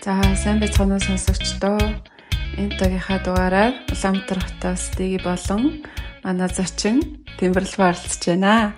[0.00, 1.76] За сайн байцгаана сонсогчдоо.
[2.56, 5.84] Энэ тагийнхаа дугаараар Улаанбаатар хотоос дэги болон
[6.24, 8.72] манай зочин Тэмбэрлэл оролцож байна.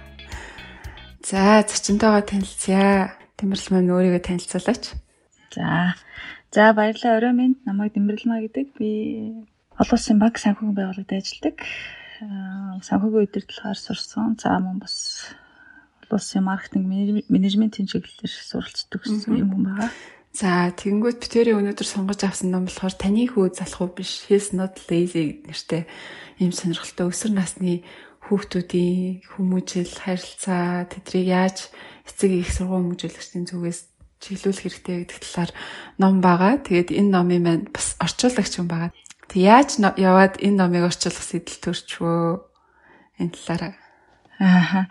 [1.23, 3.15] За зочинтойгоо танилцъя.
[3.39, 4.85] Тэмбэрлэл маань өөрийгөө танилцуулаач.
[5.55, 5.95] За.
[6.51, 8.67] За баярлалаа орой минь намайг Тэмбэрлэл маа гэдэг.
[8.75, 8.91] Би
[9.79, 11.57] олон улсын банк санхүүгийн байгууллагад ажилладаг.
[12.83, 14.35] Санхүүгийн удирдлагаар сурсан.
[14.43, 15.31] За мөн бас
[16.11, 16.91] улсын маркетинг
[17.31, 19.91] менежментийн чиглэлээр суралцдаг гэсэн юм хүн байгаа.
[20.33, 24.81] За тэгэнгүүт битэрийн өнөөдөр сонгож авсан ном болохоор таны хүү залах уу биш He's not
[24.89, 25.85] lazy нэртэй
[26.41, 27.85] ийм сонирхолтой өсвөр насны
[28.25, 31.69] хүүхдүүдийн хүмүүжил харилцаа тэдрийг яаж
[32.09, 33.81] эцэг их сургууль хүмүүжүүлэгчдийн зүгээс
[34.25, 35.51] чиглүүлэх хэрэгтэй гэдэг талаар
[36.01, 36.65] ном байгаа.
[36.65, 38.95] Тэгээд энэ номын маань бас орчуулагч юм байгаа.
[39.29, 42.21] Тэг яаж яваад энэ номыг орчуулах сэтэл төрчвөө
[43.21, 43.75] энэ талаараа.
[44.41, 44.89] Аа.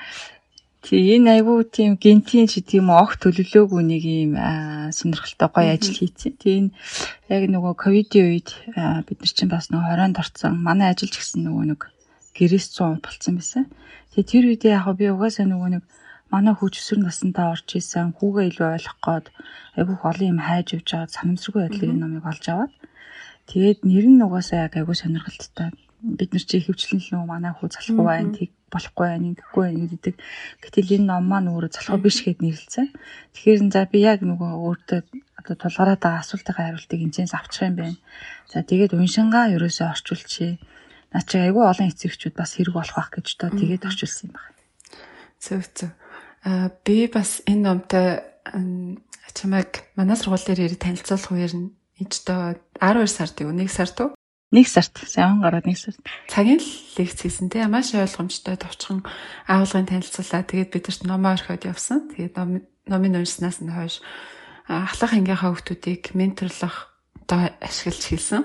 [0.81, 4.33] Тэгээ энэ айгүй тийм гентийн ч гэдэг юм огт төлөвлөөгүй нэг юм
[4.97, 6.33] сонирхолтой гоё ажил хийцэн.
[6.41, 6.73] Тэгээ энэ
[7.29, 8.49] яг нөгөө ковидын үед
[9.05, 10.57] бид нар чинь бас нөгөө хороонд орцсон.
[10.57, 11.81] Манай ажил ч гэсэн нөгөө нэг
[12.33, 13.63] гэрээс 100 болцсон байсан.
[14.17, 15.83] Тэгээ тэр үед яг би угаасаа нөгөө нэг
[16.33, 19.25] манай хүүч өсвөр насндаа орж исэн хүүгээ илүү ойлгох гээд
[19.77, 22.73] айгүй олон юм хайж явж байгаа санамсаргүй байдлыг энэ номыг олж аваад
[23.51, 25.69] тэгээд нэр нь угаасаа яг айгүй сонирхолттой.
[26.01, 28.33] Бид нар чи хөвчлэн л нөгөө манай хүү залахгүй байна.
[28.33, 30.15] Тэг болохгүй байх, ингэхгүй байх гэдэг.
[30.65, 32.89] Гэтэл энэ ном маань өөрөө залхуу биш гэд нэрлэлцэн.
[33.37, 34.99] Тэгэхээр за би яг нөгөө өөртөө
[35.37, 37.97] одоо тулгараад байгаа асуултын хариултыг энэчээс авчих юм байна.
[38.49, 40.57] За тэгээд уншингаа ерөөсөө орчуулчихъя.
[41.13, 44.57] Наа чи айгүй олон эцэгчүүд бас хэрэг болох байх гэж доо тэгээд орчуулсан юм байна.
[45.37, 45.91] Зөв зөв.
[46.45, 48.07] Аа би бас энэ номтой
[49.33, 54.09] чамайг манай сургууль дээр танилцуулах үеэр нь энд доо 12 сард юу 1 сард уу
[54.51, 56.03] Нэг сард сайн гараад нэг сард.
[56.27, 56.59] Цагийн
[56.99, 59.07] лекц хийсэн тийм маш ойлгомжтой товчхон
[59.47, 60.43] агуулгын танилцуулаа.
[60.43, 62.11] Тэгээд бидэрт номоо орхиод явсан.
[62.11, 62.35] Тэгээд
[62.91, 64.03] номын уншснаас нь хойш
[64.67, 66.91] ахлах ангийнхаа хүмүүсийг менторлох
[67.23, 68.43] одоо ашиглаж хэлсэн.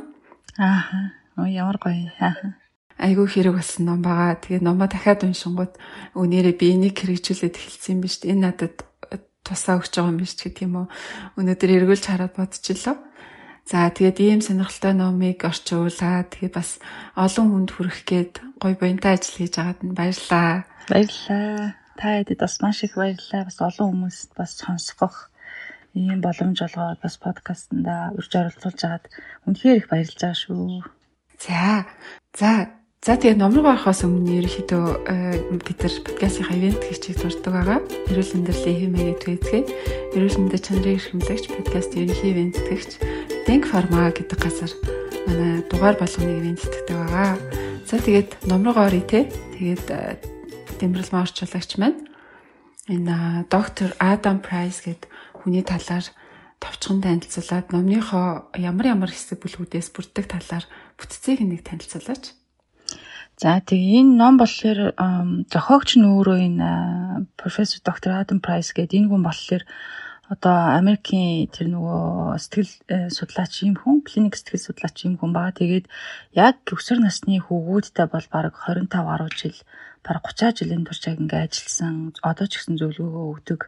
[0.62, 1.10] Аа.
[1.36, 2.06] Оо ямар гоё.
[2.22, 2.54] Аа.
[3.02, 4.38] Айгүй хэрэг болсон ном байгаа.
[4.38, 5.74] Тэгээд номоо дахиад уншингууд
[6.14, 8.22] өнөөрөө би энийг хэрэгжүүлээд эхэлсэн юм биш.
[8.22, 8.86] Энэ надад
[9.44, 10.86] тусаа өгч байгаа юм биш гэдэг юм уу.
[11.38, 12.96] Өнөөдөр эргүүлж хараад бодчихлоо.
[13.66, 16.78] За тэгээд ийм сонирхолтой номыг орчуулаад тэгээд бас
[17.18, 18.32] олон хүнд хүрэх гээд
[18.62, 20.70] гой буянтай ажил хийж байгаад нь баярлаа.
[20.86, 21.74] Баярлалаа.
[21.98, 23.42] Та хэдэд бас маш их баярлалаа.
[23.50, 25.34] Бас олон хүмүүст бас сонсгох
[25.98, 29.06] ийм боломж олгоод бас подкастнда урьж оролцуулж байгаад
[29.50, 30.86] үнэхээр их баярлж байгаа шүү.
[31.42, 31.90] За.
[32.38, 32.70] За
[33.06, 34.82] За тэгээ ном руу орохоос өмнө ерөөхдөө
[35.62, 37.78] бид нар подкастын ивент хийчих дурддаг байгаа.
[38.10, 39.62] Эрүүл мэндийн хэмээгээд tweetгээ.
[40.18, 42.98] Эрүүл мэндийн чанарыг эрхэмлэгч подкаст ерөнхий ивент тэгч
[43.46, 44.74] Denk Pharma гэдэг газар
[45.22, 47.38] манай дугаар болгоныг ивент итгэдэг байгаа.
[47.86, 49.30] За тэгээд ном руу оръё те.
[49.54, 49.86] Тэгээд
[50.82, 52.10] Тэмрэл марчуулагч маань
[52.90, 56.10] энэ доктор Адам Прайс гэд хүний талаар
[56.58, 60.66] товчхон танилцуулаад номныхоо ямар ямар хэсэг бүлгүүдээс бүрддэг талаар
[60.98, 62.34] бүтцийг нэг танилцуулаач.
[63.36, 64.96] За тэгээ энэ ном болохоор
[65.52, 66.70] зохиогч нь өөрөө энэ
[67.36, 69.62] профессор доктор Адам Прайс гэдэг энэ хүн болохоор
[70.32, 75.54] одоо Америкийн тэр нөгөө сэтгэл э, судлаач юм хүн, клиник сэтгэл судлаач юм хүн байгаа.
[75.54, 75.86] Тэгээд
[76.34, 79.58] яг өсвөр насны хүүгүүдтэй бол баг 25 гаруй жил,
[80.02, 82.16] баг 30 жилийн турш яг ингээ ажилласан.
[82.26, 83.60] Одоо ч гэсэн зөвлөгөөгөө өгдөг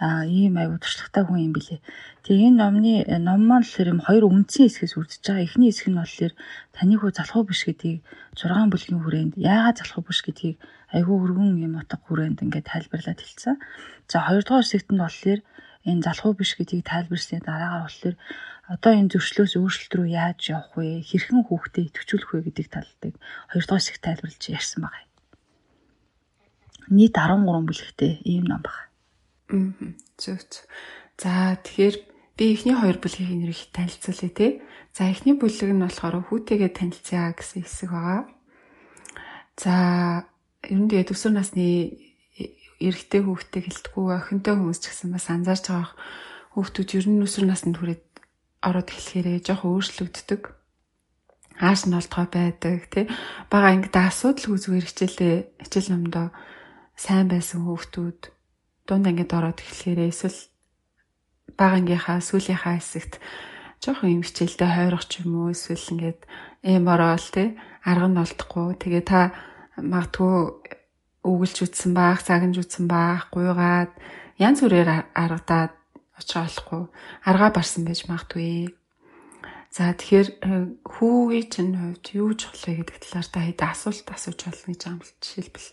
[0.00, 1.82] ийм аюу туршлагатай хүн юм билэ.
[2.24, 5.46] Тэгээ энэ номны э, ном маань л юм хоёр үндсэн хэсгээс үрдэж байгаа.
[5.46, 6.32] Эхний хэсэг нь болохоор
[6.72, 8.00] таны хүү залхуу биш гэдгийг
[8.38, 10.56] 6 бүлгийн хүрээнд яагаад залхуу биш гэдгийг
[10.94, 13.56] айгүй өргөн юм утга хүрээнд ингээд тайлбарлаад хэлсэн.
[14.10, 15.40] За хоёрдугаар хэсэгт нь болохоор
[15.88, 18.16] энэ залхуу биш гэдгийг тайлбарсны дараагаар болохоор
[18.70, 21.02] одоо энэ зөрчлөөс өөрчлөлт рүү яаж явах вэ?
[21.02, 23.14] Хэрхэн хүүхдэд идэвхжүүлэх вэ гэдэг талыг
[23.50, 25.06] хоёр дахь хэсэг тайлбарлаж ярьсан байгаа.
[26.92, 28.91] Нийт 13 бүлэгтэй ийм ном байна.
[29.52, 29.92] Аа.
[30.16, 30.64] Зөв зөв.
[31.20, 31.96] За тэгэхээр
[32.40, 34.48] би эхний хоёр бүлгийг нэрийг танилцуулъя те.
[34.96, 38.20] За эхний бүлэг нь болохоор хүүтэйгээ танилцъя гэсэн хэсэг байгаа.
[39.60, 39.74] За
[40.64, 41.66] ер нь тэгээд өсвөр насны
[42.82, 45.94] эрэгтэй хүүхдээ хэлтгүү охинтой хүмүүс ч гэсэн бас анзаарч байгаа
[46.56, 48.04] хүүхдүүд ер нь өсвөр наснд хүрээд
[48.64, 50.42] ороод эхлэхээрээ жоох өөрчлөгддөг.
[51.62, 53.04] Ааш нь олдгоо байдаг тий.
[53.52, 56.26] Бага ангид асуудалгүй зүгээр хичээлээ хичээл номдоо
[56.96, 58.31] сайн байсан хүүхдүүд
[58.86, 60.40] дунд ангид ороод эхлэхээрээ эсвэл
[61.58, 63.22] бага ангийнхаа сүүлийнхаа хэсэгт
[63.82, 66.20] жоохон юм хичээлдээ хойрох ч юм уу эсвэл ингээд
[66.62, 68.78] эм ороод тий арга нь олдохгүй.
[68.78, 69.34] Тэгээ та
[69.74, 70.36] магадгүй
[71.26, 73.90] өгүүлж үтсэн баах, цагнж үтсэн баах, гуйгаад
[74.38, 75.74] янз бүрээр аргадаад
[76.18, 76.82] очих болохгүй
[77.26, 78.70] аргаа барсан байж магадгүй.
[79.72, 84.40] За тэгэхээр э, хүүгийн чинь хувьд юу чухал вэ гэдэг талаар та хэд асуулт асууж
[84.44, 85.68] болно гэж байгаа юм л жишээлбэл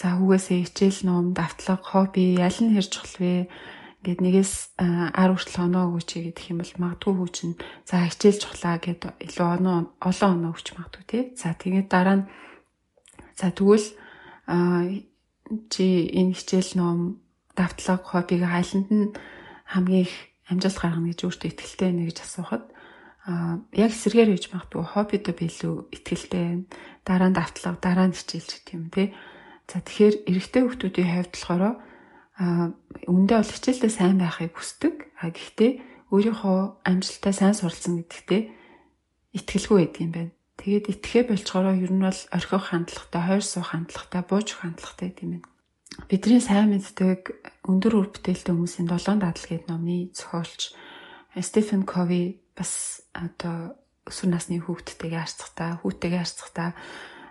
[0.00, 3.48] за хүүгээсээ хичээл ном, давтлага, хобби аль нь хэр чухал вэ?
[4.04, 7.56] ингээд нэгээс 10 хүртэл оноо өгөөч гэдэг юм бол магадгүй хүүч нь
[7.88, 11.22] за хичээл чухлаа гэдэг илүү оноо олон оноо өгч магадгүй тий.
[11.40, 12.28] За тэгээд дараа нь
[13.32, 13.88] за тэгвэл
[15.72, 17.24] чи энэ хичээл ном
[17.56, 19.16] давтлага хоббиг хайланд нь
[19.72, 20.14] хамгийн их
[20.52, 22.64] амжилт гаргана гэж өөртөө итгэлтэй байна гэж асуухад
[23.24, 26.68] а яг эсэргээр хийж магадгүй хоббидо билүү итгэлтэй байна.
[27.08, 29.16] Дараа нь давтлага, дараа нь хичээлч гэх юм тий.
[29.68, 31.64] За тэгэхээр эрэгтэй хүмүүсийн хувьд болохоор
[33.08, 34.94] үндэ бол хичээлдээ сайн байхыг хүсдэг.
[35.22, 35.72] А гэхдээ
[36.12, 38.42] өөрийнхөө амжилтаа сайн суралцсан гэдэгтээ
[39.34, 40.32] итгэлгүй байдаг юм байна.
[40.54, 45.32] Тэгээд итгэхэ болчгороо ер нь бол орхих хандлагатай, хойр суух хандлагатай, бууж хандлагатай гэдэг юм
[45.34, 45.48] байна.
[46.10, 47.20] Бидний сайн мэддэг
[47.66, 50.74] өндөр үр бүтээлтэй хүмүүсийн долоон дадлаг гэдэг номны зохиолч
[51.34, 53.74] Стефен Кови бас одоо
[54.06, 56.70] өсвөр насны хүүхдтэйгээ харьцахтаа, хүүтэйгээ харьцахтаа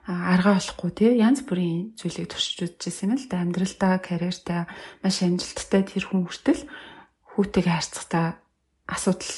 [0.07, 3.39] аргаа болохгүй тий янз бүрийн зүйлийг туршиж үзчихсэн юм л да.
[3.39, 4.61] Амьдралдаа карьертаа
[4.99, 6.67] маш амжилттай тэр хүн хүртэл
[7.35, 8.27] хүүтэйгээ харьцахтаа
[8.91, 9.35] асуудал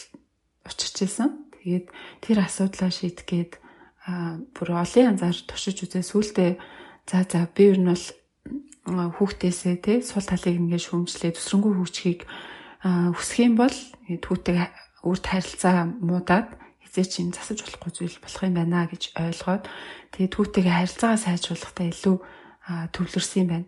[0.66, 1.30] учирч ирсэн.
[1.62, 1.86] Тэгээд
[2.26, 3.54] тэр асуудлаа шийдэх гээд
[4.58, 6.02] бүр олон янзаар туршиж үзээ.
[6.02, 6.52] Сүултээ
[7.06, 8.06] за за би ер нь бол
[8.90, 12.22] хүүхдээсээ тий сул талыг ингээд шүүмжлээ төсрөнгөө хөгжихийг
[12.86, 13.74] хүсэх юм бол
[14.06, 14.70] түүтэй
[15.02, 16.54] үрд харилцаа муудаад
[16.86, 19.64] хизээ чинь засаж болохгүй зүйл болох юм байна гэж ойлгоод
[20.16, 22.16] тэгээ түүтэйгээ харилцаагаа сайжруулахдаа илүү
[22.96, 23.68] төвлөрсөн юм байна.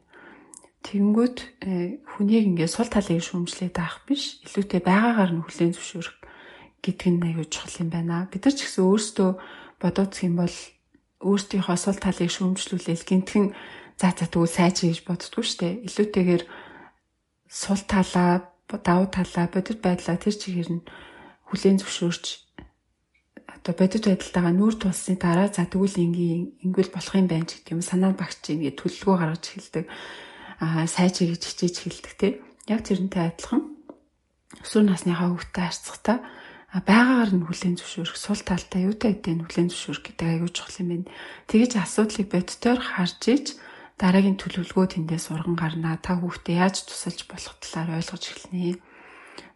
[0.88, 6.18] Тэнгүүд э, хүнийг ингээд сул талыг шүүмжлээд авах биш илүүтэй байгаагаар нь хүлээн зөвшөөрөх
[6.80, 8.32] гэдэг нь аюул чухал юм байна.
[8.32, 9.30] Бид нар ч гэсэн өөрсдөө
[9.84, 10.56] бодоодох юм бол
[11.28, 13.46] өөртөөхөө сул талыг шүүмжлүүлээл гинтхэн
[14.00, 15.84] за за тэгвэл сайжрах гэж боддгоо штэ.
[15.84, 16.44] Илүүтэйгээр
[17.52, 20.88] сул талаа давуу талаа бодит байдлаа тэр чигээр нь
[21.52, 22.47] хүлээн зөвшөөрч
[23.46, 27.74] одоо бодит байдалтайгаа нүүр тулсны дараа за тэгвэл ингийн ингүүл болох юм байна ч гэдэг
[27.78, 29.86] юм санаа багч ингээд төлөвлөгөө гаргаж эхэлдэг
[30.64, 32.28] аа сайжрыг гэж хичээж эхэлдэг те
[32.72, 33.62] яг тэрнтэй адилхан
[34.64, 36.18] өсвөр насныхаа хүүхдтэй харьцахтаа
[36.74, 41.08] байгаагаар нь хүлээн зөвшөөрөх сул талтай юутай хэдийн хүлээн зөвшөөрөх гэдэг аюул чухал юм байна.
[41.48, 43.46] Тэгэж асуудлыг бодитоор харж иж
[43.96, 45.96] дараагийн төлөвлөгөө тэндээс урган гарнаа.
[46.04, 48.78] Та хүүхдээ яаж тусалж болох талаар ойлгож эхэлнэ.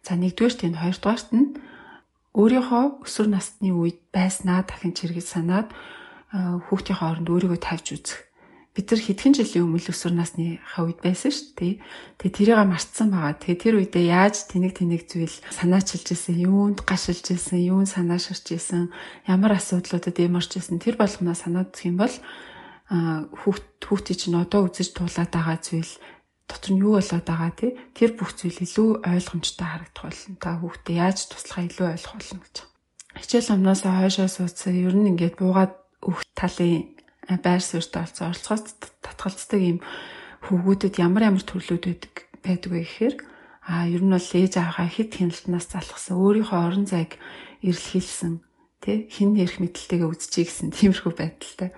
[0.02, 1.46] За нэгдүгээр тэнд хоёрдугаарт нь
[2.32, 5.68] өөрийнхөө өсвөр насны үед байснаа дахин чиргэж санаад
[6.32, 8.20] хүүхдийн хооронд өөрийгөө тавьж үзэх.
[8.72, 11.74] Бид нар хэдхэн жилийн өмнө өсвөр насны хавьд байсан шүү дээ.
[12.16, 13.36] Тэгээ тэрийг мартсан байгаа.
[13.36, 18.88] Тэгээ тэр үедээ яаж тэнэг тэнэг зүйл санаачилж исэн, юунд гашилж исэн, юунд санааширч исэн,
[19.28, 22.16] ямар асуудлуудад ямарч исэн тэр болгоноо санаадах юм бол
[22.88, 25.92] хүүхд хүүхдийн чинь одоо үзэж туулаад байгаа зүйл
[26.52, 30.36] дотор нь юу болоод байгаа тий тэр бүх зүйл илүү ойлгомжтой харагдах болно.
[30.36, 32.56] Та хүүхдээ яаж туслахаа илүү ойлгох болно гэж.
[33.16, 35.72] Хичээл номноос хойшоо суудсан ер нь ингээд буугаад
[36.04, 36.92] өөх талын
[37.40, 38.62] байр суурьтай болсон оролцоос
[39.00, 39.78] татгалцдаг юм
[40.44, 43.14] хүүгүүдэд ямар ямар төрлүүд байдаг байдаг вэ гэхээр
[43.62, 47.14] а ер нь бол ээж аваахаа хэд хяналтнаас залхсан өөрийнхөө орон зайг
[47.62, 48.42] эрэлхийлсэн
[48.82, 51.70] тий хин нэрх мэдлэлтэйгээ үзчихье гэсэн тиймэрхүү байдалтай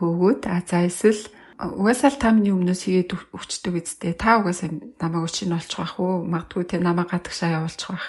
[0.00, 1.22] хөөгөөд а за эсвэл
[1.61, 4.13] угаасаа л та миний өмнөөс хийгээд өгчдөг үсттэй.
[4.13, 4.69] Та угаасаа
[5.01, 6.21] намайг өчиг нь олчих واخ уу?
[6.21, 8.05] Магадгүй те намайг гадагшаа явуулчих واخ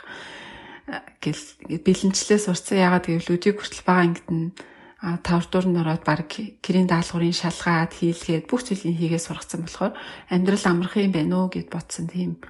[1.25, 1.45] гэл
[1.81, 2.77] бэлэнчлээ сурцсан.
[2.77, 4.53] Ягаад гэвэл өдийг хүртэл бага ангид нь
[5.01, 6.29] тавдуур нь ороод баг
[6.61, 9.95] гэрийн даалгаврын шалгаад хийлгээд бүх зүйлийг хийгээ сургацсан болохоор
[10.29, 12.43] амьдрал амарх юм байна уу гэд бодсон тийм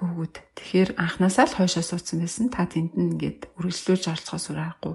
[0.00, 0.34] хөвгүүд.
[0.58, 2.50] Тэгэхээр анханасаа л хойшоо суудсан байсан.
[2.50, 4.94] Та тэнд нь ингээд үргэлжлүүлж оролцохоос үр аргагүй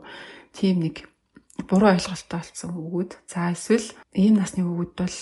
[0.58, 1.08] тийм нэг
[1.70, 3.12] буруу ойлголттой болсон хөвгүүд.
[3.30, 3.88] За эсвэл
[4.18, 5.18] ийм насны хөвгүүд бол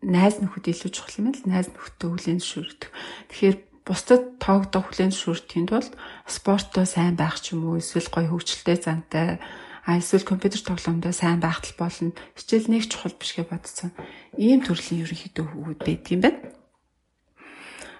[0.00, 2.90] найз нөхөд илүү чухал юм л найз нөхөдөө хүлээн зөвшөөрдөг.
[3.28, 5.92] Тэгэхээр бусдад тоогдох хүлээн зөвшөөрдөхийн тулд
[6.24, 9.40] спортоо сайн байх ч юм уу эсвэл гоё хөгжилтэй зантай
[9.84, 12.12] а эсвэл компьютер тоглоомдоо сайн байхтал болно.
[12.36, 13.90] Хичээл нэг чухал биш гэж бодсон.
[14.36, 16.40] Ийм төрлийн ерөнхийдөө хөвгүүд байдаг юм байна.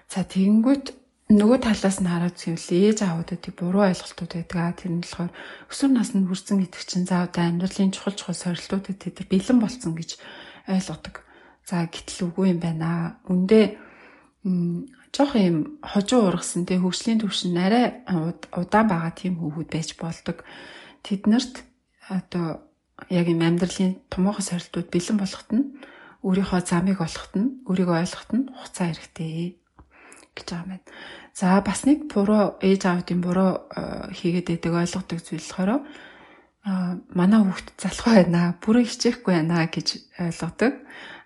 [0.07, 0.85] За тэгэнгүүт
[1.31, 4.77] нөгөө талаас нь хараад үзвэл ээж аавуудад буруу ойлголтууд байдаг.
[4.77, 5.31] Тэр нь болохоор
[5.71, 10.19] өсвөр наснд хүрсэн гэдэг чинь за одоо амьдралын чухал чухал сорилтуудад тэд бэлэн болцсон гэж
[10.69, 11.23] ойлгодог.
[11.65, 13.21] За гэтэл үгүй юм байна.
[13.29, 13.77] Үндэ
[15.13, 18.01] жоох юм хожуу ургасан тэг хөгжлийн төвшин арай
[18.55, 20.41] удаан байгаа тийм хүүхэд байж болдог.
[21.05, 21.61] Тэднэрт
[22.09, 22.65] одоо
[23.09, 25.65] яг юм амьдралын томоохон сорилтууд бэлэн болоход нь
[26.25, 29.57] өөрийнхөө замыг олоход нь өөрийгөө ойлгоход нь хугацаа хэрэгтэй
[30.37, 30.85] гэж байгаа юм байна.
[31.33, 33.51] За бас нэг буруу ээж аавдын буруу
[34.13, 35.71] хийгээд байдаг ойлгодог зүйл болохоор
[37.17, 39.87] манай хүүхд залхуу байна, бүрэн хичээхгүй байна гэж
[40.19, 40.73] ойлгодог.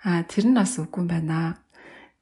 [0.06, 1.58] А тэр нь бас үгүй юм байна.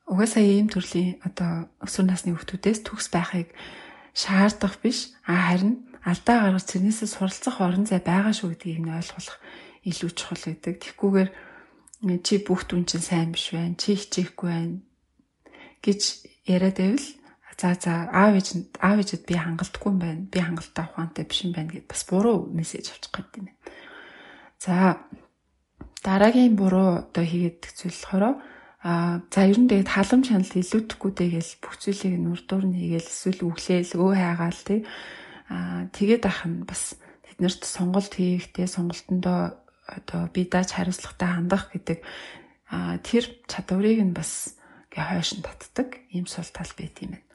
[0.07, 3.51] Угаасаа ийм төрлийн одоо өсвөр насны хүүхдүүдээс төгс байхыг
[4.15, 5.11] шаардах биш.
[5.27, 9.37] А харин алдаа гаргаж тэрнээсээ суралцах орон зай байгаа шүү гэдгийг нь ойлгох
[9.83, 10.75] илүү чухал гэдэг.
[10.79, 11.29] Тэгхгүйгээр
[12.23, 13.75] чи бүх түн чинь сайн биш байна.
[13.75, 14.79] Чи хичээхгүй байна
[15.83, 16.01] гэж
[16.47, 17.07] яриад байвал
[17.63, 18.47] За за аав ээж
[18.81, 20.27] аав ээжэд би хангалтгүй юм байна.
[20.27, 23.53] Би хангалттай ухаантай биш юм байна гэд бас буруу мессеж авчих гээд байна.
[24.59, 24.73] За
[26.03, 28.25] дараагийн буруу одоо хийгээд зүйл болохоор
[28.83, 33.47] а за ер нь тэгээд халамж хяналт илүүдэхгүй дэгээл бүх зүйлийг нүрдуур нь хийгээл эсвэл
[33.47, 34.79] өглөөл өө хайгаал тий
[35.47, 39.55] а тэгээд ах нь бас тэднэрт сонголт хийх тий сонголтондоо
[39.87, 41.99] одоо би дааж хариуцлагатай хандах гэдэг
[42.67, 44.59] а тэр чадварыг нь бас
[44.91, 47.27] гээ хойш нь татдаг ийм сул тал байт юм байна.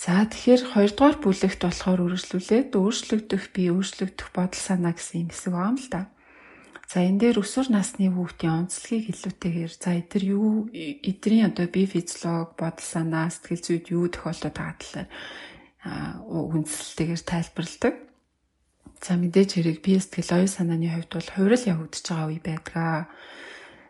[0.00, 5.70] За тэгэхээр хоёрдугаар бүлэгт болохоор үргэлжлүүлээд өөрчлөгдөх бие өөрчлөгдөх бодол санаа гэсэн юм хэсэг байгаа
[5.70, 6.02] юм л да.
[6.90, 12.58] За энэ дээр өсвөр насны хүүхдийн онцлогийг илүүтэйгээр за эдгээр юу эдний одоо бие физиолог
[12.58, 15.08] бодол санаа сэтгэл зүйд юу тохиолдоод байгаа талаар
[16.26, 17.94] үндсэлтэйгээр тайлбарладаг.
[19.06, 23.06] За мэдээж хэрэг бие сэтгэл оюун санааны хувьд бол хувирал явагдаж байгаа үе байдаг.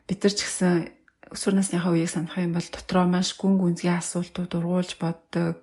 [0.05, 0.93] Бид нар ч гэсэн
[1.33, 5.57] өсвөр насныхаа үеийг санах юм бол дотроо маш гүн гүнзгий асуултууд ургуулж боддог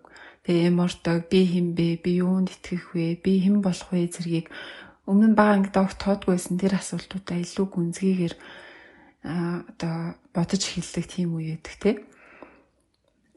[0.48, 2.00] Тэгээ эмордог би хэн бэ?
[2.00, 3.20] Би юунд итгэх вэ?
[3.20, 4.48] Би хэн болох вэ зэргийг
[5.08, 8.36] өмнө нь бага ангид огт тоодгүйсэн тэр асуултуудаа илүү гүнзгийгээр
[9.24, 9.96] одоо
[10.36, 11.92] бодож эхэлдэг тийм үе өгдөг те.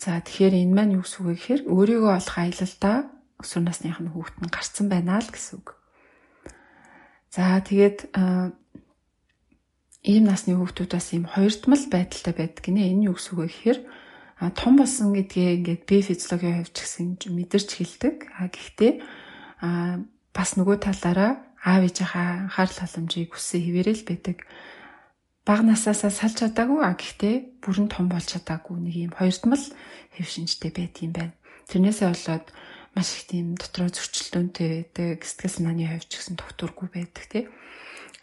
[0.02, 2.96] За тэгэхээр энэ маань юу гэсэн үг гэхээр өөрийгөө олох аялалдаа
[3.38, 5.68] өсвөр насных нь хүүхэд нь гарцсан байна л гэсэн үг.
[7.30, 7.98] За тэгээд
[10.02, 12.90] ийм насны хүүхдүүд бас ийм хоёрдмал байдалтай байдаг гинэ.
[12.90, 13.78] Энэ юу гэсэн үг гэхээр
[14.56, 18.16] том болсон гэдгээ ингээд би физиологийн хувьд ч гэсэн мэдэрч хэлдэг.
[18.40, 18.92] А гэхдээ
[19.60, 20.00] а
[20.32, 24.38] бас нөгөө талаараа аав ээжийнхаа анхаарал халамжийг хүссэн хിവэрэл байдаг.
[25.44, 29.64] Баг насаасаа салж чадаагүй а гэхдээ бүрэн том болж чадаагүй нэг юм хоёрдмал
[30.16, 31.36] хэв шинжтэй байт юм байна.
[31.68, 32.46] Тэрнээсээ болоод
[32.96, 35.18] маш их тийм дотроо зөрчилдөөнтэй байдаг.
[35.24, 37.44] Сэтгэл санааны хувьд ч гэсэн тогтворгүй байдаг тий.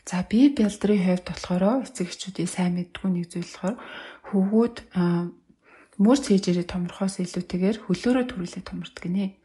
[0.07, 3.75] За би бэлдрийн хувьд болохоор эцэг эхчүүдийн сайн мэдгүй нэг зүйл болохоор
[4.31, 4.77] хөвгүүд
[5.97, 9.35] мөрц хийжээрээ томрохоос илүүтэйгээр хөлөөрөө төрүүлээ томордог гинэ.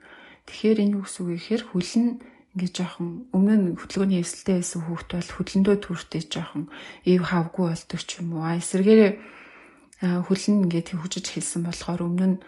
[0.47, 2.11] Тэгэхээр энэ юу гэсэн үг вэ гэхээр хөл нь
[2.53, 6.65] ингээд жоохон өмнө нь хөдөлгөөний эсэлтэй байсан хүүхд бол хөдлөндөө төртэй жоохон
[7.09, 8.45] ив хавгүй болдог ч юм уу.
[8.45, 9.13] Эсвэргээрээ
[10.29, 12.39] хөл нь ингээд хөгжиж хэлсэн болохоор өмнө нь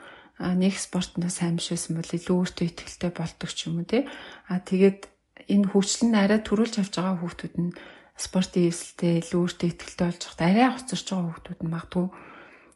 [0.60, 4.04] нэг спортонд сайн биш байсан бол илүү өөртөө ихтэй болдог ч юм уу тий.
[4.50, 5.08] А тэгээд
[5.48, 7.72] энэ хөгжил нь арай төрүүлж авч байгаа хүүхдүүд нь
[8.18, 12.06] спортын эсэлтэй илүү өөртөө ихтэй болж байхад арай хоцорч байгаа хүүхдүүд нь магадгүй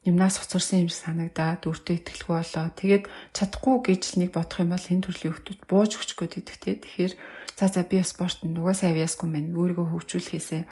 [0.07, 2.67] юмнаас хоцорсон юм санагдаад өөртөө итгэлгүй болоо.
[2.77, 6.79] Тэгээд чадахгүй гэж нэг бодох юм бол энэ төрлийн хүмүүс бууж өчөх гээд идэх те.
[6.79, 7.13] Тэгэхээр
[7.59, 10.63] за за би спорт нугасаа авьяасгүй мэн өөрийгөө хөгжүүлэхээсээ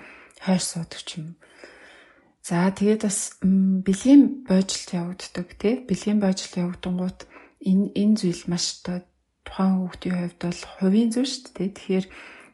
[0.46, 1.34] хойш суудаг ч юм.
[2.46, 5.82] За тэгээд бас бэлгийн бойжилт явагддаг те.
[5.82, 7.20] Бэлгийн бойжилт явагдангууд
[7.66, 9.02] энэ энэ зүйл маш одоо
[9.42, 11.70] тухайн хүүхдийн хувьд бол хувийн зүйл шүү дээ.
[11.74, 12.06] Тэгэхээр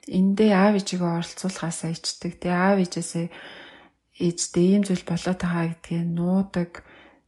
[0.08, 2.32] эндээ аав ээжигээ оролцуулахаасаа ичдэг.
[2.40, 3.26] Тэгээ аав ээжээсээ
[4.21, 6.71] ээжтэй ийм зүйл болоод байгаа гэдгийг нуудаг.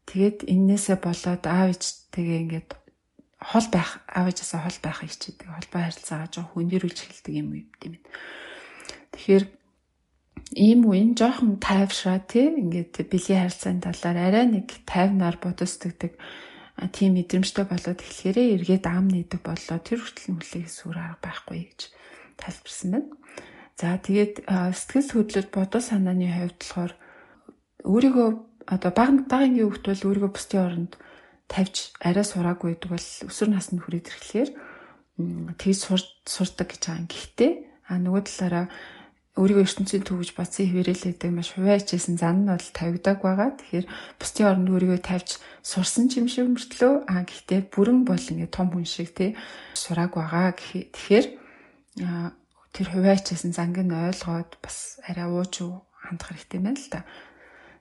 [0.08, 2.70] Тэгээд эннээсээ болоод аав ээжтэйгээ ингээд
[3.40, 5.48] хол байх, аав ээжээсээ хол байхыг хичээдэг.
[5.48, 7.94] Холбоо харилцаагаа жоо хүндэрүүлж эхэлдэг юм юм тийм.
[9.12, 9.44] Тэгэхээр
[10.52, 16.12] ийм үеийн жоохон тайвшраа тий ингээд бэлгийн харилцааны талаар арай нэг тайвнаар бодосдогдаг
[16.92, 21.80] тийм мэдрэмжтэй болоод эхлэхээрээ эргээд ам нээдэг боллоо тэр хүртэл нүлээ сүр арга байхгүй гэж
[22.38, 23.10] тайлбарсан байна.
[23.74, 26.92] За тэгээд сэтгэл хөдлөлт бодол санааны хувьд болохоор
[27.82, 28.28] өөрийгөө
[28.70, 30.92] одоо баг багынгийн хөвгт бол өөрийгөө бусдын оронд
[31.50, 34.50] тавьж арай сураагүй гэдэг бол өсвөр наснд хүрээд ирэхлээр
[35.60, 35.80] тэгж
[36.24, 37.10] сурдаг гэж байгаа юм.
[37.10, 37.52] Гэхдээ
[37.90, 38.66] а нөгөө талаараа
[39.34, 43.50] өөрийгөө ертөнцийн төв гэж бодсон хിവэрэлээдэг маш хувайчээсэн зан нь бол тавигдаг байгаа.
[43.58, 43.86] Тэгэхээр
[44.22, 48.86] бусдын оронд өөрийгөө тавьж сурсан юм шиг мөртлөө а гэхдээ бүрэн бол ингээ том хүн
[48.86, 49.34] шиг тий
[49.74, 50.54] сурааг байгаа.
[50.54, 51.26] Тэгэхээр
[52.74, 55.62] тэр хуваачсан занг нь ойлгоод бас арай ууж
[55.94, 57.00] хандах хэрэгтэй байна л да.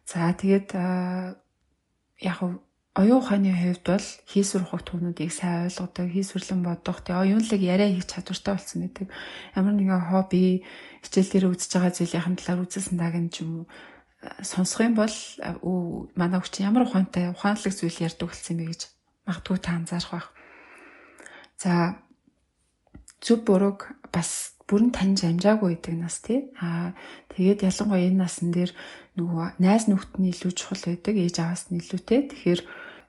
[0.05, 0.69] За тэгээд
[2.21, 2.37] яг
[2.93, 8.05] оюун ухааны хувьд бол хийсвэр ухах түүнүүдийг сайн ойлгодог, хийсвэрлэн бодох, тэгээ оюунлаг яриа хийх
[8.05, 9.07] чадвартай болсон гэдэг.
[9.57, 10.61] Ямар нэгэн хобби,
[11.01, 13.67] хичээл дээр үзэж байгаа зүйлийн талаар үзсэн даг юм ч юм уу
[14.45, 15.15] сонсох юм бол
[16.15, 18.81] манай хүч ямар ухаантай, ухаанлаг зүйл ярьдаг болсон юм бэ гэж
[19.25, 20.27] магадгүй та анзаарах байх.
[21.57, 21.71] За
[23.19, 26.49] зөв бурууг бас бүрэн таньж амжаагүй гэдэг нас тий.
[26.59, 26.95] Аа
[27.33, 28.71] тэгээд ялангуяа энэ насн дээр
[29.19, 32.19] нөгөө найз нөхдөний илүү чухал байдаг, ээж аваас нь илүүтэй.
[32.31, 32.61] Тэгэхээр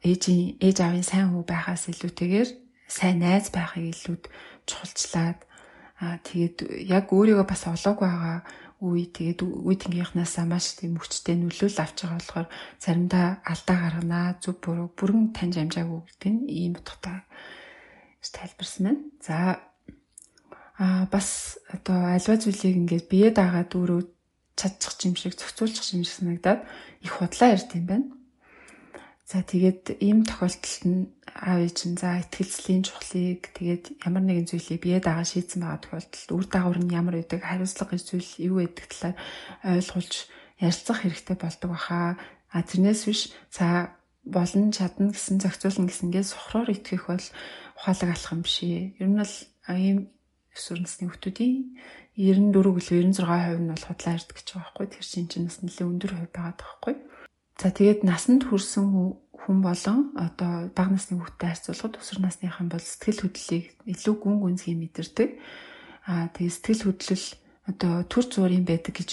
[0.05, 2.51] ээжийн ээж аавын сайн хүү байхаас илүүтэйгээр
[2.89, 4.25] сайн найз байхыг илүүд
[4.69, 5.41] чухалчлаад
[6.03, 8.39] аа тэгээд яг өөрийгөө бас олоогүй байгаа
[8.85, 12.49] үе тэгээд үе тэнгийнхнаасаа маш тийм хүчтэй нөлөөлөл авч байгаа болохоор
[12.85, 17.25] заримдаа алдаа гарганаа зүг буруу бүрэн таньж амжаагүй гэдэг нь ийм утгатай
[18.35, 19.01] тайлбарсан байна.
[19.25, 19.37] За
[20.79, 24.01] а бас одоо альва зүйлийг ингээд бие дагаад өөрөө
[24.59, 26.61] чадчих юм шиг зохицуулчих юм шиг санагдаад
[27.03, 28.09] их худлаа ярьд юм байна.
[29.25, 34.85] За тэгээд ийм тохиолдолд нь аав ээж нь за ихтгэлцлийн чухлыг тэгээд ямар нэгэн зүйлийг
[34.85, 38.85] бие дагаа шийдсэн байгаа тохиолдолд үр дагавар нь ямар байдаг хариуцлага гэж зүйл юу байдаг
[38.93, 39.17] талаар
[39.65, 40.15] ойлгуулж
[40.61, 42.21] ярилцах хэрэгтэй болдог баха.
[42.53, 43.97] А тэрнээс биш за
[44.29, 47.27] болон чадна гэсэн зохицуулна гэсэнгээ сохроор итгэх бол
[47.81, 49.01] ухаалаг алах юм биш ээ.
[49.01, 49.35] Ер нь бол
[49.73, 49.99] ийм
[50.55, 51.55] өсвөр насны хүмүүсийн
[52.15, 54.87] 94 гэлээ 96% нь бол худлаа ирдэг гэж байгаа байхгүй.
[54.95, 56.95] Тэр чинь чинь бас нэлээд өндөр хувь байгаа байхгүй.
[57.59, 58.87] За тэгээд насанд хүрсэн
[59.35, 64.75] хүн болон одоо бага насны хүүхдтэй харьцуулахад өсвөр насныхан бол сэтгэл хөдлөлийг илүү гүн гүнзгий
[64.79, 65.31] мэдэрдэг.
[66.07, 67.27] Аа тэгээд сэтгэл хөдлөл
[67.71, 69.11] одоо төр зуурын байдаг гэж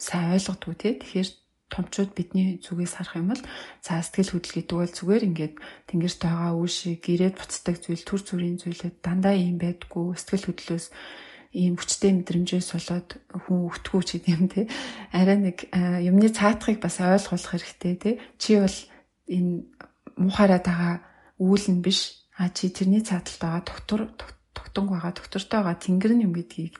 [0.00, 0.92] сайн ойлгодгүй тий.
[0.98, 1.28] Тэгэхээр
[1.68, 3.42] томчууд бидний зүгээс харах юм бол
[3.84, 5.54] цаа сэтгэл хөдлөл гэдэг бол зүгээр ингээд
[5.88, 10.86] тэнгэрт байгаа үе шиг гэрээд буцдаг зүйл төр зүрийн зүйлүүд дандаа ийм байдгүй сэтгэл хөдлөлөөс
[11.52, 14.60] ийм хүчтэй мэдрэмжээс болоод хүн өгтгүү ч гэдэм те
[15.16, 18.76] арай нэг юмны цаатахыг бас ойлгуулах хэрэгтэй те чи бол
[19.32, 19.64] энэ
[20.16, 20.96] мухаараад байгаа
[21.40, 24.00] үүл нь биш а чи тэрний цааталт байгаа доктор
[24.52, 26.76] тогтонг байгаа доктортой байгаа тэнгэр нь юм гэдгийг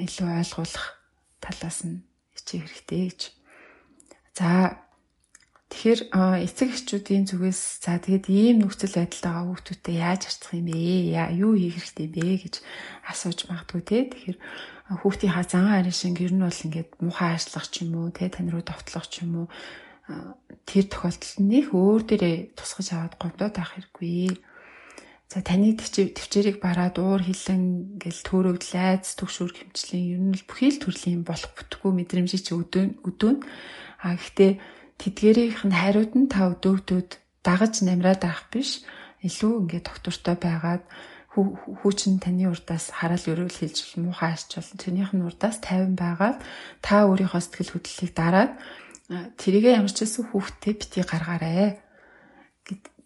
[0.00, 0.86] илүү ойлгуулах
[1.44, 2.00] талаас нь
[2.32, 3.20] хичээх хэрэгтэй гэж.
[4.32, 4.82] За
[5.72, 6.12] Тэгэхээр
[6.44, 11.32] эцэг эхчүүдийн зүгээс за тэгээд ийм нөхцөл байдалд байгаа хүүхдүүдтэй яаж харьцах юм бэ?
[11.32, 12.54] Юу хийх хэрэгтэй бэ гэж
[13.08, 14.04] асууж магадгүй те.
[14.12, 14.38] Тэгэхээр
[15.00, 18.28] хүүхдийн ха зан арын шиг ер нь бол ингээд муухай ажиллах ч юм уу те
[18.28, 19.46] тань руу довтлох ч юм уу
[20.68, 24.36] тэр тохиолдолд нөх өөр дээрээ тусгаж аваад гомдоод авах хэрэггүй.
[25.32, 30.82] За таны төвчээрийг бараад уур хилэн гэл төөрөгд лайз төгшүүр хэмжлийн ер нь бүхий л
[30.84, 33.38] төрлийн болох бүтггүй мэдрэмжийг чи өдөөн өдөөн.
[34.02, 34.52] А гэхдээ
[34.98, 37.10] тэдгэрийнх нь хариуд нь та өдөөгдөөд
[37.46, 38.82] дагаж намраад авах биш
[39.22, 40.82] илүү ингээд доктортой байгаад
[41.32, 44.76] хүүчин таны урдаас хараал өрөөл хэлж муухай арч болно.
[44.76, 46.38] Тэрнийх нь урдаас 50 байгаад
[46.84, 48.52] та өөрийнхөө сэтгэл хөдлөлийг дараад
[49.40, 51.80] тэрийгэ ямар ч гэсэн хүүхдээ бити гаргаарай.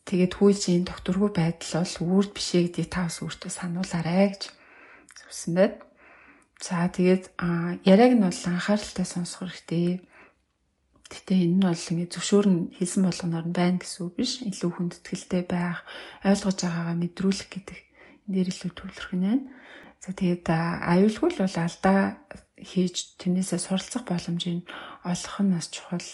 [0.07, 4.43] Тэгээд хүүжийн докторгүй байдал бол үрд бишээ гэдгийг та бас өөртөө сануулаарай гэж
[5.23, 5.75] зүсэн байд.
[6.59, 7.31] За тэгээд
[7.87, 10.03] яриаг нь бол анхааралтай сонсох хэрэгтэй
[11.07, 14.33] Гэтэ энэ нь бол ингэ зөвшөөрн хэлсэн болгоноор нь байна гэсэн үг биш.
[14.43, 15.87] Илүү хүндэтгэлтэй байх,
[16.27, 17.79] ойлгож байгаагаа мэдрүүлэх гэдэг
[18.27, 19.45] энэ дээр илүү төвлөрөх нь байна.
[20.03, 21.99] За тэгээд аюулгүй л бол алдаа
[22.59, 24.67] хийж тэрнээсээ суралцах боломжийг
[25.07, 26.11] олох нь бас чухал.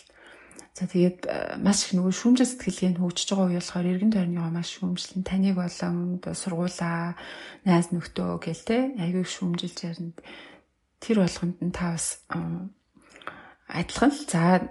[0.73, 1.21] За тэгээд
[1.61, 5.57] маш их нөгөө шүүмжил сэтгэлгээ нь хөгжиж байгаа үе болохоор эргэн тойрны маш шүүмжлэн таныг
[5.61, 7.13] болон сургуулаа,
[7.69, 10.17] найз нөхдөө гэл те аягүй шүүмжилж ярина.
[10.97, 12.25] Тэр болгонд нь та бас
[13.73, 14.69] адилхан л за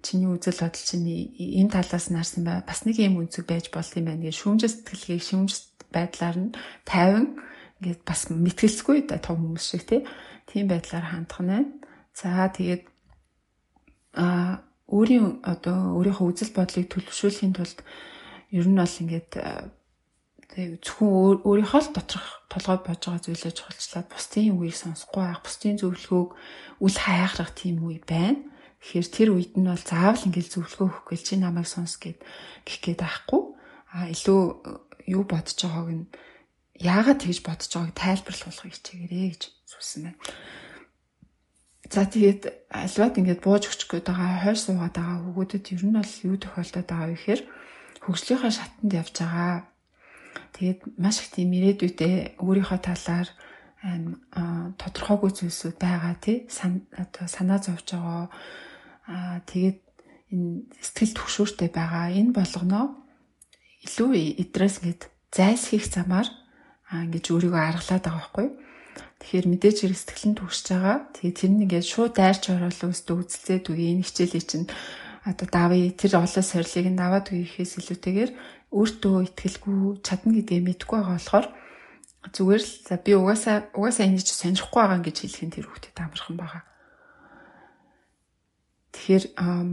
[0.00, 2.64] чиний үзэл бодол чинь энэ талаас нь харсан бай.
[2.64, 6.50] Бас нэг юм үнцэг байж болт юм байна гэж шүүмжил сэтгэлгээг шүүмжил байдлаар нь
[6.88, 7.36] 50
[7.84, 9.84] ингээд бас мэтгэлцгүй да том хүмүүс шиг
[10.48, 11.68] тийм байдлаар хандах нь.
[12.16, 12.84] За тэгээд
[14.16, 17.78] а өөрийн одоо өөрийнхөө үзэл бодлыг төлөвшүүлэхийн тулд
[18.50, 19.30] ер нь бол ингээд
[20.50, 25.78] тэг зөвхөн өөрийнхөө л доторх толгойд бож байгаа зүйлээ чухалчлаад бусдын үгийг сонсохгүй байх, бусдын
[25.78, 26.30] зөвлөгөөг
[26.82, 28.42] үл хайхрах тийм үе байна.
[28.82, 32.18] Тэгэхээр тэр үед нь бол заавал ингээл зөвлөгөө өгөх гээл чи намайг сонс гэд
[32.66, 33.42] гих гээд байхгүй.
[33.94, 34.40] А илүү
[35.14, 36.10] юу бодож байгааг нь
[36.80, 40.18] яагаад тэгж бодож байгааг тайлбарлахыг хичээгээрэй гэж сүлсэн байна.
[41.90, 46.14] За тэгээд альваад ингээд бууж өчөх гээд байгаа хойш суугаад байгаа хүүгүүдэд ер нь бол
[46.26, 47.42] юу тохиолдоод байгаа вэ гэхээр
[48.06, 49.52] хөгжлийнхаа шатанд явж байгаа
[50.54, 53.28] Тэгээд маш их тийм ирээдүйдээ өөрийнхөө талаар
[54.76, 56.44] тодорхойгүй зүйлсүүд байгаа тий.
[56.46, 58.28] Одоо санаа зовж байгаа.
[59.08, 59.78] Аа тэгээд
[60.36, 62.12] энэ сэтгэл төгшөөртэй байгаа.
[62.12, 63.00] Энэ болгоноо
[63.88, 64.10] илүү
[64.44, 66.28] эдрээс гээд зайлсхийх замаар
[66.92, 68.48] аа ингэж өөрийгөө аргалаад байгаа байхгүй.
[69.20, 70.96] Тэгэхээр мэдээж хэрэг сэтгэлэн төгсөж байгаа.
[71.16, 74.68] Тэгээд тэр нь ингээд шууд дайрч орол өстө үзэлцээд үгүй энэ хичээлийг чинь
[75.24, 78.30] одоо давъя тэр олон сорилыг нь аваад үеийнхээс илүүтэйгээр
[78.70, 81.46] өөртөө ихтгэлгүй чадна гэдгээ мэдгүй байгаа болохоор
[82.30, 86.36] зүгээр л за би угаасаа угаасаа ч сонирхгүй байгаа гэж хэлэх нь тэр хүүхдэд амархан
[86.38, 86.62] байгаа.
[88.94, 89.24] Тэгэхээр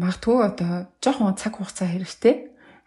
[0.01, 0.71] магадгүй одоо
[1.03, 2.35] жоохон цаг хугацаа хэрэгтэй.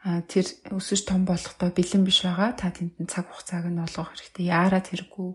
[0.00, 2.56] А тэр өсөж том болохдоо бэлэн биш байгаа.
[2.56, 4.48] Та тэнд цаг хугацааг нь олгох хэрэгтэй.
[4.48, 5.28] Яарад хэрэггүй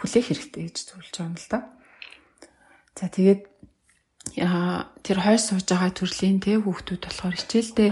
[0.00, 1.58] хүлээх хэрэгтэй гэж зөвлөж байгаа юм л да.
[2.96, 3.42] За тэгээд
[5.04, 7.90] тэр хойш сууж байгаа төрлийн тэ хүүхдүүд болохоор хичээлдээ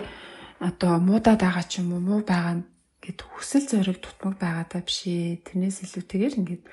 [0.61, 2.62] одоо муудаад байгаа ч юм уу муу байгаа
[3.05, 5.45] гэд хүсэл зориг тутмаг байгаадаа биш ээ.
[5.45, 6.64] Тэрнээс илүүтэйгээр ингээд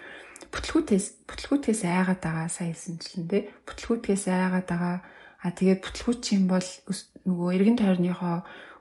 [0.54, 3.44] бүтлгүүтээс бүтлгүүтээс айгаад байгаа сайн хэлсэнчлэн тий.
[3.68, 4.98] Бүтлгүүтээс айгаад байгаа.
[5.42, 6.68] А тэгээд бүтлгүүт юм бол
[7.28, 8.38] нөгөө эргэн тойрныхоо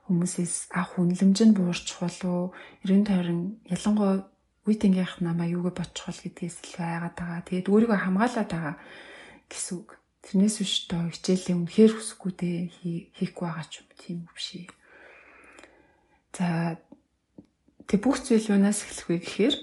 [0.07, 2.53] хүмүүсээс авах үнэлэмж нь буурч болов
[2.85, 4.27] эргэн тойрон ялангуяа
[4.67, 7.47] үеийнхийнх намаа юугээ бодчих бол гэдгээс илүү айгаад байгаа.
[7.49, 8.75] Тэгээд өөрийгөө хамгаалаад байгаа
[9.49, 9.91] гэсэн үг.
[10.21, 12.59] Тэрнээс биш доо хичээлээ үнэхээр хүсэхгүй дээ
[13.17, 14.69] хийхгүй байгаа ч юм тийм үг биш.
[16.37, 16.79] За
[17.91, 19.57] тэг бүх зүйл юунаас эхлэх вэ гэхээр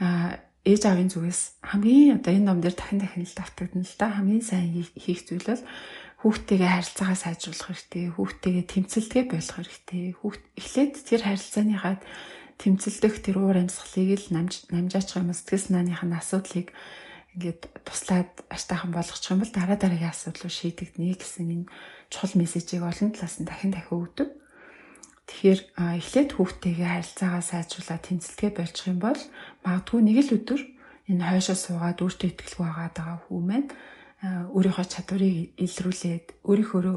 [0.00, 4.06] а ээж аавын зүгээс хамгийн одоо энэ ном дээр дахин дахин л давтагдана л да.
[4.10, 5.62] Хамгийн сайн хийх зүйл бол
[6.24, 10.04] хүүхдтэйгээ харилцаагаа сайжруулах хэрэгтэй хүүхдтэйгээ тэмцэлдгээ болох хэрэгтэй.
[10.16, 11.94] Хүүхд эхлээд тэр харилцааныхаа
[12.56, 16.72] тэмцэлдэх тэр уур амьсгалыг л намж намжаачих юм сэтгэл санааных нь асуудлыг
[17.36, 21.68] ингээд туслаад аштайхан болгочих юм бол дараа дараагийн асуудлыг шийдэгдэнэ гэсэн энэ
[22.08, 24.28] чухал мессежийг олон талаас нь дахин дахин өгдөг.
[25.26, 25.60] Тэгэхээр
[25.98, 29.20] эхлээд хүүхдтэйгээ харилцаагаа сайжруулаад тэнцэлтгэ болчих юм бол
[29.66, 30.62] магадгүй нэг л өдөр
[31.10, 33.68] энэ хойшоо суугаад өөртөө ихтгэлгүй байгаа хүү маань
[34.54, 36.94] өөрийнхөө чадварыг илрүүлээд өөрийнхөө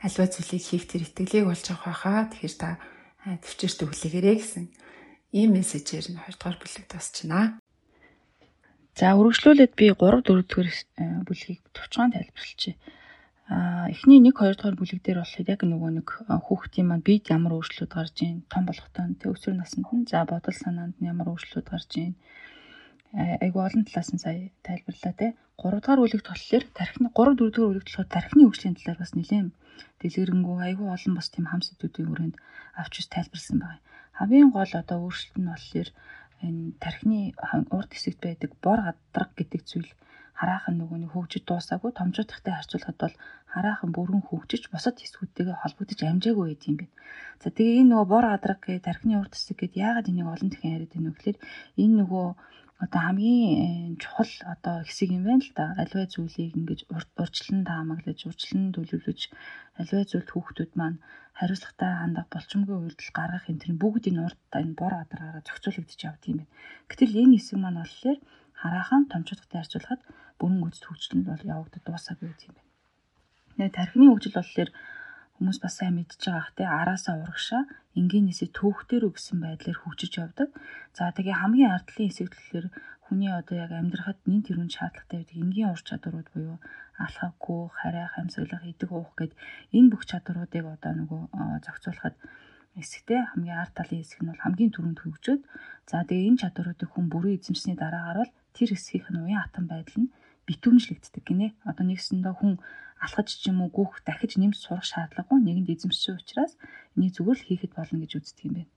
[0.00, 2.28] альва зүйлийг хийх тэр итгэлийг олж авах байхаа.
[2.32, 2.70] Тэгэхээр та
[3.20, 4.64] төвчөрт өглөөгээрэй гэсэн
[5.36, 7.60] ийм мессежээр нь 2 дугаар бүлэг дуусчихна.
[8.96, 10.68] За үргэлжлүүлээд би 3 4 дугаар
[11.28, 12.74] бүлгийг товчхон тайлбарлалчээ.
[13.50, 16.08] Эхний 1 2 дугаар бүлэг дээр болохоор яг нөгөө нэг
[16.46, 20.54] хүүхдийн маань бид ямар өөрчлөлт гарч ийн том болохтой тэг өсвөр наснд нь за бодол
[20.54, 22.14] санаанд нь ямар өөрчлөлт гарч ийн
[23.42, 25.26] айгу олон талаас нь сая тайлбарлаа те
[25.58, 29.48] 3 дугаар бүлэгт болохоор тархины 3 4 дугаар бүлэгт болохоор тархины хөгжлийн талаар бас нэлээд
[29.98, 32.36] дэлгэрэнгүй айгу олон бас тийм хам сэдвүүдийн хүрээнд
[32.78, 33.82] авч ус тайлбарсан байна.
[34.14, 35.88] Хамгийн гол одоо өөрчлөлт нь болохоор
[36.46, 37.20] энэ тархины
[37.74, 39.90] урд хэсэгт байдаг бор гадраг гэдэг зүйл
[40.38, 43.14] хараахан нөгөө нэг хөгжиж дуусаагүй томжоодохтой харьцуулахад бол
[43.52, 46.94] хараахан бүрэн хөгжиж бусад хэсгүүдтэйгээ холбогдож амжаагүй байт юм байна.
[47.42, 50.74] За тэгээ энэ нөгөө бор адраг гэ тархины урд хэсэг гэдээ яагаад энийг олон дахин
[50.76, 51.38] яриад байна вэ гэхээр
[51.82, 52.26] энэ нөгөө
[52.80, 55.64] одоо хамгийн чухал одоо хэсэг юм байна л да.
[55.82, 56.80] Аливаа зүйлийг ингэж
[57.20, 59.20] урьдчилан таамаглаж, урьдчилан төлөвлөж,
[59.80, 60.98] аливаа зүйлд хүүхдүүд маань
[61.38, 66.22] хариуцлагатай хандах болчмгүй үйлдэл гаргах энэ төр бүгд энэ урд энэ бор адраараа зохицуулагдчих явд
[66.30, 66.52] юм байна.
[66.88, 68.18] Гэтэл энэ хэсэг маань болохоор
[68.60, 70.02] хараахан томчуудтай харьцуулахад
[70.38, 72.68] бүрэн гүйцэд хөгжил нь бол явагдаад дуусаагүй юм байна.
[73.56, 74.70] Тэгээ тархины хөгжил болохоор
[75.36, 77.62] хүмүүс бас сайн мэдж байгаа хэ араасаа урагшаа
[77.98, 80.48] энгийнээсээ түүхтэр өгсөн байдлаар хөгжиж явдаг.
[80.96, 82.66] За тэгээ хамгийн ардлын хэсэг төлөөр
[83.04, 86.56] хүний одоо яг амьдрахад нин тэрүүн шаардлагатай байдаг энгийн ур чадварууд буюу
[87.00, 89.32] алхах, гүөх, харайх, амьсгалах, идэх уух гэд
[89.72, 91.22] энэ бүх чадваруудыг одоо нөгөө
[91.64, 92.16] зохицуулахад
[92.76, 95.42] хэсэгтэй хамгийн ард талын хэсэг нь бол хамгийн түрүүнд хөгжөөд
[95.90, 99.98] за тэгээ энэ чадваруудыг хүн бүрэн эзэмшсэний дараагаар бол тэр хэсгийнх нь уян хатан байдал
[100.02, 100.12] нь
[100.46, 101.48] битүүмжлэгддэг гинэ.
[101.68, 102.52] Одоо нэгсэндээ хүн
[103.04, 106.52] алхаж ч юм уу гүөх дахиж нэмж сурах шаардлагагүй нэгэнд эзэмшсэн учраас
[106.94, 108.72] энийг зүгээр л хийхэд болно гэж үздэг юм байна.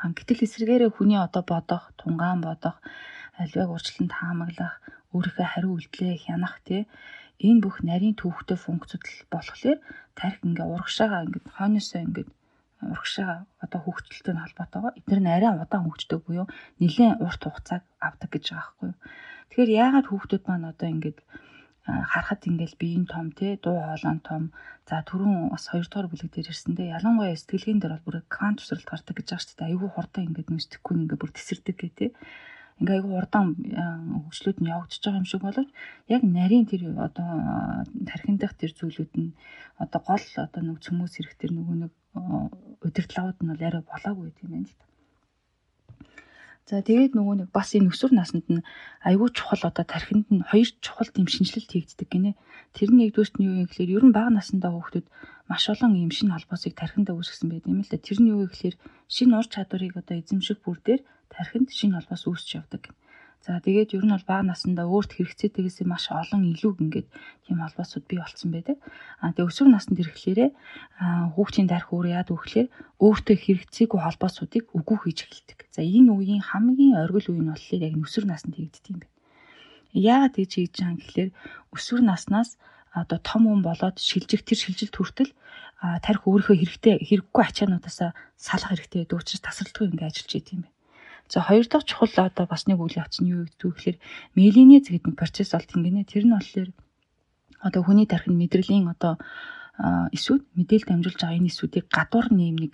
[0.00, 2.76] Хан гэтэл эсрэгээрээ хүний одоо бодох, тунгаан бодох,
[3.40, 4.74] аливааг урьдчилан таамаглах,
[5.12, 6.88] өөрийнхөө хариу үйлдэлээ хянах тий
[7.48, 9.02] энэ бүх нарийн төвхтэй функцуд
[9.32, 9.78] болохоор
[10.18, 12.26] тарих ингээ урагшаага ингээ хойноосоо ингээ
[12.90, 16.46] урагшаа одоо хөгжөлттэй холбоотойгоо эдгээр нь арай удаан хөгждөг буюу
[16.80, 18.98] нэлээд урт хугацааг авдаг гэж байгаа байхгүй юу.
[19.48, 21.18] Тэгэхээр яагаад хүүхдүүд маань одоо ингээд
[21.84, 24.42] харахад ингээл биеийн том те дуу хоолой том
[24.86, 28.86] за түрүүн бас 2 дугаар бүлэг дээр ирсэндээ ялангуяа сэтгэлгээний дээр бол бүр квант тусралт
[28.86, 29.70] гардаг гэж байгаа шүү дээ.
[29.70, 32.06] Айгүй хурдан ингээд нүстэхгүй ингээд бүр тесэрдэг гэ те.
[32.78, 33.46] Ингээ айгүй хурдан
[34.24, 35.70] хөгжлүүд нь явагдаж байгаа юм шиг боловч
[36.14, 37.28] яг нарийн тэр одоо
[38.06, 39.34] тархин дах тэр зүйлүүд нь
[39.82, 44.50] одоо гол одоо нэг цөмөөс хэрэг тэр нөгөө нэг удирдлагууд нь бол арай болоогүй юм
[44.52, 44.86] байна л да.
[46.68, 48.64] За тэгээд нөгөө нэг бас энэ өсвөр наснд нь
[49.08, 52.32] айгүй чухал одоо тархинд нь хоёр чухал тийм шинжилэлт хийгддэг гинэ.
[52.76, 55.06] Тэр нь нэгдүгürt нь юу юм гэхээр ер нь бага насндаа хүүхдүүд
[55.50, 57.98] маш олон юм шинэ холбоосыг тархиндаа үүсгэсэн байдаг юм л да.
[57.98, 58.76] Тэр нь юу гэхээр
[59.10, 61.02] шинэ ур чадварыг одоо эзэмших бүр дээр
[61.34, 62.82] тархинд шинэ холбоос үүсч явдаг.
[63.42, 67.08] За тэгээд ер нь бол бага насндаа өөрт хэрэгцээтэйгээс маш олон илүү ингээд
[67.42, 68.78] тийм холбоосууд бий болцсон байдаг.
[69.18, 70.50] А тэгээд өсвөр наснд ирэхлээрээ
[71.34, 72.68] хүүхдийн дарх өөр яад өгөхлөөр
[73.02, 75.58] өөртөө хэрэгцээгүй холбоосуудыг үгүй хийж эхэлдэг.
[75.74, 79.16] За энэ үеийн хамгийн оргил үе нь болохоор яг өсвөр наснд хийгддэг юм байна.
[79.90, 81.30] Яагаад тэгж хийж байгаа юм гэхээр
[81.74, 82.50] өсвөр наснаас
[82.94, 85.32] одоо том хүн болоод шилжих тэр шилжилт хүртэл
[85.82, 90.71] тарих өөрийнхөө хэрэгтэй хэрэггүй ачаануудаасаа салах хэрэгтэй гэдэг учраас тасралтгүй ингээ ажиллаж идэв юм байна.
[91.32, 93.98] За хоёр дахь чухал одоо бас нэг үйл явц нь юу гэдэг вэ гэхээр
[94.36, 96.04] мелениз гэдэг нэг процесс болт ингэнэ.
[96.04, 96.70] Тэр нь болохоор
[97.64, 99.16] одоо хүний тархинд мэдрэлийн одоо
[100.12, 102.72] эсүүд мэдээлэл дамжуулж байгаа энэ эсүүдийг гадуур нэм нэг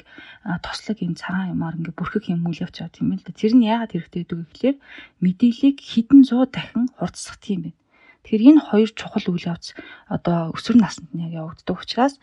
[0.66, 3.30] тослог юм цагаан юмар ингээ бүрхэх юм үйл явц яваад юм л да.
[3.30, 4.76] Тэр нь яагаад хэрэгтэй гэдэг вэ гэхээр
[5.22, 7.78] мэдээллийг хэдэн зуун дахин хурцсах тийм байна.
[8.26, 9.78] Тэгэхээр энэ хоёр чухал үйл явц
[10.10, 12.18] одоо өсвөр наснд нь яг явагддаг учраас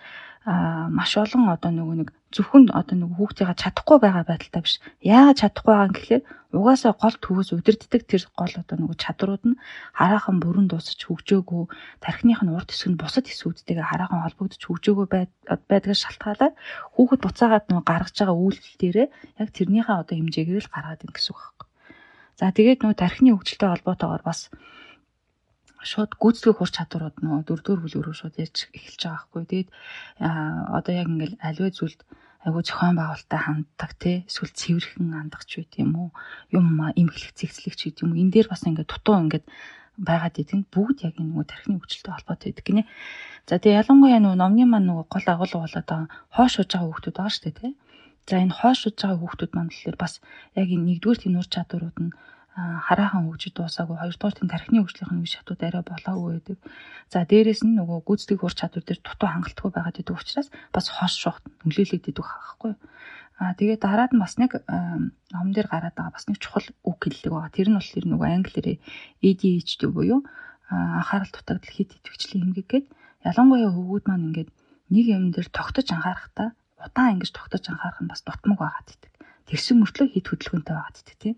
[0.46, 4.78] маш олон одоо нөгөө нэг зөвхөн одоо нөгөө хүүхдийн чадахгүй байгаа байдалтай биш.
[5.02, 9.60] Яагаад чадахгүй байгаа юм гэхлээр угаасаа гол төвөөс удирддаг тэр гол одоо нөгөө чадрууд нь
[9.98, 11.64] хараахан бүрэн дуусаж хөгжөөгөө
[11.98, 15.08] тархиных нь урд хэсэг нь бусад хэсгүүдтэйгээ хараахан холбогдож хөгжөөгөө
[15.66, 16.54] байдгаас шалтгаалаад
[16.94, 19.08] хүүхэд буцаагаад нөгөө гаргаж байгаа үйлдэл дээрээ
[19.42, 21.68] яг тэрнийхээ одоо хэмжээгээр л гаргаад ийн гэсэн үг байхгүй.
[22.38, 24.40] За тэгээд нөгөө тархины хөгжилтэй холбоотойгоор бас
[25.86, 29.44] шууд гүйцэтгэх ур чадварууд нөө дөрөвдүгээр бүлэг рүү шууд ярьж эхэлж байгаа байхгүй.
[29.46, 29.70] Тэгээд
[30.78, 32.02] одоо яг ингээл аливаа зүйлд
[32.46, 36.10] айгу зохион байгуулалттай ханддаг тий эсвэл цэвэрхэн хандах ч үт юм уу
[36.54, 39.46] юм имхлэх цэгцлэх ч гэдэг юм уу энэ дээр бас ингээд дутуу ингээд
[39.98, 42.84] байгаад идэг нь бүгд яг нөгөө тархины хөгжилтэй холбоотой байдаг гинэ.
[43.48, 47.16] За тэгээ ялангуяа нөгөө номны маань нөгөө гол агуулга болоод байгаа хоош шууж байгаа хүүхдүүд
[47.16, 47.74] байгаа шүү дээ тий.
[48.28, 50.14] За энэ хоош шууж байгаа хүүхдүүд маань болохоор бас
[50.60, 52.12] яг энэ нэгдүгээр тийм ур чадварууд нь
[52.56, 56.58] хараахан хөгжиж дуусаагүй хоёрдугаар тийм тархины хөгжлийн үе шатууд арай болоогүй байдаг.
[57.12, 61.20] За дээрэс нь нөгөө гүйцэтгэх ур чадвар дээр дутуу хангалтгүй байгаад идэг учраас бас хоош
[61.20, 62.74] шуухт нөлөөлөгдөж байгаа байхгүй.
[63.44, 64.52] Аа тэгээд дараад нь бас нэг
[65.36, 67.52] ном дээр гараад байгаа бас нэг чухал үг хэллэг байгаа.
[67.52, 68.68] Тэр нь болохоор нөгөө англиэр
[69.20, 70.24] ADHD буюу
[70.72, 72.86] анхаарал дутагдал хит идэвхжлийн эмгэг гээд
[73.28, 74.50] ялангуяа хөвгүүд маань ингээд
[74.96, 79.12] нэг юм дээр тогтож анхаарахтаа удаан ингэж тогтож анхаарах нь бас дутмаг байгаад идэг.
[79.52, 81.36] Тэгсэн мөртлөө хит хөдөлгөөнтэй байгаад идэг тийм.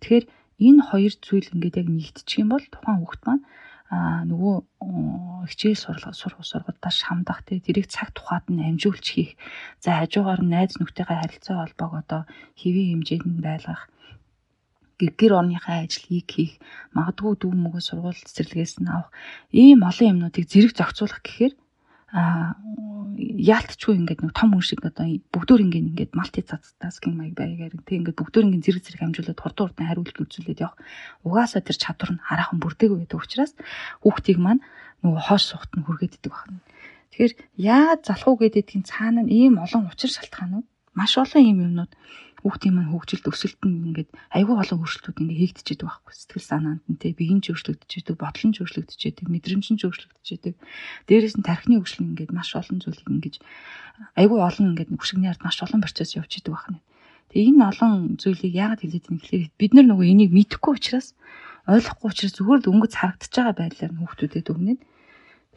[0.00, 0.24] Тэгэхээр
[0.68, 3.44] энэ хоёр зүйл ингээд яг нэгдчих юм бол тухайн хүүхэд маань
[3.92, 4.56] а нөгөө
[5.52, 9.36] хичээл сургал сургалтаас шамдах те тэрийг цаг тухайд нь амжуулж хийх.
[9.84, 12.22] За хажуугаар найз нөхдөйгээ харилцаа холбоог одоо
[12.56, 13.92] хэвийн хэмжээнд нь байлгах.
[14.96, 16.56] Гэр орныхаа ажлыг хийх.
[16.96, 19.12] Магадгүй дүү мөгөө сургууль цэцэрлэгээс нь авах.
[19.52, 21.52] Ийм олон юмнуудыг зэрэг зохицуулах гэхээр
[22.12, 22.54] а
[23.16, 28.20] яалтчгүй ингээд нэг том хүн шиг одоо бүгдөө ингээд малти цацтаскинг маяг байгаар тэг ингээд
[28.20, 30.76] бүгдөө ингээд зэрэг зэрэг хамжуулаад хурдан хурдан хариулт үзүүлээд явах
[31.24, 33.52] угаасаа тэр чадвар нь хараахан бүрдээгүй байдаг учраас
[34.04, 34.62] хүүхдийг маань
[35.04, 36.60] нөгөө хоош сухт нь хүргээд идэг байна.
[37.12, 41.92] Тэгэхээр яагаад залхуу гэдэгтийн цаана нь ийм олон учир шалтгаанууд маш олон ийм юмнууд
[42.42, 46.12] хүүхдийн маань хөгжилд өсөлт нь ингээд айгүй олон өөрчлөлтүүд ингээд хийгдчихэд байхгүй.
[46.12, 49.82] Сэтгэл санаанд нь те биеийн ч өөрчлөгдөж идэг бодлон ч өөрчлөгдөж идэг мэдрэмж нь ч
[49.86, 50.54] өөрчлөгдөж идэг
[51.06, 53.36] дээрээс нь тархины хөгжил ингээд маш олон зүйлийг ингээд
[54.18, 56.82] айгүй олон ингээд хөшигний ард маш олон процесс явж идэг байна.
[57.30, 61.14] Тэгээ энэ олон зүйлийг яагаад хэлээд байна гэхээр бид нар нөгөө энийг мэдэхгүй учраас
[61.70, 64.80] ойлгохгүй учраас зүгээр л өнгөц харагдаж байгаа байдлаар хүүхдүүдэд өгнөд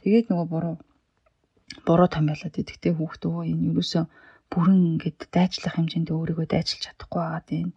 [0.06, 0.76] тэгээд нөгөө буруу
[1.82, 4.06] буруу томьёолоод идэх те хүүхдөө энэ юусоо
[4.52, 7.74] бүрэн ингээд дайчлах хэмжээнд өөрийгөө дайчилж чадахгүй байгаад энэ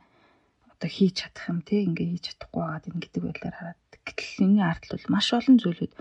[0.79, 4.63] одоо хийж чадах юм те ингээ хийж чадахгүй байгаад энэ гэдэг байдлаар хараад гэтэл энэ
[4.63, 5.93] ард бол маш олон зүйлүүд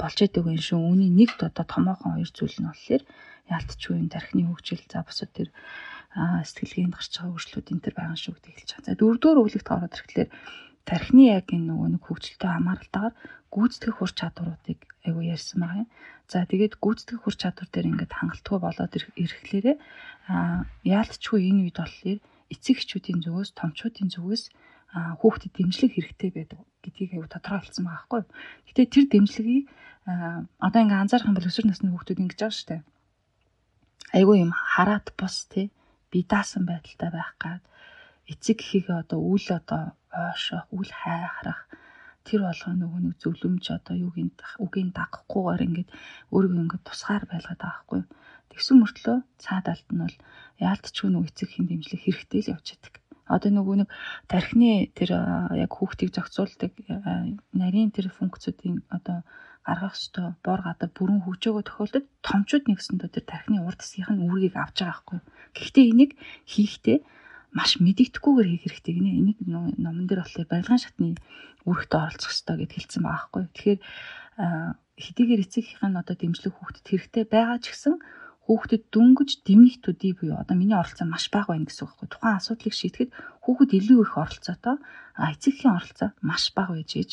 [0.00, 0.80] болж идэг юм шүү.
[0.90, 3.02] Үүний нэгд одоо томоохон хоёр зүйл нь болохоор
[3.54, 5.48] яалтчгүй энэ тархины хөгжил за босод тэр
[6.14, 8.86] сэтгэлгээнд гарч байгаа өөрчлөлт энэ төр байгаа шүү гэдэг хэлж байгаа.
[8.86, 10.30] За дөрөвдүгээр өглөгт ороод ирэхлээр
[10.88, 13.14] тархины яг энэ нөгөө нэг хөгжилтэй хамааралтайгаар
[13.54, 15.90] гүйцэтгэх ур чадваруудыг айгу ярьсан байгаа юм.
[16.26, 19.76] За тэгээд гүйцэтгэх ур чадвар дээр ингээд хангалтгүй болоод ирэхлээрээ
[20.82, 22.18] яалтчгүй энэ үед болохоор
[22.50, 24.44] эцэг эхчүүдийн зүгээс томчуудын зүгээс
[24.94, 28.22] хүүхдэд дэмжлэг хэрэгтэй байдаг гэдгийг аюу тодорхойлсон байгаа байхгүй.
[28.66, 29.64] Гэтэ тэр дэмжлэгийг
[30.60, 32.82] одоо ингээ анзаарах юм бол өсвөр насны хүүхдүүд ингэж байгаа шүү дээ.
[34.18, 35.66] Айгүй юм хараад бус тий
[36.10, 37.62] би даасан байдалтай байх гад
[38.30, 39.82] эцэг эхийгээ одоо үл одоо
[40.14, 41.66] ойшох, үл хайхрах
[42.24, 44.30] тэр болгоо нөгөө нэг зөвлөмж одоо юу гин
[44.64, 45.90] үгийн дагахгүйгээр ингээд
[46.32, 48.02] өөрийгөө ингээд тусгаар байлгаад байгаа байхгүй.
[48.50, 50.16] Тэгсэн мөртлөө цаад алт нь бол
[50.64, 52.94] яалтчгүй нөгөө эцэг хин дэмжлэг хэрэгтэй л явж чаддаг.
[53.24, 53.88] Одоо нөгөө нэг
[54.28, 55.10] тархины тэр
[55.64, 56.72] яг хүүхдийг зохицуулдаг
[57.56, 59.24] нарийн тэр функцүүдийн одоо
[59.64, 64.54] гаргах ёстой бор гадаа бүрэн хөгжөөгөө тохиолдолд томчууд нэгсэндээ тэр тархины урд хэсгийнх нь үүргийг
[64.60, 65.18] авч байгаа байхгүй.
[65.56, 66.12] Гэхдээ энийг
[66.52, 66.98] хийхдээ
[67.54, 69.10] маш мэдэгдэхгүйгээр хийх хэрэгтэй гинэ.
[69.14, 71.14] Энийг номон дээр болохоор барилгын шатны
[71.64, 73.42] үүрэгтээ оролцох хэрэгтэй гэд хэлсэн байгаа байхгүй.
[73.54, 73.80] Тэгэхээр
[74.98, 77.94] хэдийгээр эцэгийнх нь одоо дэмжлэг хүүхдэд хэрэгтэй байгаа ч гэсэн
[78.44, 82.08] хүүхдэд дүнгиж дэмнэх төдий буюу одоо миний оролцоо маш бага байна гэсэн үг байхгүй.
[82.12, 83.10] Тухайн асуудлыг шийдэхэд
[83.46, 84.76] хүүхэд илүү их оролцоотой
[85.16, 87.10] эцэгхийн оролцоо маш бага байж ээж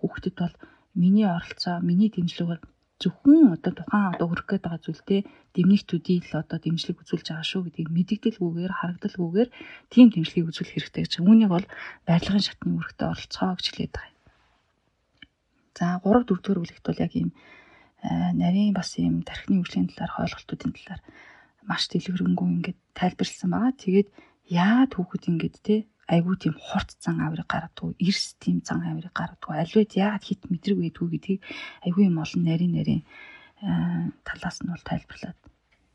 [0.00, 0.54] хүүхдэд бол
[0.96, 2.62] миний оролцоо, миний дэмжлэг бол
[3.00, 5.20] зөвхөн одоо тухайн одоо хүрэх гээд байгаа зүйлтэй
[5.56, 9.48] дэмнэх төдий л одоо дэмжлэг үзүүлж байгаа шүү гэдгийг мэдэгдэлгүйгээр харагдалгүйгээр
[9.88, 11.14] тийм дэмжлэгийг үзүүлэх хэрэгтэй гэж.
[11.24, 11.66] Үүнийг бол
[12.04, 14.18] барилгын шатны үүрэгтээ оролцоо гэж хэлээд байгаа юм.
[15.80, 17.30] За 3 4 дугаар бүлэгт бол яг ийм
[18.36, 21.00] нарийн бас ийм тархины хөгжлийн талаар ойлголтуудын талаар
[21.64, 23.72] маш дэлгэрэнгүй ингээд тайлбарлсан байгаа.
[23.80, 24.08] Тэгээд
[24.48, 25.76] яагаад хүүхэд ингээд те
[26.10, 29.46] айгүй тийм хурц зан авирыг гаргадаг, эрс тийм зан авирыг гаргадаг.
[29.46, 31.40] Аливаад яагаад хит мэдрэг байдгүй гэдгийг
[31.86, 33.02] айгүй юм олон нарийн нарийн
[34.26, 35.38] талаас нь бол тайлбарлаад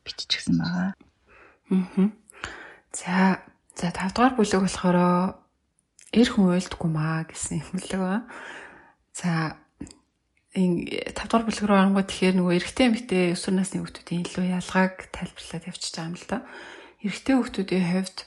[0.08, 0.94] биччихсэн байгаа.
[1.72, 2.10] Аа.
[2.94, 3.42] За
[3.76, 4.98] за 5 дугаар бүлэг болохоор
[6.14, 8.22] эр хүн уйлдгүй маа гэсэн юм л байгаа.
[9.12, 9.60] За
[10.54, 14.96] энэ 5 дугаар бүлэг рүү оронгоо тэгэхээр нөгөө эрэгтэй эмэгтэй өсвөр насны хүүхдүүдийн илүү ялгааг
[15.12, 16.38] тайлбарлаад явчихж байгаа юм л да.
[17.04, 18.18] Эрэгтэй хүүхдүүдийн хувьд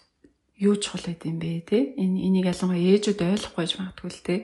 [0.58, 1.78] юу чухал байд юм бэ те?
[1.94, 4.36] Энэ энийг ялангуяа ээжүүд ойлгохгүй байж магадгүй л те?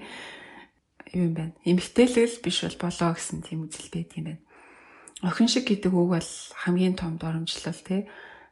[1.11, 4.43] Юу юм байна эмгтээлэл биш бол болоо гэсэн тийм үзэл байд юм байна.
[5.27, 6.31] Охин шиг гэдэг үг бол
[6.63, 8.07] хамгийн том доромжлол те?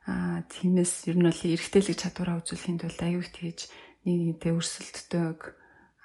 [0.06, 3.70] А тиймээс ер нь бол эргэтэлэг чадвараа үзүүлэхийн тулд аюул тэгж
[4.02, 5.38] нэг нэгтэй өрсөлддөг.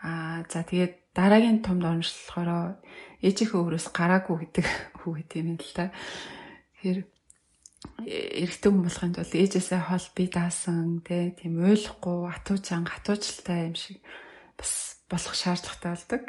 [0.06, 2.78] А за тэгээд дараагийн том доромжлол болохоор
[3.26, 4.66] ээжийнхээ өөрөөс гараагүй гэдэг
[5.10, 5.90] үг гэт юм л та.
[6.78, 7.00] Тэгэхээр
[8.06, 14.02] эрэгтэй хүн болохын тулд ээжээсээ хол би даасан тийм ойлгохгүй атуучаан хатуучльтай юм шиг
[14.58, 16.24] бас болох шаардлагатай болдог.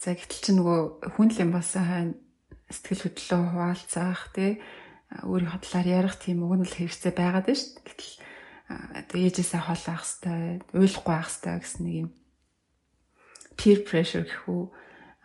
[0.00, 0.80] За гэтэл чи нөгөө
[1.16, 2.12] хүн л юм болсон хань
[2.68, 4.60] сэтгэл хөдлөлөө хуваалцах тий
[5.24, 7.84] өөрийнхөө талаар ярих тийм өгнөл хэрэгцээ байгаад байна шүү дээ.
[7.90, 12.10] Гэтэл ээжээсээ хол авах хэвээр ойлгохгүй авах хэвээр гэсэн нэг юм
[13.58, 14.62] peer pressure гэх үү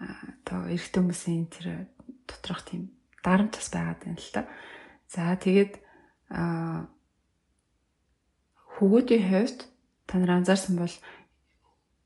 [0.01, 1.67] одоо эрэгтэй хүмүүсийн тэр
[2.25, 4.41] доторх тийм дарамт бас байгаад байна л та.
[5.09, 5.81] За тэгээд
[8.75, 9.59] хөвгүүдийн хувьд
[10.09, 10.95] та нар анзаарсан бол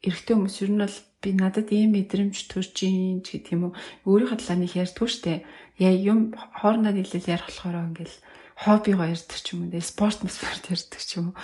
[0.05, 3.73] эрэгтэй хүмүүс ер нь бол би надад ийм мэдрэмж төрж ийн ч гэдэг юм уу?
[4.07, 5.43] Өөрийнхөө талаар нэг ярьдгүй штэ.
[5.75, 8.15] Яа юм хоорондоо нийлэл ярих болохоор ингээл
[8.63, 11.35] хоббигоо ярьдаг ч юм уу спорт спорт ярьдаг ч юм уу.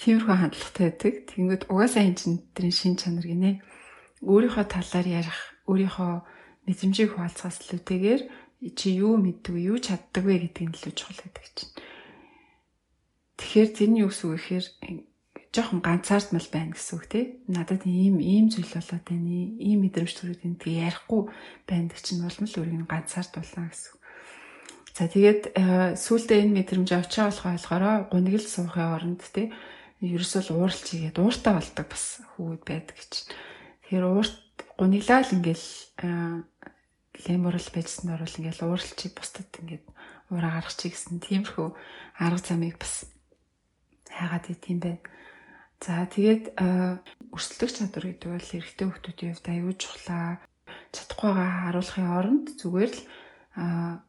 [0.00, 1.14] Тиймэрхүү хандлагатай байдаг.
[1.28, 3.60] Тэгэнгүүт угаасаа энэ чинь тэрийн шин чанар гинэ.
[4.24, 6.12] Өөрийнхөө талаар ярих өөрийнхөө
[6.64, 8.22] мэдрэмжийг хуваалцахаас илүүтэйгээр
[8.60, 11.72] чи юу мэддэг юу чаддаг вэ гэдгийг илүү чухал гэдэг чинь
[13.40, 14.66] тэгэхээр тэрний гэсэн үг гэхээр
[15.50, 17.24] жоохон ганцаардмал байна гэсэн үг тий.
[17.50, 19.26] Надад ийм ийм зүйл болоод байна.
[19.58, 21.22] Ийм мэдрэмж төрөд энэ тэгээ ярихгүй
[21.66, 23.94] байна гэж чинь болмол өөрийг нь ганцаард болно гэсэн.
[24.94, 29.50] За тэгээд э, сүүлдээ энэ мэдрэмж авчаа болох ойлгохоор гунигл суухын оронд тий
[30.00, 32.04] ерөөсөө ууралч игээд ууртаа болдог бас
[32.36, 33.12] хүүд байдаг гэж.
[33.84, 34.36] Тэгэхээр уурт
[34.78, 35.32] гуниглаа л
[37.20, 39.84] ингээл леморал байжсан орол ингээл ууралчийг бусдад ингээд
[40.32, 41.68] ураа гаргачих гэсэн тиймэрхүү
[42.16, 43.04] арга замыг бас
[44.08, 45.04] хайгаад идэм байх.
[45.80, 46.56] За тэгээд
[47.32, 50.40] өрсөлдөх чадвар гэдэг бол эрэгтэй хүмүүсийн хувьд аюул чухлаа.
[50.92, 53.02] Чадахгүйгаа харуулахын оронд зүгээр л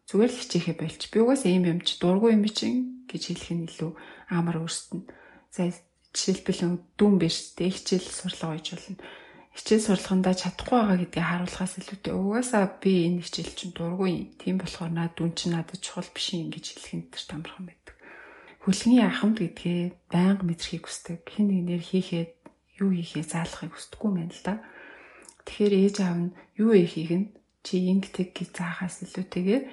[0.07, 1.01] зүгээр л хичээхэ болч.
[1.11, 3.91] Би угаасаа ийм юм чи дургүй юм чинь гэж хэлэх нь илүү
[4.31, 5.03] амар өөрсдөн.
[5.51, 5.67] За
[6.15, 8.99] жишээлбэл дүүн биш тэ хичээл сурлага гэж болно.
[9.51, 14.31] Хичээл сурлагандаа чадахгүй байгаа гэдгийг харуулахаас илүүтэй угаасаа би энэ хичээл чинь дургүй.
[14.39, 17.95] Тийм болохоор наад дүүн чинь надад чухал биш юм гэж хэлэх нь тэр тамархан байдаг
[18.61, 19.81] хөлгийн ахамд гэдгээ
[20.13, 21.25] байнга мэдрэхийг хүсдэг.
[21.25, 22.31] Хэн нэгнээр хийхэд
[22.77, 24.53] юу хийхээ заалахыг хүсдэггүй байна л да.
[25.49, 27.27] Тэгэхээр ээж аав нь юу ихийг нь
[27.65, 29.63] чи ингэдэг гэж заахаас илүүтэйгээр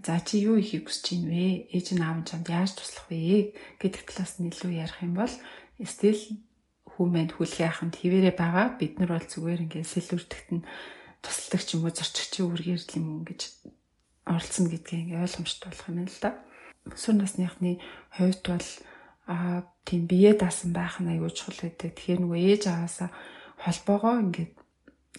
[0.00, 1.68] за чи юу ихийг хүсэж байна вэ?
[1.68, 5.34] Ээж нь аав нь чамд яаж туслах вэ гэдэг талаас нь илүү ярих юм бол
[5.84, 6.20] стил
[6.96, 8.78] хүмүүнд хүлхий аханд хിവэрэ байгаа.
[8.80, 10.66] Бид нар бол зүгээр ингээд сэлвэрдэгт нь
[11.22, 13.40] тусалдаг ч юм уу зорчигчийн үргээр л юм гэж
[14.26, 16.30] оролцсон гэдгийг ингээд ойлгомжтой болох юм л да
[16.88, 17.72] өсвөр насныхны
[18.16, 18.68] хувьд бол
[19.26, 21.94] а тийм бие даасан байх нь аюул чухал байдаг.
[21.94, 23.10] Тэгэхээр нөгөө ээж аваасаа
[23.62, 24.52] холбоогоо ингээд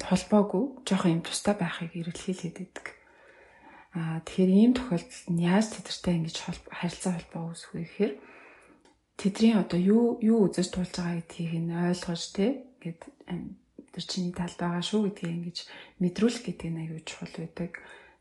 [0.10, 2.86] холбоогүй жоохон юм тустай байхыг эргэлхийлээд байдаг.
[3.94, 6.38] А тэгэхээр ийм тохиолдолд нь яаж тэдэртэй ингэж
[6.72, 8.14] харилцаа холбоо үүсэх вэ гэхээр
[9.22, 13.02] тэдний одоо юу юу үзэж туулж байгаа гэдгийг нь ойлгож тэ ингээд
[13.94, 15.58] тэр чиний талд байгаа шүү гэдгийг ингэж
[16.02, 17.72] мэдрүүлэх гэдэг нь аюул чухал байдаг.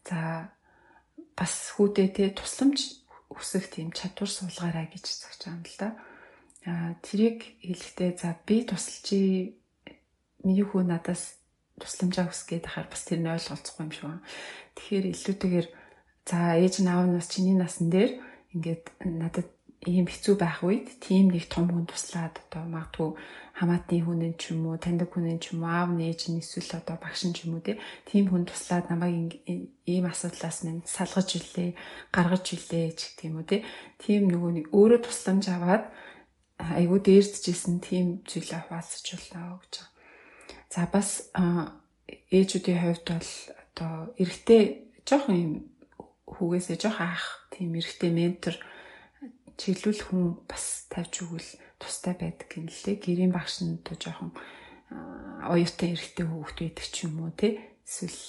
[0.05, 0.53] За
[1.33, 3.01] бас хүүдээ тэ тусламж
[3.33, 5.89] өсөх тийм чадвар суулгаарай гэж цагч байгаа юм л да.
[6.69, 9.57] Аа тэрийг хэлэхдээ за би тусалчи
[10.45, 11.41] миний хүү надаас
[11.81, 14.27] тусламжаа хүсгээд хахаар бас тэр нь ойлголцохгүй юм шиг байна.
[14.77, 15.69] Тэгэхээр илүүтэйгээр
[16.29, 18.13] за ээж нь аав нас чиний насан дээр
[18.53, 19.49] ингээд надад
[19.89, 23.17] ийм хэцүү байх үед тийм нэг том хүн туслаад одоо магадгүй
[23.57, 27.01] хамаатны хүнэн ч юм уу таньдаг хүнэн ч юм уу аав нээж нь эсвэл одоо
[27.01, 29.41] багш нь ч юм уу тийм хүн туслаад намайг
[29.89, 31.73] ийм асуудлаас минь салгаж илээ
[32.13, 33.49] гаргаж илээ ч гэх юм уу
[33.97, 35.89] тийм нөгөө нэг өөрөө тусламж аваад
[36.61, 39.89] айгуу дээрдчихсэн тийм зүйлээ хуваалцаж болно гэж байна.
[40.69, 41.33] За бас
[42.29, 43.33] ээжүүдийн хувьд бол
[43.65, 44.63] одоо эрэгтэй
[45.09, 45.53] жоохон юм
[46.29, 48.55] хүүгээсээ жоохон ах тийм эрэгтэй ментор
[49.61, 52.97] чиглүүл хүн бас тавьж өгвөл тустай байдаг юм лээ.
[52.97, 54.33] Гэрийн багш нь доо жоохон
[55.45, 57.61] оюутан эрэгтэй хүүхэд байдаг ч юм уу тий.
[57.85, 58.21] Эсвэл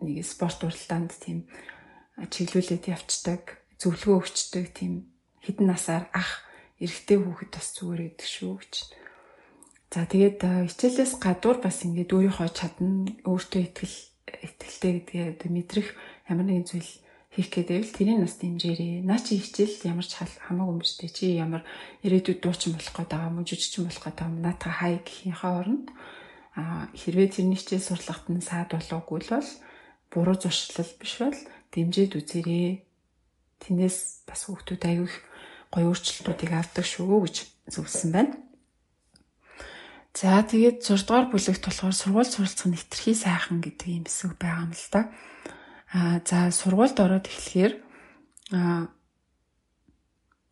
[0.00, 1.44] нэг спорт уралдаанд тийм
[2.16, 5.12] чиглүүлээд явцдаг, зөвлөгөө өгчдөг тийм
[5.44, 6.48] хідэн насаар ах
[6.80, 8.74] эрэгтэй хүүхэд бас зүгээр байдаг шүү гэж.
[9.88, 13.96] За тэгээд хичээлээс гадуур бас ингээд өөрийнхөө чадна, өөртөө итгэл
[14.28, 15.88] итгэлтэй гэдгээ мэдрэх
[16.28, 16.92] ямар нэгэн зүйл
[17.34, 19.04] хийх гэдэг л тэрийн нас дэмжээрээ.
[19.04, 21.12] Наа чи хичээл ямар ч хамаагүй юм дээ.
[21.12, 21.62] Чи ямар
[22.02, 25.52] ирээдүйд дуучин болох гээд байгаа юм уу, жүжигчин болох гээд байгаа юм наатаа хай гэхийнхээ
[25.60, 25.86] оронд
[26.58, 29.50] а хэрвээ тэрний хичээл сурлагт нь саад болоогүй л бол
[30.10, 31.38] буруу зуршлал биш бол
[31.70, 32.82] дэмжиж үзээрэй.
[33.62, 35.12] Тинээс бас хүүхдүүд аягүй
[35.70, 37.36] гоё өөрчлөлтүүдийг авдаг шүү гэж
[37.70, 38.34] зөвлөсөн байна.
[40.18, 44.66] За тэгээд 6 дугаар бүлэгт болохоор сургууль суралцах нь хэтэрхий сайхан гэдэг юм хэсэг байгаа
[44.66, 45.00] юм л да.
[45.92, 47.72] Аа за сургуульд ороод эхлэхээр
[48.52, 48.92] аа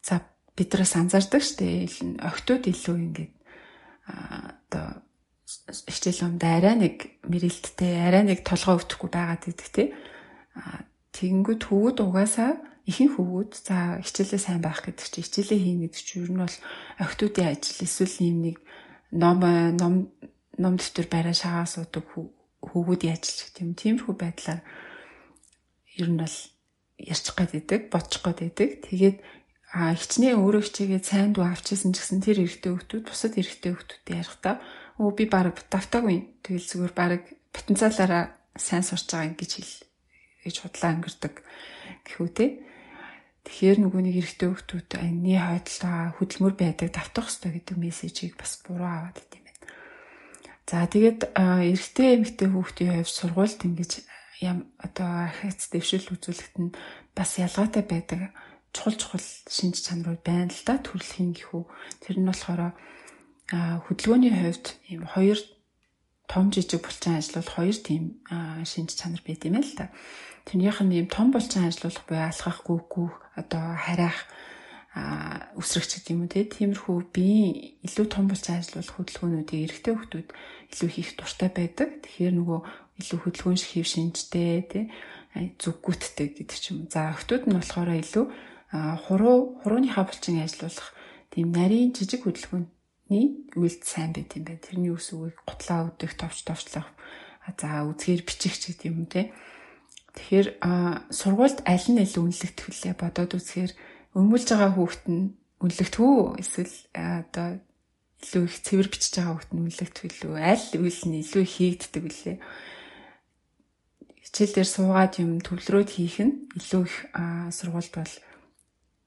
[0.00, 0.24] за
[0.56, 1.88] биднээс анзаардаг штэ
[2.24, 3.34] охтууд илүү ингээд
[4.08, 5.04] одоо
[5.46, 6.96] хичээл юмд арай нэг
[7.28, 9.88] мэрэлттэй арай нэг толгой өвдөхгүй байгаад идэх тий.
[11.12, 12.56] Тэгэнгүүт хөвгүүд угаасаа
[12.88, 16.56] ихэнх хөвгүүд за хичээлээ сайн байх гэдэг чинь хичээлээ хийнэ гэдэг чинь ер нь бол
[17.02, 18.56] охтуудын ажил эсвэл ийм нэг
[19.10, 19.38] ном
[19.76, 19.94] ном
[20.58, 22.04] ном дэвтэр барай шагаа суудаг
[22.62, 23.74] хөвгүүдийн ажил гэх юм.
[23.74, 24.60] Тиймэрхүү байдлаар
[25.96, 26.36] ер нь бол
[27.00, 28.84] ярьчих гад идэг, бодчих гад идэг.
[28.84, 29.18] Тэгээд
[29.72, 34.16] а хичнээн өөрөө хичээгээд сайн дуу авчихсан ч гэсэн тэр эрэгтэй хүмүүс бусад эрэгтэй хүмүүстэй
[34.16, 34.54] ярихдаа
[34.96, 36.40] өө би баг давтаагүй.
[36.40, 37.22] Тэгэл зүгээр баг
[37.52, 39.74] потенциалаараа сайн сурч байгаа гэж хэл
[40.48, 41.34] гэж худлаа өнгөрдөг
[42.06, 42.46] гэхүү те.
[43.44, 48.88] Тэгэхээр нөгөө нэг эрэгтэй хүмүүс анны хойдолтой хөдөлмөр байдаг давтах хэрэгтэй гэдэг мессежийг бас буруу
[48.88, 49.66] аваад идэв юм байна.
[50.66, 53.92] За тэгээд эрэгтэй эмэгтэй хүмүүсийн хувьд сургуульд ингэж
[54.40, 56.76] ям одоо архиц дэвшил үзүүлэхэд нь
[57.16, 58.32] бас ялгаатай байдаг
[58.76, 61.62] чухал чухал шинж чанарууд байна л да төрөлхийн гэхүү.
[62.04, 62.76] Тэр нь болохоор
[63.88, 65.38] хөдөлгөөний хувьд ийм хоёр
[66.28, 68.20] том жижиг булчин ажиллавал хоёр тийм
[68.68, 69.88] шинж чанар байт юм л да.
[70.44, 74.28] Тэрнийх нь ийм том булчин ажиллах буюу алхах, гүйгүүх, одоо харайх
[75.56, 80.28] өсрөгч гэдэг юм уу тиймэрхүү биеийн илүү том булчин ажиллах хөдөлгөөнүүдийг эрэгтэй хүмүүс
[80.72, 82.00] илүү хийх дуртай байдаг.
[82.00, 82.60] Тэгэхээр нөгөө
[83.00, 84.84] илүү хөдөлгөөн шиг хийв шинжтэй тий
[85.60, 86.88] зүггүйттэй гэдэг ч юм.
[86.88, 88.24] За охтууд нь болохоор илүү
[89.04, 90.96] хуруу хурууныхаа булчин ажиллах
[91.28, 94.64] тийм нарийн жижиг хөдөлгөөний үйлд сайн байт юм байна.
[94.64, 96.88] Тэрний ус үгийг гутлаа өдөх, товч товчлох,
[97.44, 99.30] за үзгээр бичих ч гэдэг юм те.
[100.16, 100.48] Тэгэхээр
[101.12, 103.72] сургуульд аль нь илүү үнэлэгдэх вүлээ бодоод үзэхээр
[104.16, 107.60] өмүүлж байгаа хүүхэд нь үнэлэгдэх үү эсвэл одоо
[108.24, 112.36] илүү их цэвэр бичиж байгаа хүүхэд нь үнэлэгдэх вүлээ аль үйл нь илүү хийгддэг вүлээ
[114.26, 116.96] хичээл дээр суугаад юм төвлөрөөд хийх нь илүү их
[117.54, 118.14] сургуульд бол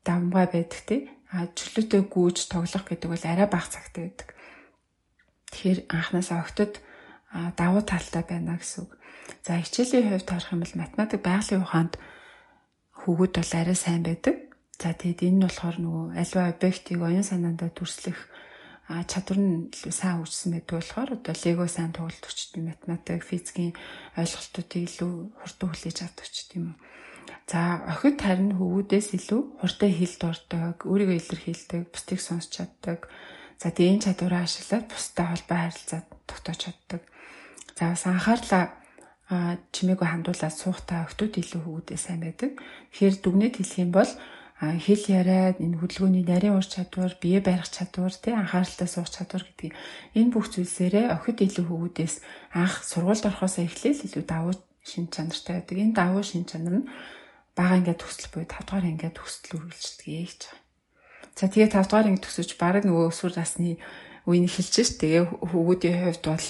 [0.07, 1.01] давмгай байдаг тий.
[1.29, 4.29] А чөлөөтэй гүйж тоглох гэдэг бол арай бага цагтай байдаг.
[5.51, 6.81] Тэгэхээр анханасаа огтод
[7.59, 8.91] давуу талтай байна гэсэн үг.
[9.45, 11.93] За хичээлийн хувьд харах юм бол математик байгалийн ухаанд
[12.97, 14.35] хүүгүүд бол арай сайн байдаг.
[14.79, 18.17] За тэгэд энэ нь болохоор нөгөө альва объектыг оюун санаандаа дүрслэх
[18.89, 23.77] чадвар нь илүү сайн үүссэн байдаг болохоор одоо лего сайн тоглолт өчт математик, физикийн
[24.17, 25.13] ойлголтуудыг илүү
[25.45, 26.77] хурдан хүлээж авдаг ч тийм үү.
[27.45, 33.05] За охид харин хөвгүүдээс илүү хурдан хэл дурдаг, өөрийгөө илэрхийлдэг, бусдыг сонсч чаддаг.
[33.61, 37.01] За тэгээ энэ чадвараа ашиглаад бусдад холбоо харилцаад тогтоож чаддаг.
[37.77, 38.63] За бас анхаарлаа
[39.29, 42.57] чимээгүй хандуулаад суухтаа охтууд илүү хөвгүүдээ сайн байдаг.
[42.57, 44.11] Тэгэхээр дүгнэж хэлэх юм бол
[44.59, 49.73] хэл яриад энэ хөдөлгөөний нарийн ур чадвар, бие барих чадвар, тий анхааралтай суух чадвар гэдгийг
[50.19, 52.15] энэ бүх зүйлсээрээ охид илүү хөвгүүдээс
[52.59, 54.53] анх сургуульд орохоосоо эхлээл илүү давуу
[54.83, 55.77] шин чанартай байдаг.
[55.79, 56.89] Энэ давуу шин чанар нь
[57.55, 60.59] бага ингээд төсөл буюу 5 дугаар ингээд төсөл үргэлжлэдэг гэж байгаа.
[61.39, 63.79] За тэгээ 5 дугаар ингээд төсөж баг нөгөө өсвөр насны
[64.27, 64.91] үеийг хэлж ш.
[64.99, 66.47] Тэгээ хөвгүүдийн хувьд бол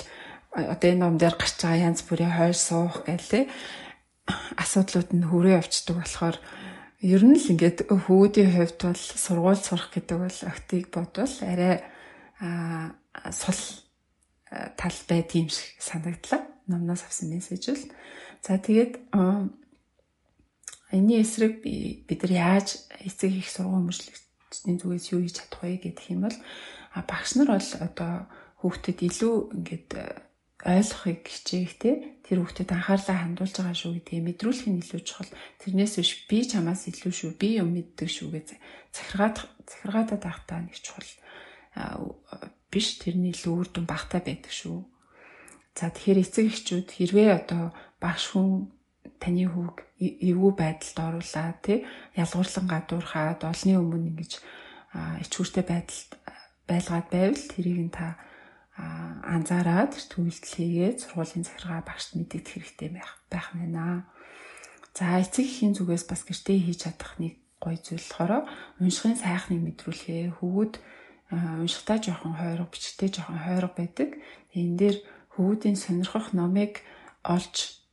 [0.58, 3.46] одоо энэ ном дээр гарч байгаа янз бүрийн хойр суух гэлээ
[4.58, 6.38] асуудлууд нь хүрээ явцдаг болохоор
[7.00, 11.80] ер нь л ингээд хөвгүүдийн хувьд бол сургууль сурах гэдэг бол октыг бодвол арай
[13.32, 13.62] сул
[14.76, 16.44] тал байд юм шиг санагдлаа.
[16.68, 17.84] Номноос авсан мессеж л.
[18.44, 19.00] За тэгээд
[20.92, 26.06] Энийн эсрэг бид нар яаж эцэг их сургууль өмчлөгчдийн зүгээс юу хийж чадах вэ гэдэг
[26.12, 26.38] юм бол
[27.08, 28.14] багш нар бол одоо
[28.60, 29.90] хүүхдэд илүү ингээд
[30.60, 31.92] ойлгохыг хичээх те
[32.28, 35.32] тэр хүүхдэд анхаарлаа хандуулж байгаа шүү гэдгийг мэдрүүлэх нь илүү чухал.
[35.64, 38.48] Тэрнээс биш би чамаас илүү шүү, би юм мэддэг шүү гэж
[38.92, 41.08] захиргаад захиргаадаа тахтаа нэг чухал
[42.70, 44.84] биш тэрний илүү үр дүн багтаа байдаг шүү.
[45.80, 47.72] За тэгэхээр эцэг эхчүүд хэрвээ одоо
[48.04, 48.68] багш хүн
[49.18, 51.88] таны хүүг эвгүй байдалд оруулаад тий
[52.20, 54.32] ялгуурлан гадуурхаад олны өмнө ингэж
[55.24, 56.12] ичгүүртэй байдалд
[56.68, 58.20] байлгаад байвал тэрийг нь та
[58.80, 64.08] анзаараад төвлөлт хийгээд сургуулийн захиргаа багшд мэдэгдэх хэрэгтэй байх байх байна.
[64.96, 68.48] За эцэг эхийн зүгээс бас гэртээ хийж чадах нэг гоё зүйл болохоор
[68.80, 70.74] уншихын сайхныг мэдрүүлэхээ хөвгүүд
[71.32, 74.10] уншихтаа жоохон хойрог бичгтээ жоохон хойрог байдаг.
[74.56, 74.98] Энэ дээр
[75.36, 76.82] хөвгүүдийн сонирхох номыг
[77.28, 77.84] олж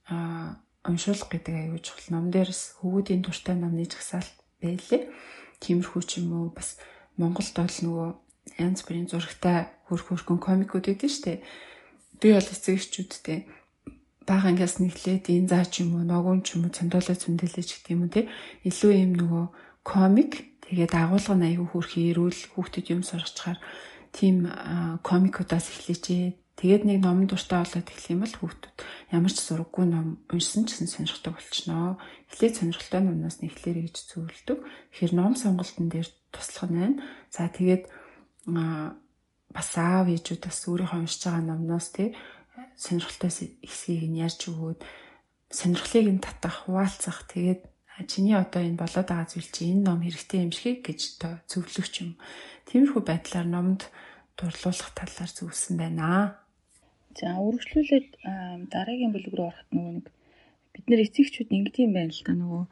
[0.87, 2.15] уншуулах гэдэг аюул чухал.
[2.15, 5.11] Ном дээрс хөвгүүдийн дуртай номны жагсаалт байлээ.
[5.61, 6.79] Тиймэрхүү ч юм уу бас
[7.19, 8.09] Монголд бол нөгөө
[8.55, 11.43] янз бүрийн зурагтай хөрх хөрхөн комикууд өгдөн штэ.
[12.23, 13.39] Би бол эцэг эхчүүдтэй
[14.27, 17.93] бага ангиас нэглээд энэ заа ч юм уу, ногоон ч юм уу, цандуулаа цөндөлөөч гэдэг
[17.95, 18.31] юм уу те.
[18.67, 19.45] Илүү юм нөгөө
[19.87, 20.33] комик
[20.67, 23.59] тэгээд агуулга нь аюу хөрхи ирүүл хүүхдэд юм сургачаар
[24.11, 24.51] тийм
[25.07, 28.77] комикудаас эхлэжээ Тэгээд нэг ном дуртай болоод эхлэх юм бол хүүхдүүд
[29.13, 32.01] ямар ч зураггүй ном уншсан ч гэсэн сонирхдаг болчихноо.
[32.33, 34.65] Эхлээд сонирхолтой номноос нь эхлэрэй гэж зөвлөдөг.
[34.65, 37.05] Тэгэхээр ном сонголтын дээр туслах нь байна.
[37.29, 37.93] За тэгээд
[38.47, 42.15] бас аав ээжүүд бас өөрийнхөө уншиж байгаа номноос тий
[42.77, 43.31] сонирхолтой
[43.65, 44.81] хэсгийг нь ярьж өгөөд
[45.51, 47.63] сонирхлыг нь татах, хуваалцах тэгээд
[48.05, 51.89] чиний одоо энэ болоод байгаа зүйл чи энэ ном хэрэгтэй юм шиг гэж одоо зөвлөх
[52.05, 52.21] юм.
[52.69, 53.89] Тиймэрхүү байдлаар номд
[54.37, 56.37] дурлуулах талаар зөвлөсөн байна.
[57.17, 58.09] За үргэлжлүүлээд
[58.69, 60.07] дараагийн бүлэг рүү ороход нөгөө нэг
[60.77, 62.65] бид нэр эцэгчүүд ингэдэг юм байна л да нөгөө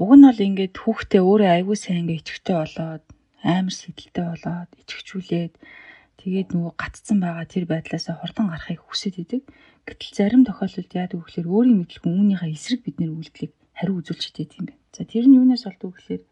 [0.00, 3.04] уг нь бол ингээд хүүхдээ өөрөө аягүй сайн ингээд итгэвтэй болоод
[3.44, 5.54] амар сэтэлтэй болоод ичгчүүлээд
[6.20, 9.42] тэгээд нөгөө гатцсан байгаа тэр байдлаасаа хурдан гарахыг хүсэж идэг.
[9.84, 14.24] Гэтэл зарим тохиолдолд яадаг вэ гэхээр өөрийн мэдлэг үүнийхээ эсрэг бид нэр үйлдэлийг хариу үзүүлж
[14.32, 14.82] идэв юм байна.
[14.96, 16.22] За тэр нь юунаас болдог вэ гэхээр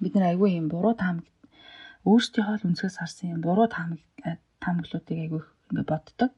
[0.00, 1.26] бид нар аягүй юм буруу таамаг
[2.08, 4.00] өөрсдийнхөө л үнсгээс харсан юм буруу таамаг
[4.64, 6.30] таамаглуудыг аягүй ингээд боддог.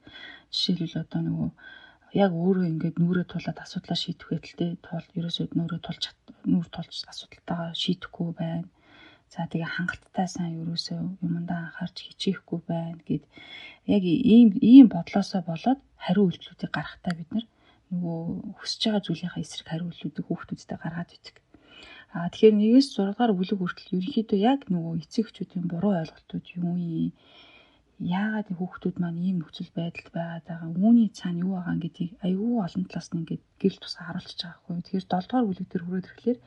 [0.50, 1.50] Жишээлбэл одоо нөгөө
[2.18, 6.04] яг өөрөө ингээд нүрээ тулаад асуудлаа шийдэх байталтай тул ерөөсөө нүрээ тулж
[6.42, 8.66] нүр тулж асуудалтайгаа шийдэхгүй байна.
[9.30, 13.24] За тэгээ хангалттай сайн ерөөсөө юмдаа анхаарч хичээхгүй байна гэд
[13.96, 14.02] яг
[14.34, 17.46] ийм ийм бодлоосоо болоод хариу үйлдэлүүдийг гаргахтаа бид
[17.94, 18.18] нөгөө
[18.58, 21.36] хүсэж байгаа зүйлийнхаа эсрэг хариу үйлдэлүүдийг хүүхдүүдэд гаргаад идэг.
[22.10, 26.64] Аа тэгэхээр 1-ээс 6 дугаар бүлэг хүртэл ерөнхийдөө яг нөгөө эцэг эхчүүдийн буруу ойлголтууд юм
[26.70, 26.78] уу
[28.00, 32.84] яагаад хүүхдүүд маань ийм нөхцөл байдалд байгаад байгаа үүний цаана юу байгаа гэдгийг аюу олон
[32.88, 34.74] талаас нь ингээд гэрэл тусаа харуулж байгаа хгүй.
[34.80, 36.38] Тэгэхээр 7 дугаар бүлэг дээр хүрээд ирэхлээр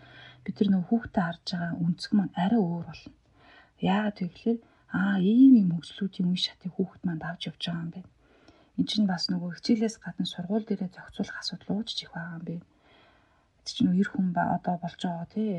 [0.46, 3.12] бид нар нөгөө хүүхдэд харж байгаа өнцөг маань арай өөр болно.
[3.82, 4.60] Яагаад вэ гэхээр
[5.00, 8.12] аа ийм юм хөгжлүүдийн үе шатыг хүүхд маань давж явж байгаа юм байна.
[8.78, 12.66] Энд чинь бас нөгөө хичээлээс гадна сургууль дээрээ зохицуулах асуудал ууж чих байгаа юм байна.
[13.64, 15.50] Тэг чинь эр хүн ба одоо болж байгаа тий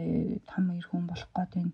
[0.50, 1.72] том эр хүн болох гээд байна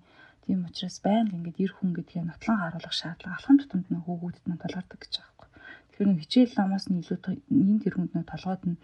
[0.51, 4.63] Тийм учраас байнга ингээд эр хүн гэдгийг нотлон харуулах шаардлага алхам тутамд нь хүүгүүдэд маань
[4.65, 5.49] толгордог гэж байгаа байхгүй.
[5.95, 7.19] Тэгэхээр хичээл намаас нь илүү
[7.55, 8.81] энэ тэр хүнд нь толгойд нь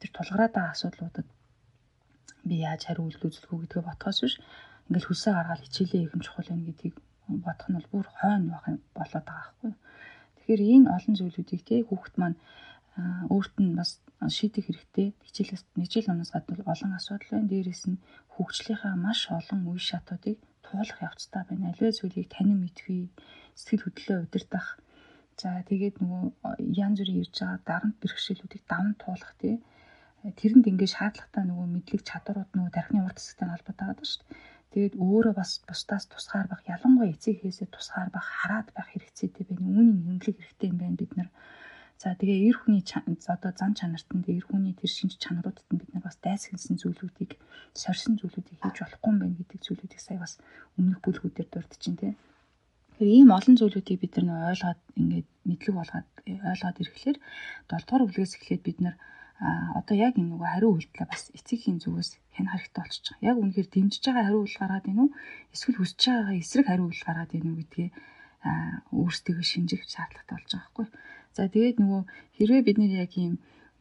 [0.00, 1.26] тэр тулгараад байгаа асуудлуудад
[2.48, 4.34] би яаж хариу үйлдэл үзүүлэх үү гэдгээ ботхоос биш
[4.86, 6.96] ингээд хөлсөө гаргаад хичээлээ их юм чухал байна гэдгийг
[7.46, 9.72] бодох нь бол бүр хойно байх юм болоод байгаа байхгүй.
[10.36, 12.38] Тэгэхээр энэ олон зүйлүүдийг тий хүүхэд маань
[13.34, 13.90] өөрт нь бас
[14.36, 15.08] шийдэх хэрэгтэй.
[15.26, 17.50] Хичээлээс хичээл номоос гадна олон асуудал байна.
[17.50, 18.02] Дээрээс нь
[18.34, 21.68] хөгжлийнхаа маш олон үе шатуудыг туулах явцтай байна.
[21.70, 23.10] Аливаа зүйлийг танин мэдхүй,
[23.58, 24.68] сэтгэл хөдлөлөө удирдах.
[25.36, 26.24] За тэгээд нөгөө
[26.84, 29.60] янз бүрийн ирж байгаа дарамт бэрхшээлүүдийг даван туулах тий.
[30.26, 34.38] Тэрэнд ингээд шаардлагатай нөгөө мэдлэг чадварууд нөгөө тархины урд хэсэгтэй холбоотой байгаа шүү дээ.
[34.74, 39.62] Тэгээд өөрөө бас бусдаас тусгаар байх, ялангуяа эцэг эхээсээ тусгаар байх, хараад байх хэрэгцээтэй байна.
[39.70, 41.30] Үүний хөндлөг хэрэгтэй юм байна бид нар.
[41.96, 45.90] За тэгээ эр хүний одоо зан чанарт нь эр хүний тэр шинж чанаруудад нь бид
[45.94, 47.40] нар бас дайсагнсан зүйлүүдийг
[47.72, 50.36] сорьсон зүйлүүдийг хийж болохгүй юм байна гэдэг зүйлүүдийг сая бас
[50.76, 52.12] өмнөх бүлгүүдээр дурдчихин тий.
[53.00, 56.08] Тэгэхээр ийм олон зүйлүүдийг бид нар ойлгоод ингээд мэдлэг болгоод
[56.52, 57.18] ойлгоод ирэхлээр
[57.64, 58.96] 7 дугаар бүлгээс эхлээд бид нар
[59.40, 63.28] одоо яг энэ нөгөө хариу үйлдэлээ бас эцэгхийн зүгээс хэрэгтэй болчихж байгаа.
[63.30, 65.10] Яг үнэхээр дэмжиж байгаа хариу үйлдэл гаргаад ийн үү?
[65.52, 67.92] Эсвэл хүсэж байгаа эсрэг хариу үйлдэл гаргаад ийн үү гэдгийг
[68.96, 70.86] өөрсдөө шинжих шаардлагатай болж байгаа байхгүй.
[71.36, 72.02] За тэгээд нөгөө
[72.36, 73.34] хэрвээ бид нэр яг ийм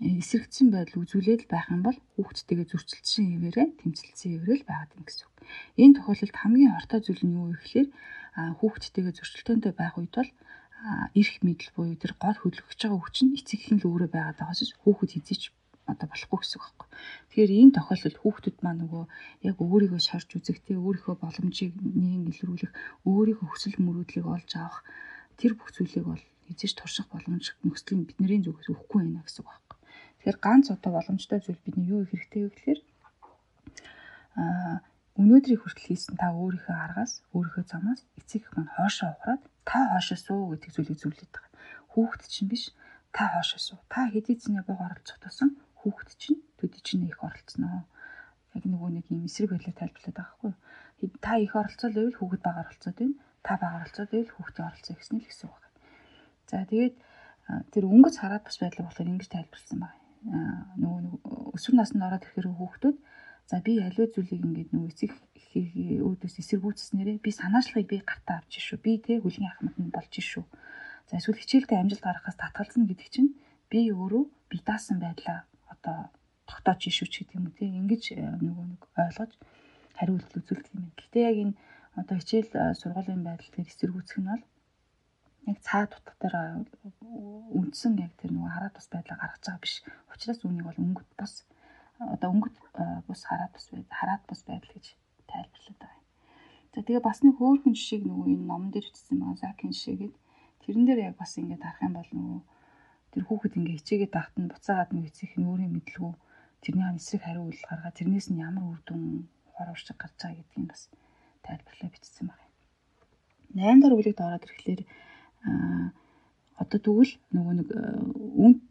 [0.03, 5.23] эсрэгдсэн байдал үзүүлээд байх юм бол хүүхдтэйгээ зөрчилдсөн хэвээрээ тэмцэлсэн хэвээрээ л байгаад юм гэсэн
[5.23, 5.35] үг.
[5.79, 7.87] Энэ тохиолдолд хамгийн хортой зүйл нь юу вэ гэхээр
[8.59, 10.31] хүүхдтэйгээ зөрчилтөөнтэй байх үед бол
[11.19, 15.11] эрх мэдэл буюу тэр гол хөдөлгөж байгаа хүч нь эцэг л өөрөө байгаад байгаас хүүхэд
[15.17, 15.43] хизээч
[15.85, 16.87] одоо болохгүй гэсэн үг байхгүй.
[17.29, 19.03] Тэгэхээр энэ тохиолдолд хүүхдүүд маань нөгөө
[19.49, 22.73] яг өөрийгөө шарж үзэх, тэ өөрийнхөө боломжийг нэм илрүүлэх,
[23.05, 24.81] өөрийнхөө хүсэл мөрөөдлийг олж авах
[25.37, 29.49] тэр бүх зүйлийг бол эзэж турших боломж нөхцөл нь бидний зүгээс өгөхгүй байна гэсэн үг
[29.49, 29.77] байхгүй.
[30.17, 32.79] Тэгэхээр ганц одоо боломжтой зүйл бидний юу хэрэгтэй вэ гэхээр
[34.41, 34.75] аа
[35.21, 40.17] өнөөдрийг хүртэл хийсэн та өөрийнхөө аргаас, өөрийнхөө замаас эцэг их маань хоошоо ухраад та хоошоо
[40.17, 41.51] суу гэдэг зүйлийг зөвлөд байгаа.
[41.91, 42.63] Хүүхэд чинь биш
[43.11, 43.79] та хоошоо суу.
[43.91, 47.85] Та хэдий зэний бог оролцох тусам хүүхэд чинь төдий чинь их оролцсноо.
[48.57, 50.53] Яг нөгөө нэг юм эсрэг байдлаар тайлбарлаад байгаа хгүй.
[51.21, 53.15] Та их оролцоод байвал хүүхэд бага оролцоод байна.
[53.45, 55.77] Та бага оролцоод байвал хүүхдээ оролцоо гэсэн л гэсэн үг байна.
[56.49, 56.95] За тэгээд
[57.69, 59.99] тэр өнгөц хараад бас байдлаа болохоор ингэж тайлбарласан байна.
[60.81, 62.97] Нөгөө өсвөр наснд ороод ирэхээр хүүхдүүд
[63.49, 65.11] за би аливаа зүйлийг ингээд нөгөө эцэг
[65.55, 68.79] өөдөөс эсэргүүцснээрээ би санаачлагыг би гартаа авч шүү.
[68.85, 70.43] Би тэг хүлгийн ахмад нь болж шүү.
[71.09, 73.31] За эсвэл хичээлдээ амжилт гаргахаас татгалзна гэдэг чинь
[73.71, 76.09] би өөрөө би даасан байдлаа одоо
[76.49, 79.31] тогтоож ишүү ч гэдэг юм уу тийм ингэж э, нөгөө нэг ойлгож
[79.97, 80.85] хариу үйлдэл үзүүлдэг юм.
[80.97, 81.57] Гэхдээ яг энэ
[81.99, 84.43] одоо хичээл э, сургуулийн байдал дээр эсэргүүцэх нь бол
[85.49, 86.45] яг цаад утга дээр э,
[87.57, 89.75] үндсэн яг тэр нөгөө хараад бас байдлаа гаргаж байгаа биш.
[90.13, 91.33] Учираас үүнийг бол өнгөт бас
[91.99, 92.55] одоо өнгөт
[93.07, 94.85] бус хараад бас байд хараад бас байдал гэж
[95.31, 96.07] тайлбарлаад байгаа юм.
[96.75, 100.15] За тэгээ бас нэг хөөрхөн жишээг нөгөө энэ номон дээр бичсэн Закин жишээгээд
[100.63, 102.41] тэрэн дээр яг бас ингээд харах юм бол нөгөө
[103.15, 106.13] тэр хүүхэд ингээ хичээгээд тахт нь буцаагаад нэг эцэг нь өөрийн мэдлгүй
[106.59, 110.67] тэрний эсрэг хариу үйлдэл гаргаад тэрнээс нь ямар үр дүн ухаар уршиг гарч байгаа гэдгийг
[110.67, 110.81] бас
[111.47, 112.45] тайлбарлаа бичсэн байна.
[113.55, 114.81] 8 дахь бүлэгт ороод ирэхлээр
[116.55, 117.69] одоо тэгвэл нөгөө нэг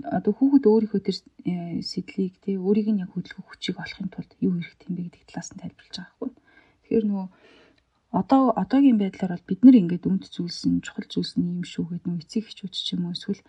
[0.08, 1.16] одоо хүүхэд өөрийнхөө тэр
[1.84, 5.48] сэтлийг тий өөрийг нь яг хөдөлгөх хүчийг олохын тулд юу хэрэгтэй юм бэ гэдэг талаас
[5.52, 6.30] нь тайлбарлаж байгаа хгүй.
[6.32, 7.26] Тэгэхээр нөгөө
[8.20, 12.24] одоо одоогийн байдлаар бол бид нар ингээд үнд зүйлсэн чухал зүйлсэн юм шүү гэдэг нөгөө
[12.24, 13.42] эцэг эхчүүд ч юм уу эсвэл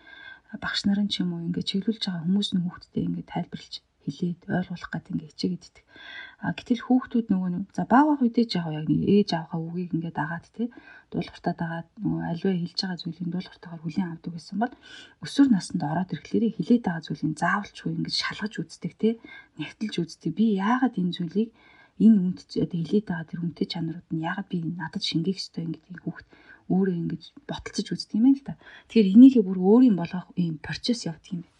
[0.62, 3.74] багш нарын ч юм уу ингээд чиглүүлж байгаа хүмүүс нь хүүхдэд ингээд тайлбарлаж
[4.06, 5.84] хэлээд ойлгуулах гэдэг ингээд хичээгээд идэх.
[6.44, 9.90] А гэтэл хүүхдүүд нөгөө нэг за баа баа үедээ жаав яг нэг ээж авахаа үгийг
[9.96, 10.68] ингээд дагаад тий
[11.10, 14.74] дуулууртаа дагаад нөгөө альваа хэлж байгаа зүйлийг дуулууртаагаар хүлээн авдаг гэсэн бол
[15.24, 19.12] өсвөр наснд ороод ирэхлээрээ хилээд байгаа зүйлийг заавалчгүй ингээд шалгаж үздэг тий
[19.58, 20.30] нэгтэлж үздэг.
[20.38, 21.50] Би яагаад энэ зүйлийг
[22.04, 25.72] энэ үнд одоо хилээд байгаа тэр үнэтэй чанарууд нь яагаад би надад шингээх ёстой юм
[25.72, 26.28] гэдгийг хүүхд
[26.72, 28.54] өөрөө ингэж боталцож үздэг юм байна л да.
[28.90, 31.55] Тэгэхээр энийгээ бүр өөрийн болгох юм процесс явдаг юм байна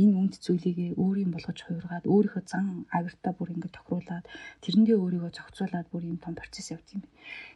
[0.00, 4.24] энэ үнд зүйлийг өөрийн болгож хуургаад өөрийнхөө зан авиртаа бүр ингээд тохируулаад
[4.62, 7.02] тэрэндээ өөрийгөө зохицуулаад бүр юм том процесс явд юм.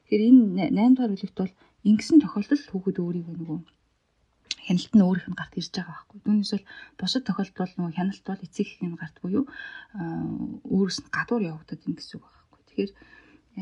[0.07, 1.55] Тэгэхээр энэ 8 дугаар бүлэгт бол
[1.89, 3.59] ингэсэн тохиолдолд хүүхэд өөрийгөө нөгөө
[4.69, 6.19] хяналт нь өөрийнх нь гарт ирж байгаа байхгүй.
[6.25, 6.67] Түүнээс бол
[7.01, 9.45] бусад тохиолдолд бол нөгөө хяналт бол эцэг эхийн гарт буюу
[10.75, 12.61] өөрөөс нь гадуур явагдаад ин гэсэн үг байхгүй.
[12.69, 12.93] Тэгэхээр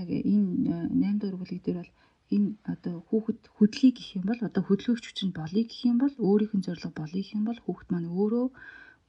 [0.03, 0.45] яг энэ
[0.93, 1.93] 8 дугаар бүлэг дээр бол
[2.35, 6.55] энэ одоо хүүхэд хөдлөе гэх юм бол одоо хөдөлгөөгч хүчин болъё гэх юм бол өөрийнх
[6.57, 8.47] нь зорилго болъё гэх юм бол хүүхэд маань өөрөө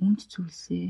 [0.06, 0.88] үнд зүйлсээ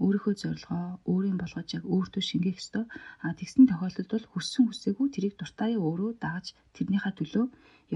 [0.00, 2.84] өөрийнхөө зорилгоо өөрийн болгож яг өөртөө шингээх ёстой.
[3.24, 7.46] А тэгсэн тохиолдолд бол хүссэн хүсээгүй тэрийг дуртаяа өөрөө дагаж тэрнийхээ төлөө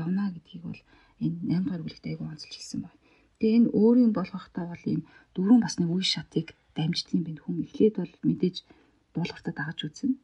[0.02, 0.80] явна гэдгийг бол
[1.24, 3.00] энэ 8 дугаар бүлэгт айгүй онцлж хэлсэн байна.
[3.38, 5.02] Тэгээ энэ өөрийн болгохтаа бол ийм
[5.34, 7.56] дөрвөн басны үе шатыг дамждаг юм байна хүн.
[7.66, 8.56] Эхлээд бол мэдээж
[9.14, 10.16] дуулууртаа дагаж үзнэ.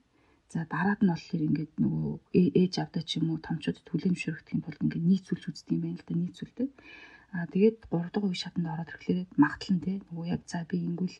[0.50, 4.82] За дараад нь болохоор ингээд нөгөө ээж авдаа ч юм уу томчуудад хүлэмжшөрөгдөх юм бол
[4.82, 6.68] ингээд нийцүүлж үздэг юм байна л да нийцүүлдэг.
[7.38, 11.18] Аа тэгээд 3 дахь үе шатанд ороод ирэхлээр магадлан те нөгөө яг за би ингэвэл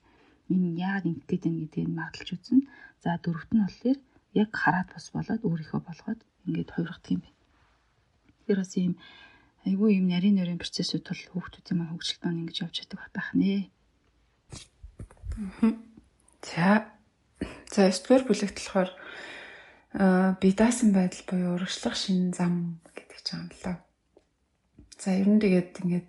[0.51, 2.67] энэ яагаад ингэх гээд байна гэдгийг магадлж үзнэ.
[2.99, 3.99] За дөрөвт нь болохоор
[4.35, 6.21] яг хараад бас болоод өөрийнхөө болгоод
[6.51, 7.39] ингээд хувиргадаг юм байна.
[8.35, 8.95] Тэгэхээр бас ийм
[9.63, 13.71] айгүй юм нарийн нарийн процессыг бол хүүхдүүдийн маань хөгжилт маань ингэж явж чаддаг байх нэ.
[16.43, 16.99] За
[17.73, 18.91] за 9 дугаар бүлэгт болохоор
[20.41, 23.73] би даасан байдал буюу урагшлах шинэ зам гэдэг ч юм л да.
[25.03, 26.09] За ер нь тэгээд ингээд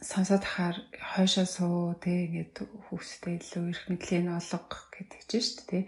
[0.00, 0.76] сонсоод ахаар
[1.12, 2.54] хойшоо суу тэг ингээд
[2.86, 5.84] хүүхдэд илүү эрх мэдлийн олго гэдэг чинь шүү дээ.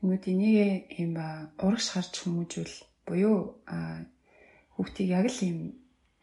[0.00, 0.58] Ингээд энийг
[1.02, 1.12] юм
[1.58, 2.74] урагш харж хүмүүжүүл
[3.06, 3.36] буюу
[4.74, 5.58] хүүхдийг яг л юм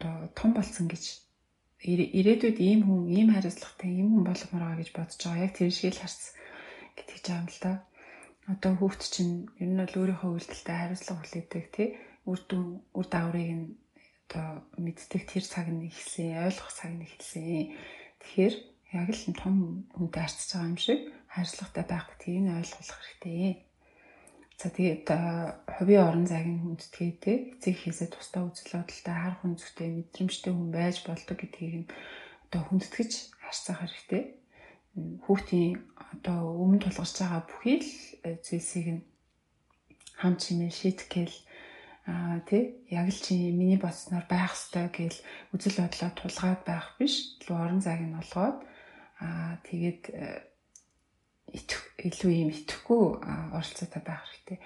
[0.07, 1.03] оо том болсон гэж
[1.83, 5.45] ирээдүйд ийм хүн ийм хариуцлагатай ийм хүн болгомоор байгаа гэж бодож байгаа.
[5.45, 6.21] Яг тэр шиг л харц
[6.97, 7.73] гэдэг ч юм л да
[8.47, 11.89] одоо хүүхд чинь ер нь бол өөрийнхөө үйлдэлтэй хариуцлага хүлээдэг тий.
[12.23, 13.67] Үр дүн үр дагаврыг нь
[14.27, 17.75] одоо мэддэг тэр цаг нь ихсэн ойлгох цаг нь ихсэн
[18.23, 18.55] тэгэхээр
[18.95, 19.55] яг л том
[19.91, 23.67] хүнтэй харьцаж байгаа юм шиг хариуцлагатай байх гэдгийг нь ойлгох хэрэгтэй.
[24.57, 25.07] За тэгээд
[25.75, 30.95] хувийн орон зайг нь хүндэтгээтэй эцэг хийсээ тусдаа үзэл бодолтой харах үнцгтэй мэдрэмжтэй хүн байж
[31.03, 31.89] болдог гэдгийг нь
[32.47, 33.11] одоо хүндэтгэж
[33.43, 34.23] харьцах хэрэгтэй
[35.25, 35.81] хүүхдийн
[36.13, 37.91] одоо өмнө тулгарч байгаа бүхий л
[38.25, 39.01] э, зүйлсийг нь
[40.17, 41.35] хам чимээ шийтгэл
[42.09, 45.19] аа тий яг л чи миний бодсноор байх ёстой гэл
[45.53, 48.57] үзэл бодлоо тулгаад байх биш илүү орон зайг нь олгоод
[49.21, 50.47] аа тэгээд э,
[52.07, 53.01] илүү юм итгэхгүй
[53.55, 54.59] оролцоотой байх хэрэгтэй.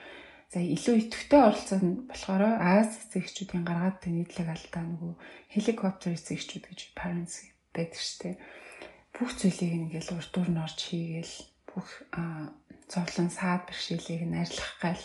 [0.52, 5.14] За илүү итгэвтэй оролцоо нь болохоор Аз эцэгчүүдийн гаргаад нийтлэг алдаа нөгөө
[5.54, 8.36] хеликоптер эцэгчүүд гэж parents байдаг штеп
[9.22, 11.36] бүх зүйлийг ингээл урд дуур нь орж хийгээл
[11.70, 11.88] бүх
[12.90, 15.04] зовлон саад бэрхшээлийг нь арилгах гал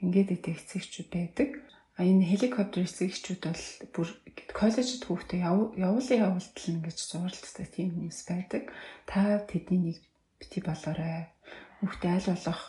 [0.00, 1.48] ингээд идэх эцэгчүүд байдаг.
[2.00, 4.08] А энэ хеликоптер эцэгчүүд бол бүр
[4.56, 5.44] коллежид хүүхдээ
[5.76, 8.72] явуулын явуултал ингэж зурлалтай тийм хүмүүс байдаг.
[9.04, 9.98] Та тэдний нэг
[10.40, 11.28] бити болоорой.
[11.84, 12.60] Хүүхдээ аль болох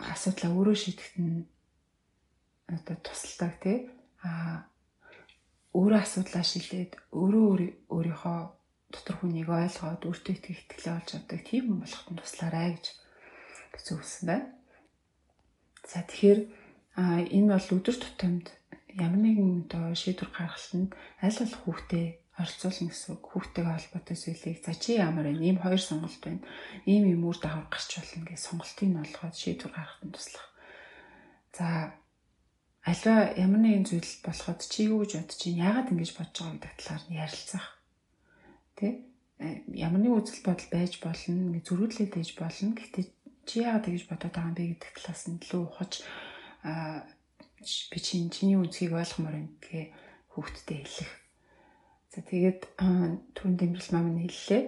[0.00, 1.44] асуудлаа өөрөө шийдэхэд нь
[2.72, 3.92] одоо тусалдаг тий.
[4.24, 4.64] А
[5.76, 7.44] өөрөө асуудлаа шилээд өөрөө
[7.92, 8.40] өөрийнхөө
[8.92, 12.84] дотор хүнийг ойлгоод өөртөө итгэх итгэлээ олж авдаг тийм хүн болоход нь туслаарай гэж
[13.96, 14.46] өгсөн байна.
[15.88, 16.40] За тэгэхээр
[17.32, 18.46] энэ бол өдөр тутамд
[18.92, 20.90] ямар нэгэн одоо шийдвэр гаргалтанд
[21.24, 23.24] аль болох хүүхдээ оролцуулна гэсэн үг.
[23.32, 25.40] Хүүхдтэйгээ холбоотой зүйлийг за чи ямар вэ?
[25.40, 26.44] Ийм хоёр сонголт байна.
[26.88, 30.46] Ийм юм үр дагавар гарч болно гэж сонголтыг нь олгоод шийдвэр гаргахад туслах.
[31.56, 31.66] За
[32.84, 36.72] альва ямар нэгэн зүйл болоход чи юу гэж бодож чинь яагаад ингэж бодож байгаа гэдэг
[36.80, 37.66] талаар нь ярилцах
[38.82, 38.98] Тэ?
[39.78, 42.74] Ямар нэг үзэл бодол байж болно, зөрүүлээд байж болно.
[42.74, 43.06] Гэхдээ
[43.46, 45.92] чи яагаад тэгж бодоод байгаа юм бэ гэдэг талаас нь илүү ухаж
[46.66, 47.06] аа
[47.62, 49.86] би чиний үзхийг ойлгомоор байна гэхээ
[50.34, 51.12] хүүхдтэй хэлэх.
[52.10, 52.60] За тэгээд
[53.38, 54.62] түрүүн дэмжил мам нь хэллээ.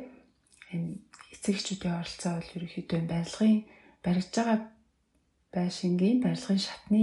[0.74, 0.90] Энэ
[1.34, 3.58] эцэгчүүдийн оролцоо бол ерөнхийдөө барилгын
[3.98, 4.58] баригдж байгаа
[5.54, 7.02] байшингийн барилгын шатны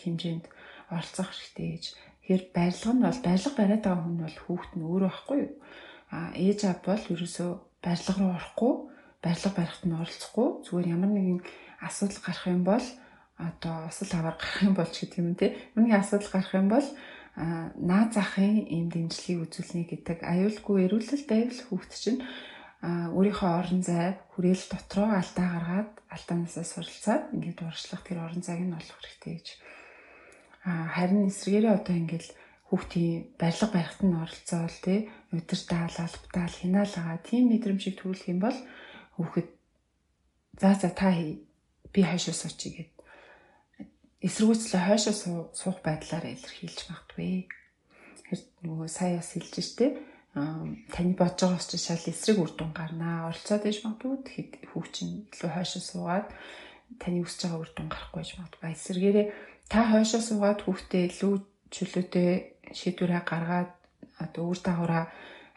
[0.00, 0.44] хэмжээнд
[0.92, 1.84] оролцох хэрэгтэй гэж
[2.30, 5.52] Тэгэхээр барилга нь бол барилга бариад байгаа хүн бол хүүхэд нь өөрөө байхгүй юу?
[6.10, 7.50] Ээж аав бол ерөөсөө
[7.84, 8.74] барилга руу орохгүй,
[9.22, 10.48] барилга барихт нь оролцохгүй.
[10.66, 11.40] Зүгээр ямар нэгэн
[11.86, 12.86] асуудал гарах юм бол
[13.38, 15.56] одоо осол аваар гарах юм бол ч гэдэг юм те.
[15.78, 16.86] Үүний асуудал гарах юм бол
[17.36, 22.20] наа захын ийм дэмжлэгийг үзүүлнэ гэдэг аюулгүй эрүүлэл байвал хүүхэд чинь
[22.82, 28.74] өөрийнхөө орон зай хүрээл дотроо алдаа гаргаад алдаанаасаа суралцаад ингээд урагшлах тэр орон зайг нь
[28.74, 29.48] олох хэрэгтэй гэж.
[30.64, 32.26] Харин эсвэргээрээ одоо ингээд
[32.68, 34.98] хүүхдийн барилга барихт нь оролцоол тий
[35.30, 38.58] удирдаал албатаал хинаалгаа тийм мэдрэмжийг төрүүлэх юм бол
[39.16, 39.48] хүүхэд
[40.60, 42.90] за за та би хойшоо суучий гэд
[44.26, 45.14] эсэргүүцлээ хойшоо
[45.54, 47.48] суух байдлаар илэрхийлж магадгүй.
[48.28, 49.86] Тэр нөгөө сая бас хэлж штэ
[50.34, 53.32] таны бодож байгаа учраас шал эсрэг үр дүн гарнаа.
[53.32, 56.28] Оролцоод иж магадгүй тэгэхэд хүүчин илүү хойшоо суугаад
[57.02, 58.70] таны үсэж байгаа үр дүн гарахгүй иж магадгүй.
[58.70, 59.26] Эсрэгээрээ
[59.66, 61.34] та хойшоо суугаад хүүхдээ илүү
[61.74, 62.30] чөлөөтэй
[62.78, 63.70] шийдвэрээ гаргаад
[64.24, 65.04] одоо үр дагавраа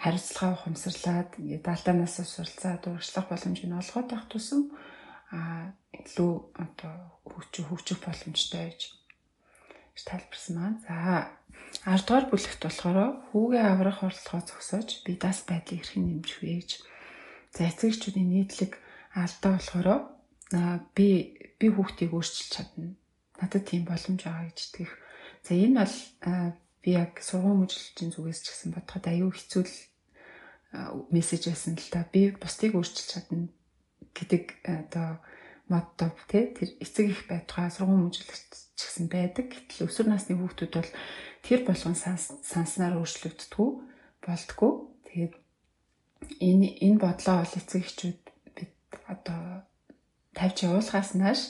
[0.03, 4.61] харилцаа ухамсарлаад ингээд даалтаанаас суралцаад урагшлах боломжийг нь олгоод байх тусам
[5.31, 6.33] а илүү
[6.63, 6.93] одоо
[7.23, 8.81] хөгжих хөгжих боломжтой гэж
[10.09, 10.79] тайлбарсан маань.
[10.85, 11.29] За
[11.85, 12.97] 10 дугаар бүлэгт болохоор
[13.29, 16.71] хүүгээ аврах оролцоо зогсоож би дас байдлыг хэрхэн нэмжих вэ гэж.
[17.53, 18.73] За эцэгчүүдийн нийтлэг
[19.13, 19.89] алдаа болохоор
[20.97, 21.07] би
[21.59, 22.97] би хүүхдийг өөрчилж чадна.
[23.39, 24.93] Надад тийм боломж байгаа гэж итгэх.
[25.45, 25.95] За энэ бол
[26.83, 29.63] би яг сургууль мөчлөлтийн зүгээс ч гэсэн бодоход аюу хэцүү
[31.15, 32.03] мессеж байсан л та.
[32.11, 33.47] Би бусдыг өөрчилж чадна
[34.11, 35.23] гэдэг одоо
[35.71, 39.47] мотто тий тэр эцэг их байтугай сургууль мөчлөлт ч гэсэн байдаг.
[39.47, 40.91] Гэтэл өсвөр насны хүүхдүүд бол
[41.45, 43.69] тэр болгон санснаар өөрчлөгддгүү
[44.25, 44.73] болдгоо.
[45.07, 45.33] Тэгээд
[46.41, 48.21] энэ энэ бодлоо бол эцэг эхчүүд
[48.57, 48.73] бид
[49.07, 49.63] одоо
[50.33, 51.41] тавьж явуулахаас нааш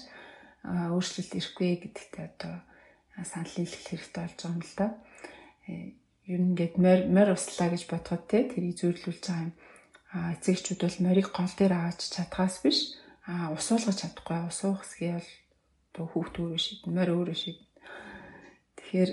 [0.63, 2.55] өөрчлөлт ирэхгүй гэдэгтээ одоо
[3.23, 4.87] санал нийлэх хэрэгтэй болж байгаа юм л да.
[5.67, 5.95] Э,
[6.27, 9.53] ер нь ингээд морь морь услаа гэж бодоход те тэрийг зөөрлүүлж байгаа юм.
[10.13, 12.79] А эцэг эхчүүд бол морийг гол дээр аваач чадхаас биш
[13.25, 15.29] а усуулгаж чадахгүй усуух хэсгээ бол
[15.93, 17.73] одоо хүүхд өөрөө шийднэ морь өөрөө шийднэ
[18.93, 19.11] Тэгэхээр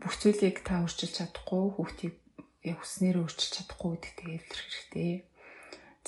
[0.00, 2.16] бүх зүйлийг та өөрчилж чадахгүй хүүхдийг
[2.64, 5.12] хүснээр өөрчилж чадахгүй гэдэгт илэрх хэрэгтэй.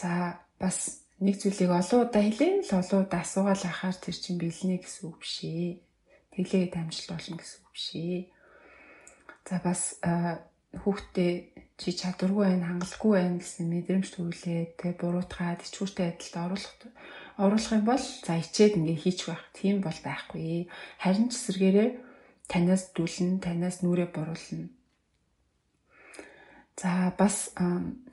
[0.00, 4.80] За бас нэг зүйлийг олон удаа хэлэн л олон удаа асуугаал ахаар тэр чинь бэлнэ
[4.80, 5.84] гэсэн үг биш ээ.
[6.32, 8.31] Тэглээ дамжил болно гэсэн үг биш ээ.
[9.48, 9.98] За бас
[10.72, 11.32] хүүхдээ
[11.76, 14.78] чи чадваргүй байх, хангалтгүй байх гэсэн мэдрэмж төрүүлээ.
[14.78, 16.74] Тэгээ буруутгаад ичгүүртэй адилд оруулах
[17.36, 19.44] оруулах юм бол за ичээд ингээ хийчих байх.
[19.56, 20.68] Тийм бол байхгүй.
[21.02, 21.90] Харин ч эсэргээрээ
[22.46, 24.68] танаас дүлэн, танаас нүрээ буруулна.
[26.76, 27.52] За бас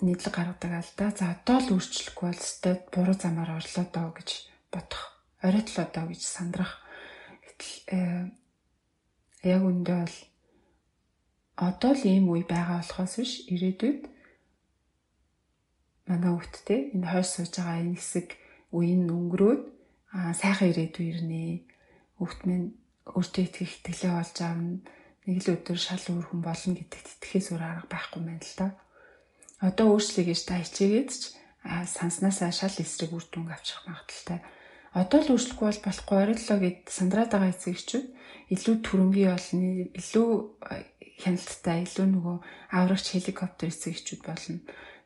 [0.02, 1.10] нийтлэг гаргадаг алдаа.
[1.16, 4.30] За одоо л өөрчлөхгүй бол өстой буруу замаар орлоо доо гэж
[4.72, 5.04] бодох.
[5.44, 6.84] Оройтолоо доо гэж сандрах.
[7.44, 8.00] Гэтэл э,
[9.48, 10.18] яг үндэ бол
[11.60, 14.02] одоо л ийм үе байгаа болохоос биш ирээдүйд
[16.08, 18.28] манай хүүхдтэй энэ хойш сууж байгаа энэ хэсэг
[18.74, 19.62] үеийн өнгөрөөд
[20.42, 21.42] сайхан ирээдүй ирнэ.
[22.18, 22.68] Хүүхд минь
[23.06, 24.82] өөртөө итгэх итгэлээ олж аавна.
[25.26, 28.68] Нэг л өдөр шал өөр хүн болно гэдэгт итгэхээс өөр арга байхгүй мэн л да.
[29.62, 31.22] Одоо өөрчлөе гэж та хичээгээд ч
[31.68, 34.40] санснасаа шал эсрэг үр дүнг авчих магадaltaй.
[34.98, 38.06] Одоо л өөрчлөхгүй бол болохгүй ориллоо гэд сандраад байгаа эцэгчүүд
[38.50, 40.30] илүү төрөнгийн болно, илүү
[41.20, 42.38] хяналттай, илүү нөгөө
[42.74, 44.60] аврагч хеликоптер эцэгчүүд болно.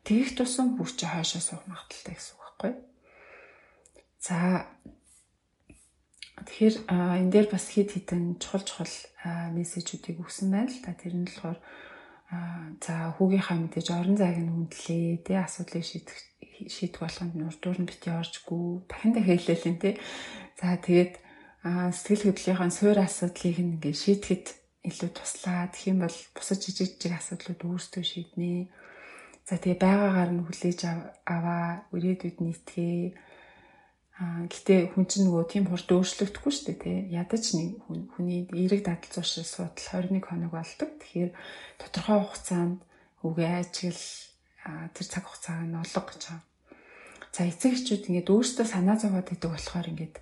[0.06, 2.72] Тэгэх тусам бүр чи хойшоо суух магадaltaй гэсэн үг байхгүй.
[4.22, 4.66] За
[6.34, 8.94] Тэгэхээр энэ дээр бас хэд хэдэн чухал чухал
[9.54, 11.58] мессежүүдийг өгсөн байна л та тэр нь болохоор
[12.82, 16.18] за хүүгийнхаа мэдээж орон зайг нь хүндлээ тий асуудлыг шийдэх
[16.74, 19.94] шийдэх болгонд нурдуур нь бити оржгүй дахин дахин хэлээлэн тий
[20.58, 21.14] за тэгээд
[21.94, 24.46] сэтгэл хөдлөлийн суур асуудлыг ингээд шийдэхэд
[24.88, 28.68] илүү туслаа гэх юм бол бусад жижиг жижиг асуудлууд өөрсдөө шийднэ
[29.48, 30.80] за тэгээ байгаагаар нь хүлээж
[31.34, 33.00] аваа ирээдүйд нийтгээ
[34.14, 36.98] Аа гэтээ хүн чинь нөгөө тийм хурд өөрчлөгдөхгүй шүү дээ тий.
[37.18, 40.90] Ядаж нэг хүн хүний эерэг дадал зуршил судал 21 хоног болдог.
[41.02, 41.34] Тэгэхээр
[41.82, 42.78] тодорхой хугацаанд
[43.26, 44.02] үгээ ажил
[44.94, 46.46] тэр цаг хугацааг нь олго гэж байгаа.
[47.34, 50.16] За эцэг эхчүүд ингээд өөрсдөө санаа зовоод идэг болохоор ингээд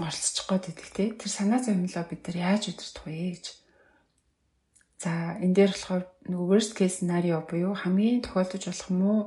[0.00, 1.08] оролцох гээд идэг тий.
[1.12, 3.44] Тэр санаа зовнилоо бид нар яаж удирдах вэ гэж.
[5.02, 9.20] За энэ дээр болохоор нөгөө worst case scenario буюу хамгийн тохиолдож болох муу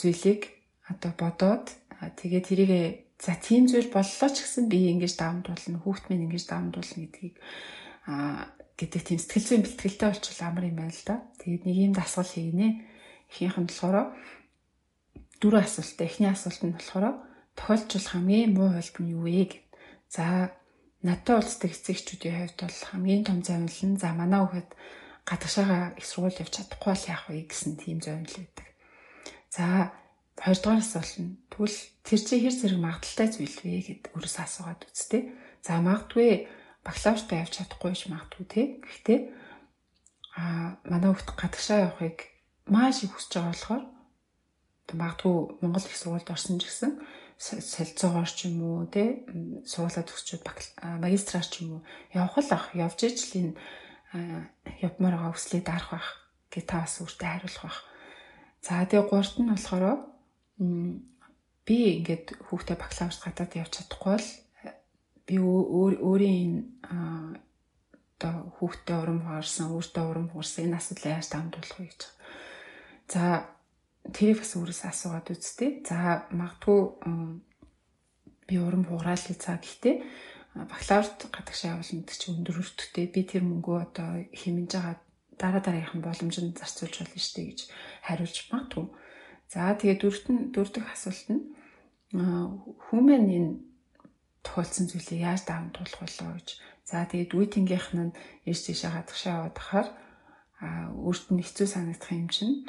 [0.00, 0.48] зүйлийг
[0.88, 2.72] одоо бодоод тэгээд тэрийг
[3.20, 7.36] за тийм зүйл боллоо ч гэсэн би ингэж давамдуулна хүүхд минь ингэж давамдуулна гэдгийг
[8.80, 11.16] гэдэг тийм сэтгэл зүйн бэлтгэлтэй болчихвол амар юм байна л да.
[11.44, 12.68] Тэгээд нэг юм дасгал хийнэ.
[13.28, 14.16] Ихийнх нь болохоор
[15.44, 16.08] дөрөв асуултаа.
[16.08, 17.20] Эхний асуулт нь болохоор
[17.58, 19.62] тохиолдж хамгийн муу хөлб нь юу вэ гэв.
[20.10, 20.54] За
[21.02, 24.70] надтай уулздаг эцэгчүүдийн хувьд бол хамгийн том зовнил нь за манай хүүхэд
[25.24, 28.68] гадагшаага их сургууль явж чадахгүй бол яах вэ гэсэн тийм зовнил байдаг.
[29.48, 29.64] За
[30.40, 35.22] хоёрдугаар асуулт нь тэгвэл тэр чи хэр зэрэг магадaltaй зүйл вэ гэд өөрөөсөө асуугаад үзтээ.
[35.64, 36.48] За магадгүй
[36.84, 38.62] бакалавртаа явж чадахгүй ч магадгүй те.
[38.80, 39.18] Гэхдээ
[40.36, 42.18] а манай хүүхд гадагшаа явахыг
[42.68, 43.84] маш их хүсэж байгаа болохоор
[44.96, 46.92] магадгүй Монгол их сургуульд орсон ч гэсэн
[47.40, 49.24] солилцоогоор ч юм уу те
[49.64, 50.44] суулаа төгсчүүд
[51.00, 51.82] магистраар ч юм уу
[52.12, 53.54] явах л ах явж ижил энэ
[54.84, 56.08] явмаар байгаа хүслээ дарах байх
[56.52, 57.80] гэж та бас өөртөө хариулах байх.
[58.60, 59.84] За тэгээ гуравт нь болохоор
[61.64, 64.28] би ингээд хүүхдээ бакалаврт гадаад явж чадахгүй бол
[65.24, 66.52] би өөрийн
[68.20, 72.00] одоо хүүхдээ урам хугарсан, өөртөө урам хугарсан энэ асуудлыг яаж дамжуулах вэ гэж.
[73.08, 73.22] За
[74.08, 75.70] тэрийг бас өөрөөсөө асуугаад үзтээ.
[75.84, 76.80] За магадгүй
[78.48, 79.96] би урам хугараал гэж цаа гэхдээ
[80.56, 83.06] бакалаврт гадагшаа явуулна гэдэг чинь өндөр өртөгтэй.
[83.12, 84.96] Би тэр мөнгөө одоо хэмнэж байгаа
[85.38, 87.60] дараа дараагийнхан боломжинд зарцуулж болно шүү дээ гэж
[88.02, 88.86] хариулж магадгүй.
[89.52, 91.42] За тэгээ дөрөвт нь дөрөв дэх асуулт нь
[92.10, 93.70] хүмүүс энэ
[94.42, 96.48] тохиолдсон зүйлийг яаж даван туулах болоо гэж.
[96.90, 98.16] За тэгээд үеийнхийнх нь
[98.50, 99.88] ээж тийшээ гадагшаа яваад ахаар
[101.06, 102.66] өөрт нь хэцүү санагдах юм чинь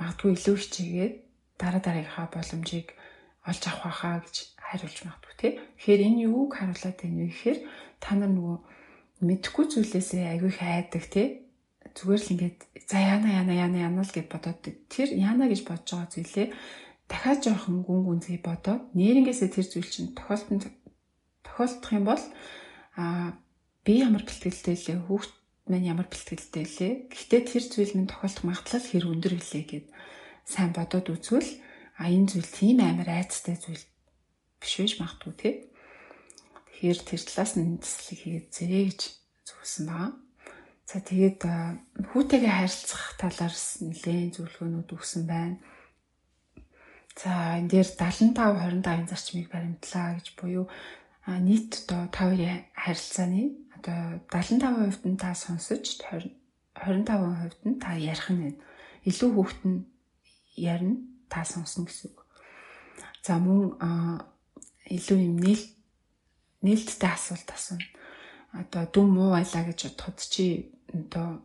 [0.00, 1.14] магадгүй илүү хичээгээд
[1.60, 2.88] дараа дараагийнхаа боломжийг
[3.44, 5.52] олж авах байхаа гэж хариулж магадгүй тий.
[5.60, 7.58] Тэгэхээр энэ юуг харуулад байна вэ гэхээр
[8.00, 8.58] та нар нөгөө
[9.28, 11.26] мэдхгүй зүйлээсээ аягүй хайдаг тий.
[11.92, 15.88] Зүгээр л ингээд за яана яана яана яана л гэж бодоод тэр яана гэж бодож
[15.92, 16.48] байгаа зүйлээ
[17.10, 20.62] дахиад жоохон гүн гүнзгий бодоод нэрнгээсээ тэр зүйл чинь тохиолдсон
[21.42, 22.24] тохиолдох юм бол
[22.94, 23.34] а
[23.82, 25.32] би ямар бэлтгэлтэй лээ хүүхд
[25.70, 26.92] маань ямар бэлтгэлтэй лээ.
[27.08, 29.86] Гэхдээ тэр зүйл минь тохиолдох магадлал хэр өндөр гэлээ гэд
[30.44, 31.50] сайн бодоод үзвэл
[31.96, 33.84] а энэ зүйл тийм амар айцтай зүйл
[34.58, 35.54] биш байж магадгүй тий.
[36.74, 39.00] Тэгэхээр тэр талаас нь төслийг хийгээд зэрээ гэж
[39.46, 40.12] зүгсэн байгаа.
[40.90, 41.40] За тэгээд
[42.10, 45.62] хүүтэйгээ харилцах талаарс нэлээд зөвлөгөөнүүд өгсөн байна.
[47.14, 50.66] За энэ дээр 75 25-ын зарчмыг баримтлаа гэж буюу
[51.26, 53.42] нийт одоо та хоёрын харилцааны
[53.80, 58.60] одоо 75% нь та сонсож 25% нь та ярих нь
[59.08, 59.88] илүү хүүхэд нь
[60.54, 61.00] ярина
[61.32, 62.20] та сонсно гэсэн үг.
[63.24, 63.72] За мөн
[64.84, 65.64] илүү юм нээл
[66.60, 67.88] нээлттэй асуулт асууна.
[68.52, 71.40] Одоо дүн муу байлаа гэж бодоход чи одоо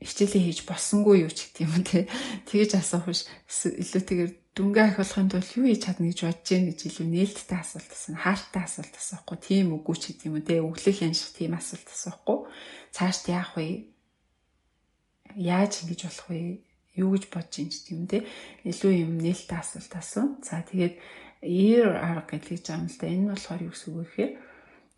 [0.00, 2.08] хичээлээ хийж болсонгүй юу ч гэдэг юм те.
[2.48, 3.26] Тэгэж асуух биш.
[3.48, 8.22] Илүүтэйгээр дүнгээ ахиулахын тулд юу хийж чадна гэж бодож гин гэж илүү нээлттэй асуулт асууна.
[8.22, 9.38] Хаалттай асуулт асуухгүй.
[9.42, 10.62] Тийм үгүй ч гэдэг юм те.
[10.62, 12.38] Өглөх янших тийм асуулт асуухгүй.
[12.94, 13.90] Цаашд яах вэ?
[15.34, 16.38] Яаж ингэж болох вэ?
[16.94, 18.18] Юу гэж бодож ин гэдэг юм те.
[18.62, 20.38] Илүү юм нээлттэй асуулт асууна.
[20.46, 20.94] За тэгээд
[21.42, 23.06] ear arc гэж байгаа юм л да.
[23.10, 24.32] Энэ болохоор юу гэсэн үг вэ гэхээр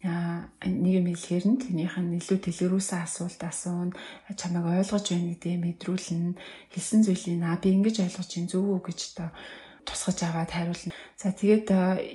[0.05, 3.91] нэг юм хэлэхээр нь тэрнийх нь илүү дэлгэрүүлсэн асуулт асуун
[4.37, 6.37] чамайг ойлгож байна гэдгээ мэдрүүлнэ
[6.73, 9.31] хэлсэн зүйлийг аа би ингэж ойлгож байна зөв үү гэж одоо
[9.87, 10.93] тусгаж аваад хариулна.
[11.17, 11.69] За тэгээд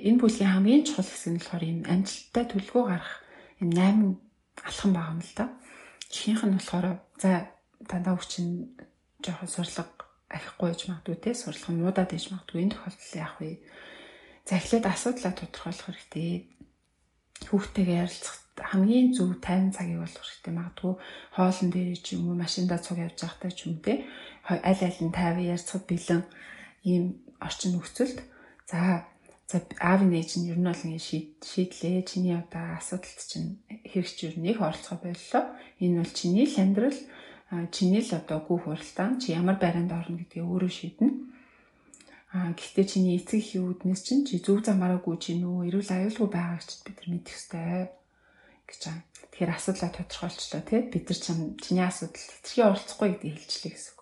[0.06, 3.12] энэ бүлгийн хамгийн чухал хэсэг нь болохоор юм амжилттай төлөвлөгөө гарах
[3.58, 4.14] юм 8
[4.68, 5.44] алхам байгаа юм л да.
[6.12, 6.86] Ихийнх нь болохоор
[7.18, 7.30] за
[7.80, 8.76] дандаа хүчин
[9.24, 13.58] жоохон сурлага ахихгүй гэж магадгүй те сурлага муудаад ээж магадгүй энэ тохиолдолд яах вэ?
[14.46, 16.30] За эхлээд асуудлаа тодорхойлох хэрэгтэй
[17.48, 20.94] хүүхдтэйгээ ярилцах хамгийн зөв тайван цагийг болох хэрэгтэй магадгүй
[21.36, 24.04] хоолн дээр ч юм уу машиндаа цуг явж байхдаа ч юм те.
[24.44, 26.22] Аль аль нь тайван ярилцахад бэлэн
[26.84, 27.04] ийм
[27.40, 28.18] орчин нөхцөлд.
[28.70, 29.08] За
[29.50, 31.00] за аав нээж нь ер нь бол ингэ
[31.40, 32.04] шийдлээ.
[32.08, 33.58] Чиний одоо асуудалт чинь
[33.90, 35.42] хэрэгч ер нь их оролцоо боллоо
[35.80, 36.98] энэ бол чиний л амьдрал
[37.72, 41.31] чиний л одоо гүү хуралдаан чи ямар байранд орно гэдгийг өөрөө шийднэ
[42.32, 46.28] Аа гэхдээ чиний эцэг их үүднээс чинь чи зөв замаараа гүйж гин үү, эрүүл аюулгүй
[46.32, 47.92] байгааг ч бид нар мэдэх ёстой
[48.64, 49.04] гэж байгаа.
[49.28, 53.96] Тэгэхээр асуудлаа тодорхойлчлоо тий бид нар чинь чиний асуудал хэтэрхий оролцохгүй гэдгийг хэлчихлээ гэсэн.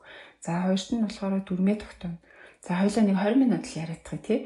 [0.46, 2.22] За хоёрт нь болохоор дүрмээ тогтооно.
[2.62, 4.38] За хоёлаа нэг 20 минут л яриадах тий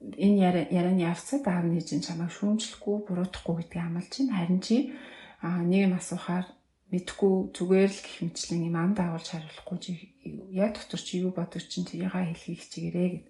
[0.00, 0.40] энэ
[0.72, 4.96] ярианы явцад аав нээж нь чамайг шүүмжлэхгүй буруутгахгүй гэдгийг амлаж чинь харин чи
[5.44, 6.55] нэг юм асуухаар
[6.90, 9.90] мэдхгүй зүгээр л гих мэтлэн юм амд агуулж хариулахгүй чи
[10.54, 13.26] яг дотор чи юу бодож чинь тэрийгээ хэлхийг хичээгээрэй гэд.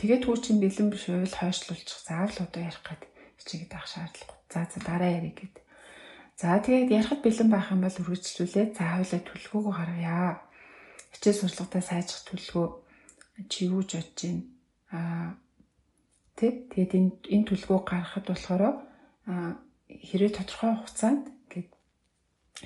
[0.00, 3.02] Тэгээд түүч чинь бэлэн биш байвал хойшлуулчих заавал одоо ярих гээд
[3.44, 4.38] хичээгээд авах шаардлагагүй.
[4.48, 5.56] За за дараа ярих гэд.
[6.40, 8.66] За тэгээд ярихад бэлэн байх юм бол үргэлжлүүлээ.
[8.72, 10.40] За хойлоо төлөвлөгөөгөө гаргая.
[11.12, 12.68] Хичээл сурлагатаа сайжрах төлөвлөгөө
[13.52, 14.42] чи юу ч бодож байна.
[14.96, 15.28] Аа
[16.40, 16.72] тэг.
[16.72, 18.64] Тэгээд энэ энэ төлөвлөгөөг гаргахад болохоор
[19.92, 21.24] хэрэг тодорхой хугацаанд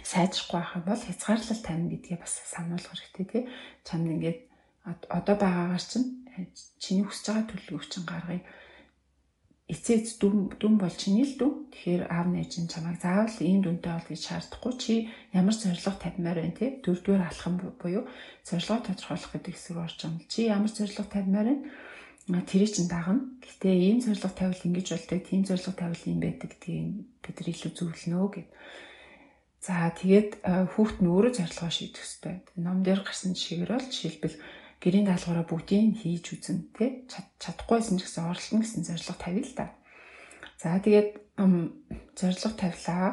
[0.02, 3.42] сайжрахгүй байх юм бол хязгаарлалт тавина гэдгийг бас сануулгах хэрэгтэй тий.
[3.86, 4.38] Чамд ингээд
[5.08, 6.50] одоо байгаагаар чинь э,
[6.82, 8.42] чиний хүсэж байгаа төлөвлөгөөг чинь гаргая.
[9.66, 11.66] эцээц дүн дүн бол чиний л дүн.
[11.74, 14.72] Тэгэхээр аав нээж нь чамайг заавал ийм дүнтэй бол гэж шаардахгүй.
[14.78, 14.92] Чи
[15.34, 16.78] ямар зорилго тавьмаар байна те?
[16.86, 18.06] Дөрөвдүгээр алхам буюу
[18.46, 20.30] зорилгоо тодорхойлох гэдэг хэсэг орж байгаа юм.
[20.30, 21.66] Чи ямар зорилго тавьмаар байна?
[22.46, 23.26] тэрийг чинь дагна.
[23.42, 26.86] Гэтэ ийм зорилго тавил ингэж болдог, тийм зорилго тавил юм байдаг гэдгийг
[27.22, 28.46] бид нар илүү зөвлөнө гэв.
[29.60, 32.36] За тэгээд хүүхд нь өөрөө зорилгоо шийдэх хэрэгтэй.
[32.62, 34.36] Ном дээр гарсан жишээгээр бол жишээлбэл
[34.78, 39.66] гэрийн даалгавраа бүгдийг хийж үзэн тий чадахгүйсэн ч гэсэн оролтно гэсэн зорилго тавья л да.
[40.60, 41.10] За тэгээд
[42.14, 43.08] зорилго тавилаа.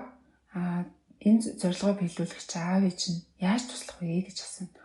[0.54, 0.86] А
[1.24, 4.76] энэ зорилгоо биелүүлэх чи аав ээж нь яаж туслах вэ гэж асууна.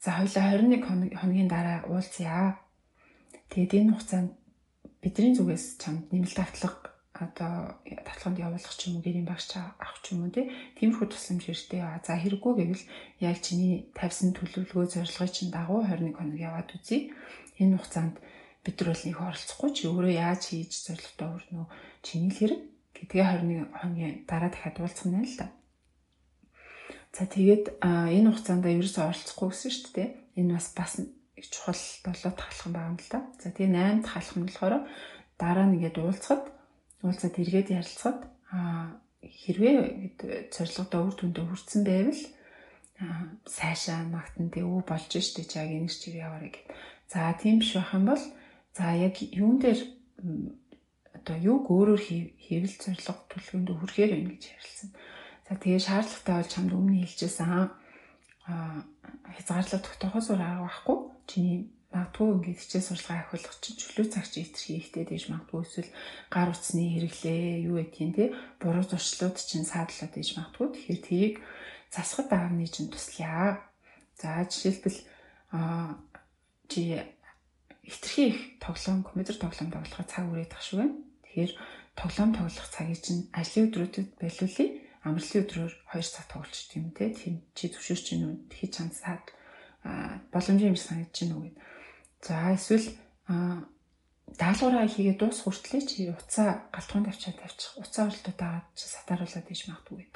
[0.00, 2.56] За хоёлаа 21 хоногийн дараа уулзъя.
[3.50, 4.30] Тэгээд энэ хугацаанд
[5.02, 6.89] бидний зүгээс чамд нэмэлт автлага
[7.20, 11.80] одоо татлаганд явуулах ч юм уу гэрийн багш авах ч юм уу тиймэрхүү тусламж хэрэгтэй.
[12.00, 12.84] За хэрэггүй гэвэл
[13.20, 17.12] яг чиний тавьсан төлөвлөгөө зорилгыг чинь дагуу 21 хоног яваад үзье.
[17.60, 18.16] Энэ хугацаанд
[18.64, 21.68] бид нар бол нэг оролцохгүй чи өөрөө яаж хийж зорилготой хүрнэ үү?
[22.00, 22.60] Чиний л хэрэг
[22.96, 25.46] гэдгээ 21 хоногийн дараа дахиад уулзах нь л да.
[27.12, 30.08] За тэгээд энэ хугацаанд ерөөсөө оролцохгүй гэсэн шүү дээ.
[30.40, 30.92] Энэ бас бас
[31.52, 33.20] чухал долоо тахалхан байгаа юм л да.
[33.40, 34.74] За тэгээ 8 дахь алхам нь болохоор
[35.40, 36.44] дараа нь ингээд уулзахад
[37.02, 38.20] уулзаад эргээд ярилцахад
[39.20, 39.76] хэрвээ
[40.52, 42.22] зорилгодоо үр дүндээ хүрсэн байвал
[43.48, 46.66] сайшаа магтан тэг өө болж штэ чаг энэ чиг яваарэ гэд.
[47.08, 48.24] За тийм биш байх юм бол
[48.76, 49.80] за яг юун дээр
[51.16, 52.02] одоо юг өөрөөр
[52.44, 54.90] хийвэл зорилго төлөвөнд хүрэхээр байна гэж ярилцсан.
[55.48, 57.00] За тэгээ шаардлагатай бол чамд өмнө
[58.50, 58.84] аа
[59.36, 60.98] хязгаарлалт тогтоохоос өөр арга байхгүй.
[61.30, 61.58] Чиний
[61.90, 65.90] магадгүй ингээд хичээл сурлагаа ахиулах чинь чөлөө цагч итэр хийхтэй дэж магадгүй эсвэл
[66.30, 68.24] гар утасны хэрэглээ юу гэдгийг те
[68.62, 71.34] буруу зуршлууд чинь саадлаад дэж магадгүй тэгэхээр тийг
[71.90, 73.58] засахад аавны чинь туслая.
[74.14, 74.98] За жишээлбэл
[75.50, 75.98] а
[76.68, 77.02] чи
[77.82, 80.94] хитрхи их тоглоом компьютер тоглоом тоглоход цаг үрээд тах шүү байна.
[81.26, 81.52] Тэгэхээр
[81.98, 84.68] тоглоом тоглох цагийг чинь ажлын өдрүүдэд байлуулъя.
[85.02, 87.10] Амралтын өдрөөр 2 цаг тоглож тийм те.
[87.10, 88.34] Тийм чи зөвшөөрч чинь үү?
[88.52, 89.24] Тэгэхэд чам саад
[90.30, 91.58] боломжийн юм санагдаж байна уу гэдэг
[92.20, 92.86] За эсвэл
[94.36, 97.76] даалгавраа хийгээд дуус хүртлээ чи уцаа галтгоонд авчаад тавьчих.
[97.80, 100.06] Уцаа оролтоо дагаад чи сатааруулаад ийж магадгүй.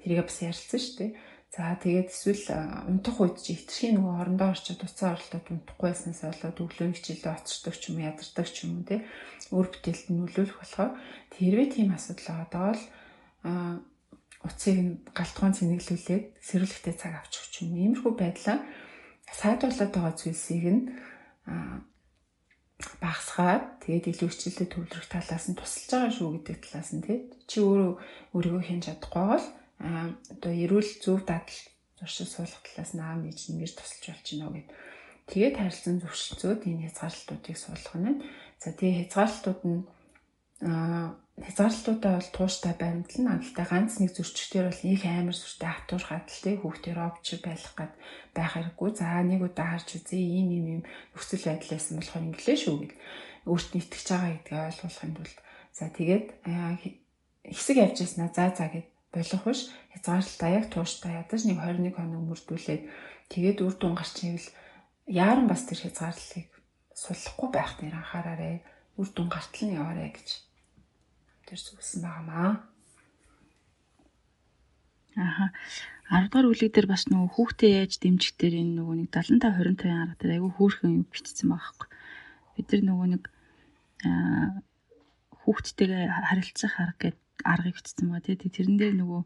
[0.00, 1.12] Тэрийг бас ярилцсан шүү дээ.
[1.50, 2.46] За тэгээд эсвэл
[2.86, 7.74] унтах үед чи хитрхийн нөгөө орондоо орчод уцаа оролтоод унтахгүй байснаас болоод өглөөний хичээлээ оцордог
[7.74, 8.96] ч юм уу ядардаг ч юм уу те
[9.50, 10.90] өөр бүтээлд нөлөөлөх болохоор
[11.34, 12.82] тэрвээ тийм асуудал байгаа бол
[14.46, 14.76] уцыг
[15.10, 17.82] галтгоон цэнэглүүлээд сэрүүлэгтэй цаг авчих ч юм уу.
[17.82, 18.58] Иймэрхүү байдлаа
[19.34, 20.82] сайдруулаад байгаа зүйлсийг нь
[23.00, 27.58] багасгаад тэгээд илүү хичээлдээ төвлөрөх талаас нь тусалж байгаа шүү гэдэг талаас нь тий чи
[27.60, 27.92] өөрөө
[28.36, 29.46] өөрийгөө хэн чадахгүй бол
[29.80, 31.60] одоо эрүүл зөв дадал
[32.00, 34.68] зуршил суулгах талаас нь аав нээж ингэж тусалж болж байна гэд.
[35.28, 38.20] Тэгээд харилцан зөвшөлтсөд энэ хязгаарлалтуудыг суулгах нь.
[38.60, 39.80] За тэгээд хязгаарлалтууд нь
[40.64, 46.54] аа хязгаарлалтуудаа бол тууштай баримтлан адилтай ганц нэг зөрчигчдэр бол их амар сүртэй хатуур хадалтай
[46.60, 47.92] хүүхдээ робч байх гад
[48.36, 48.90] байх хэрэггүй.
[49.00, 50.82] За нэг удаа харж үзье ийм ийм ийм
[51.16, 52.96] нөхцөл байдал байсан болохоор инглээ шүү гэл
[53.48, 55.38] өөртөө итгэж байгаа гэдгийг ойлгуулахын тулд
[55.72, 56.26] за тэгээд
[57.48, 59.60] хэсэг явж яснаа за за гэд болох биш.
[59.96, 62.82] Хязгаарлалтаа яг тууштай ядаж нэг 21 хоног мөрдүүлээд
[63.32, 64.48] тэгээд үр дүн гарч ивэл
[65.08, 66.46] яаран бас тэр хязгаарлалтыг
[66.92, 68.60] суллахгүй байх дээр анхаараарэ.
[69.00, 70.28] Үр дүн гартал нь яваарэ гэж
[71.50, 72.62] тэр зүгсэн байгаамаа.
[75.18, 75.50] Аха.
[76.10, 79.90] 10 дугаар бүлэг дээр бас нөгөө хүүхдээ яаж дэмжих дээр энэ нөгөө нэг 75 25
[79.90, 81.88] арга дээр айгүй хөөрхөн юм бичсэн байгаа байхгүй.
[82.54, 83.22] Бид нар нөгөө нэг
[84.06, 84.48] аа
[85.42, 88.50] хүүхдтэйгээ харилцах арга гэдэг аргыг бичсэн байгаа тий.
[88.54, 89.22] Тэрэн дээр нөгөө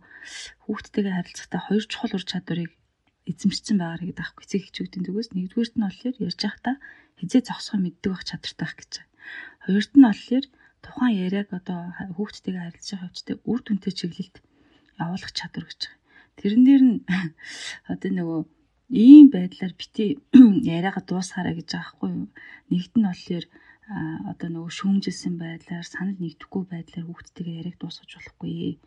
[0.64, 2.72] хүүхдтэйгээ харилцахдаа хоёр чухал ур чадварыг
[3.29, 4.45] эзэмшсэн байгаа гэдэг аахгүй.
[4.45, 6.77] Эцэг эхчүүдийн зүгээс нэгдүгээрт нь болохоор ярьж байхдаа
[7.20, 9.12] хизээ зогсохоо мэддэг байх чадвартай байх гэж байна.
[9.64, 10.45] Хоёрт нь болохоор
[10.85, 11.80] тухайн яриаг одоо
[12.16, 14.37] хүүхдтэйгээ харилцах хөвчтэй үр дүнтэй чиглэлд
[15.01, 16.03] явуулах чадвар гэж байгаа.
[16.39, 16.97] Тэрэн дээр нь
[17.93, 18.41] одоо нөгөө
[18.93, 20.05] ийм байдлаар бити
[20.76, 22.28] яриагаа дуусгаарай гэж байгаа хгүй юу.
[22.70, 23.47] Нэгт нь болохоор
[24.30, 28.78] одоо нөгөө шүүмжилсэн байдлаар санал нэгдэхгүй байдлаар хүүхдтэйгээ яриаг дуусгаж болохгүй.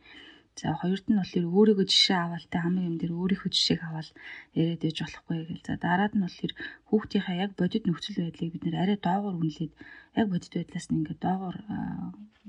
[0.58, 4.10] За хоёрт нь болохоор өөрийгөө жишээ аваад тэ хамаг юм дээр өөрийнхөө жишээг аваад
[4.58, 5.68] яриад ээж болохгүй гэл.
[5.70, 6.54] За дараад нь болохоор
[6.90, 9.74] хүүхдийнхаа яг бодит нөхцөл байдлыг бид нэр арай доогоор үнэлээд
[10.18, 11.58] яг бодит байдлаас нь ингээд доогоор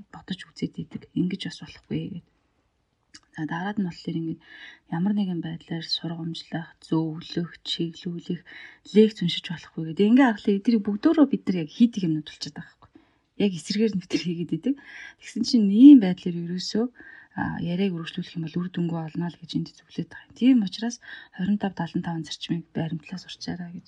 [0.09, 1.01] бодож үзээд идэг.
[1.13, 2.25] Ингиж бас болохгүй гэдэг.
[3.37, 4.41] За дараад нь болохоор ингээд
[4.89, 8.41] ямар нэгэн байдлаар сургамжлах, зөвлөх, чиглүүлэх,
[8.89, 10.09] лекц уншиж болохгүй гэдэг.
[10.09, 12.89] Ингээ харахад эдгээр бүгдөө бид нар яг хийдэг юмнууд болчиход байгаа байхгүй.
[13.45, 14.75] Яг эсрэгээр нь бид нар хийгээд идэг.
[15.21, 16.85] Тэгсэн чинь ийм байдлаар ерөөсөө
[17.37, 20.37] яриаг үргэлжлүүлэх юм бол үр дүнгүй олно л гэж энд зөвлөд байгаа.
[20.39, 20.97] Тийм учраас
[21.37, 23.87] 25 75 зарчмыг баримтлаас урчаараа гэж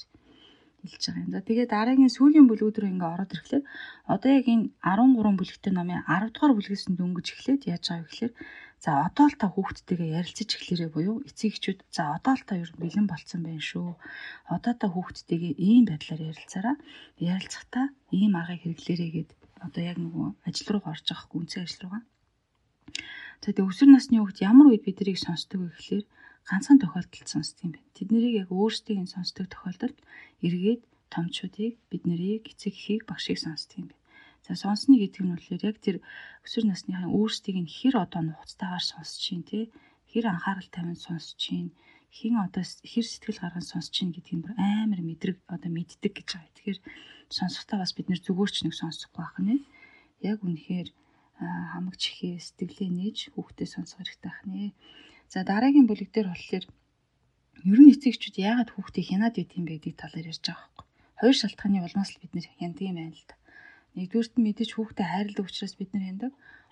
[0.82, 1.32] хэлж байгаа юм.
[1.34, 3.66] За тэгээ дараагийн сүүлийн бүлгүүд рүү ингээ ороод ирэхлээр
[4.14, 8.10] одоо яг энэ 13 бүлэгтэй номын 10 дугаар бүлгээс нь дөнгөж эхлээд яаж байгаа вэ
[8.10, 8.34] гэхээр
[8.82, 12.70] за одоо л та хүүхдтэйгээ ярилцаж эхлэрээ буюу эцэг эхчүүд за одоо л та ер
[12.74, 13.94] нь бэлэн болцсон байх шүү.
[14.50, 16.76] Одоо та хүүхдтэйгээ ийм байдлаар ярилцаараа
[17.22, 19.30] ярилцахдаа ийм аргыг хэрэглээрэй гэд
[19.66, 22.02] одоо яг нөгөө ажил руу байгаа хгүй үнцэн ажил руугаа.
[23.42, 26.06] За тэгээ өсвөр насны хүүхд ямар үед бид нарыг сонсдог вэ гэхээр
[26.46, 27.90] ганцхан тохиолдолд сонсдог юм байна.
[27.98, 29.98] Тэд нарыг яг өөрсдийг нь сонсдог тохиолдолд
[30.46, 34.02] эргээд томчуудыг бид нарыг эцэг эхийг багшийг сонсдог юм байна.
[34.46, 35.98] За сонсно гэдэг нь болохоор яг тэр
[36.46, 39.60] өсвөр насныхаа өөрсдийг нь хэр одоо нухацтайгаар сонсож чинь те
[40.12, 41.74] хэр анхаарал тавиад сонсож чинь
[42.14, 46.54] хин одоо хэр сэтгэл гарган сонсож чинь гэдгийг бүр амар мэдрэг одоо мэддэг гэж байгаа.
[46.58, 46.80] Тэгэхээр
[47.38, 49.56] сонсохдоо бас бид нэр зүгөөрч нэг сонсохгүй байх нэ.
[50.30, 50.90] Яг үнэхээр
[51.42, 54.74] хамагч ихээ сэтгэлээ нээж хүүхдээ сонсох хэрэгтэй байх нэ.
[55.34, 56.66] За дараагийн бүлэг дээр болохоор
[57.72, 60.86] ер нь эцэгчүүд яагаад хүүхдээ хянаад байт юм бэ гэдэг талаар ярьж байгаа байхгүй.
[61.22, 63.36] Хоёр шалтгааны улмаас л бид нэр хяндаг юм байна л да.
[63.96, 66.32] Нэгдүгüрт нь мэдээж хүүхдээ хайрладаг учраас бид нар хяндаг.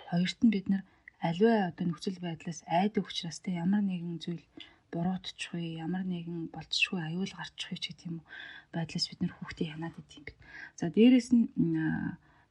[0.10, 0.84] Хоёрт нь бид нар
[1.20, 4.46] аливаа одоо нөхцөл байдлаас айдаг учраас те ямар нэгэн зүйл
[4.92, 8.28] буруутчихгүй ямар нэгэн болцсгүй аюул гарчихгүй ч гэдэг юм уу
[8.74, 10.38] байдлаас бид нар хүүхдээ хянаад идэв.
[10.80, 11.46] За дээрэс нь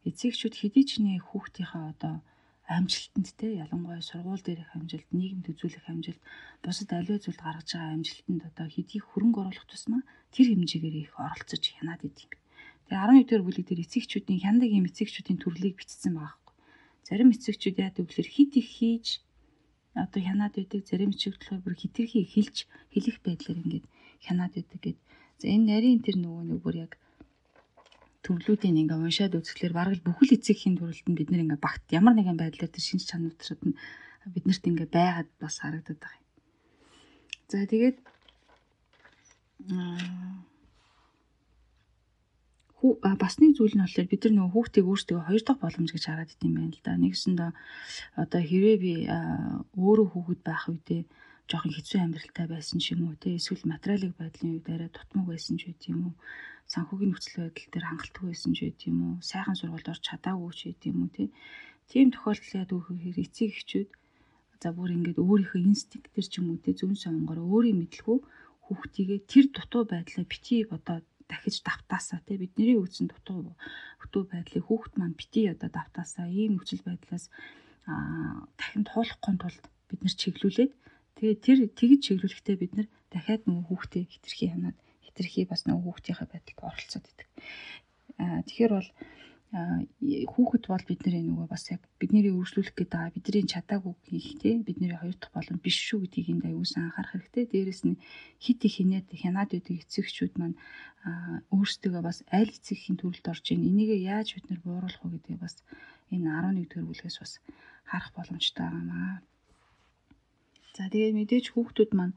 [0.07, 2.15] эцэгчүүд хэдий ч нэ хүүхдийнхээ одоо
[2.69, 6.21] амжилтанд те ялангуяа сургууль дээрх амжилт, нийгэмд үзүүлэх амжилт,
[6.61, 10.03] бусад аливаа зүйлд гаргаж байгаа амжилтанд одоо хэдий хөрөнгө оруулах тусмаа
[10.35, 12.29] тэр хэмжээгээр их оролцож хянаад идэв.
[12.89, 16.57] Тэгээ 11 дугаар бүлэг дээр эцэгчүүдийн хяндаг юм эцэгчүүдийн төрлийг бичсэн байгаа хгүй.
[17.09, 19.07] Зарим эцэгчүүд яадаг гэхээр хит их хийж
[19.97, 22.57] одоо хянаад байдаг, зарим болохоор бүр хитрхи хэлж
[22.93, 23.87] хэлэх байдлаар ингээд
[24.25, 24.99] хянаад байдаг гэд.
[25.41, 26.93] За энэ нарийн тэр нөгөө нэг бүр яг
[28.25, 32.15] төрлүүдийн ингээ уншаад үзэхлээр бараг л бүхэл эцэгхийн төрөлд нь бид нэр ингээ багт ямар
[32.19, 33.79] нэгэн байдлаар тэр шинж чанарууд нь
[34.35, 36.27] биднэрт ингээ байгаад бас харагдаад байгаа юм.
[37.49, 37.97] За тэгээд
[42.79, 42.93] хүү
[43.23, 46.31] бас нэг зүйл нь болохоор бид нар нөгөө хүүхдийг өөрсдөө хоёр дахь боломж гэж хараад
[46.35, 46.93] идэм байна л да.
[46.95, 47.51] Нэгсэндээ
[48.23, 48.93] одоо хэрвээ би
[49.83, 51.03] өөрөө хүүхэд байх үедээ
[51.49, 55.57] жоохон хэцүү амьдралтай байсан ч юм уу те эсвэл материалын байдлын үед арай дутмаг байсан
[55.59, 56.15] ч үгүй юм уу
[56.73, 59.15] санхүүгийн нөхцөл байдал дээр хангалтгүй байсан ч үгүй юм уу?
[59.25, 61.11] Сайхан сургуульд орч чадаагүй ч үгүй юм уу
[61.89, 63.91] тийм тохиолдол яд өгөхээр эцэг эхчүүд
[64.61, 68.19] за бүр ингээд өөрийнхөө инстинкт төр ч юм уу те зөв сонгороо өөрийн мэдлгүй
[68.69, 70.99] хүүхдийгээ тэр дутуу байдлаа бити одоо
[71.31, 73.57] дахиж давтаасаа те бидний үүсэн дутуу
[74.01, 77.25] дутуу байдлыг хүүхд маань бити одоо давтаасаа ийм нөхцөл байдлаас
[78.59, 80.73] дахин туулахгүй тулд бид нар чиглүүлээд
[81.17, 84.77] тэгээ тэр тэгж чиглүүлэхдээ бид нар дахиад нөгөө хүүхдээ хитрхи хянаад
[85.19, 87.29] хитрхи бас нөгөө хүүхдийнхээ байдалд оролцоод идэг.
[88.47, 88.91] Тэгэхээр бол
[89.51, 94.93] хүүхэд бол бидний нөгөө бас яг бидний өөрчлөлөх гэдэг байгаа бидний чадаагүй хийх те бидний
[94.93, 97.45] хоёр дахь боломж биш шүү гэдгийг энд аюулсан анхаарах хэрэгтэй.
[97.49, 97.97] Дээрэс нь
[98.45, 100.61] хит их хинээд хянаад байдаг эцэгчүүд маань
[101.49, 105.57] өөрсдөө бас аль эцэгхийн төрөлд орж ийн энийг яаж бид нар бууруулах вэ гэдгийг бас
[106.13, 107.33] энэ 11 дэх бүлгээс бас
[107.89, 109.15] харах боломжтой байгаа маа.
[110.77, 112.15] За тэгээд мэдээж хүүхдүүд маань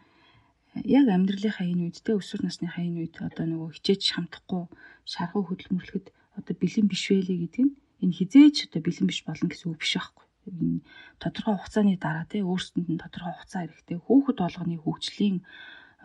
[0.76, 4.64] яг амьдралынхаа энэ үед те өсвөр насныхаа энэ үед одоо нөгөө хичээж хамтахгүй
[5.04, 6.08] шаргуу хөдөлмөрлөхөд
[6.40, 9.94] одоо бэлэн биш байлээ гэдэг нь энэ хизээч одоо бэлэн биш болно гэсэн үг биш
[10.00, 10.26] байхгүй.
[10.48, 10.80] Энэ
[11.22, 13.98] тодорхой хугацааны дараа те өөрсдөнд нь тодорхой хугацаа хэрэгтэй.
[14.00, 15.38] Хүүхэд болгоны хөгжлийн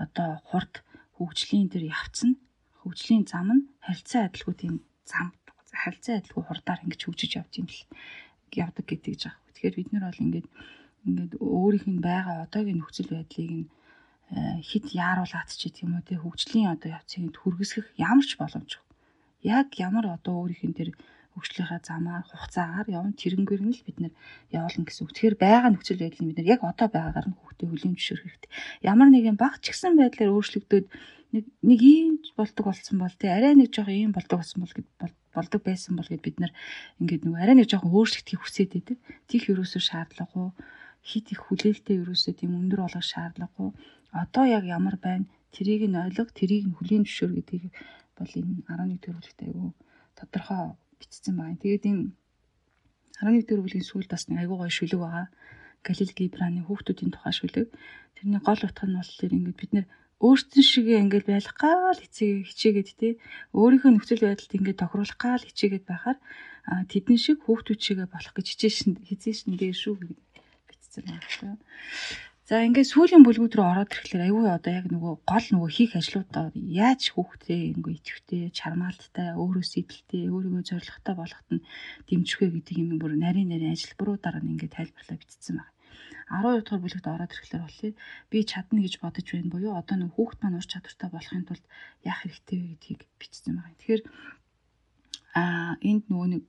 [0.03, 0.75] одоо хурд
[1.17, 2.37] хөгжлийн тэр явц нь
[2.83, 4.75] хөгжлийн зам нь харилцаа адилгүй тийм
[5.07, 5.33] зам
[5.73, 7.79] харилцаа адилгүй хурдаар ингэж хөгжиж явд юм л
[8.53, 9.39] явдаг гэдэг жаах.
[9.55, 10.49] Тэгэхээр бид нар бол ингээд
[11.07, 13.71] ингээд өөрийнх нь байгаа одоогийн нөхцөл байдлыг нь
[14.63, 18.87] хит яаруулаад ч гэх юм уу те хөгжлийн одоо явцыг хүргэсгэх ямар ч боломжгүй
[19.47, 20.91] яг ямар одоо өөрийнх нь тэр
[21.37, 24.13] хөгжлийнхаа замаар хугацаагаар явна тэрнгээр нь л бид нэр
[24.57, 25.13] явуулна гэсэн үг.
[25.13, 28.51] Тэгэхээр байгаа нөхцөл байдлыг бид нэр яг одоо байгаагаар нь хүүхдээ хүлээн зөвшөөрөх хэрэгтэй.
[28.89, 30.87] Ямар нэгэн баг ч гэсэн байдлаар өөрчлөгдөд
[31.37, 34.89] нэг нэг ийм болдог болсон бол тий арай нэг жоохон ийм болдог болсон бол гэд
[35.37, 36.53] болдог байсан бол гэд бид нар
[37.05, 38.97] ингээд нөгөө арай нэг жоохон өөрчлөгдөхийг хүсээд байдаг.
[39.29, 40.57] Тих юусоо шаардлагагүй
[41.09, 43.71] хит их хүлээлттэй юусоо тийм өндөр болгох шаардлагагүй.
[44.23, 45.31] Одоо яг ямар байна?
[45.55, 47.65] Тэрийг нь ойлго, тэрийг нь хүлээн зөвшөөр гэдгийг
[48.19, 49.71] бол энэ 11 дэх бүлэгт айгүй
[50.19, 50.65] тодорхой
[50.99, 51.61] бичсэн байна.
[51.63, 52.03] Тэгээд энэ
[53.23, 55.27] 11 дэх бүлгийн сүүлд бас нэг айгүй гоё шүлэг байгаа.
[55.87, 57.69] Галил Гибраны хүүхдүүдийн тухай шүлэг.
[58.17, 59.87] Тэрний гол утга нь бол тэр ингээд бид нэр
[60.27, 63.09] өөртөө шиг ингээд байх гал эцэг хичээгээд те
[63.53, 66.19] өөрийнхөө нөхцөл байдалд ингээд тохируулах гал хичээгээд байхаар
[66.89, 69.95] тэдний шиг хүүхдүүд шигээ болох гэж хичээшин хизээшин дээр шүү
[71.05, 71.65] гэж бичсэн байна.
[72.47, 76.55] За ингээд сүүлийн бүлгүүд рүү ороод ирэхлээр аюу одоо яг нөгөө гол нөгөө хийх ажлуудаа
[76.55, 81.67] яаж хүүхдээ ингээд итгэвтэй, чармаалттай, өөрөө сэтэлтэй, өөрийгөө зоригтой болгоход нь
[82.07, 85.75] дэмжих вэ гэдэг юм бүр нарийн нарийн ажилбаруудаар нь ингээд тайлбарлаа бичсэн байна.
[86.31, 87.95] 12 дугаар бүлэгт ороод ирэхлээр болохоор
[88.31, 91.67] би чадна гэж бодож байна буюу одоо нэг хүүхд маань ур чадвартай болохын тулд
[92.07, 93.75] яах хэрэгтэй вэ гэдгийг бичсэн байгаа.
[93.79, 94.03] Тэгэхээр
[95.35, 96.43] аа энд нөгөө нэг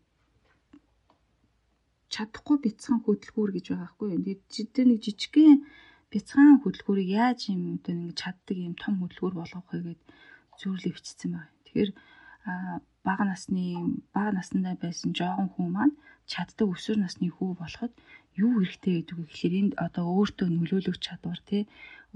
[2.17, 4.09] чадахгүй бяцхан хөдөлгүүр гэж байгаа хгүй.
[4.17, 5.61] Тэгээд тэр нэг жижигхэн
[6.09, 10.01] бяцхан хөдөлгүүрийг яаж юм одоо ингэ чаддаг юм том хөдөлгүүр болгох вэ гэд
[10.59, 11.53] зүйрлээ бичсэн байна.
[11.65, 11.89] Тэгэхээр
[13.05, 13.65] бага насны
[14.15, 15.95] бага наснаа байсан жоохон хүн маань
[16.31, 17.93] чаддаг өсвөр насны хүү болоход
[18.43, 21.63] юу хэрэгтэй гэдэг вэ гэхээр энд одоо өөртөө нөлөөлөх чадвар тий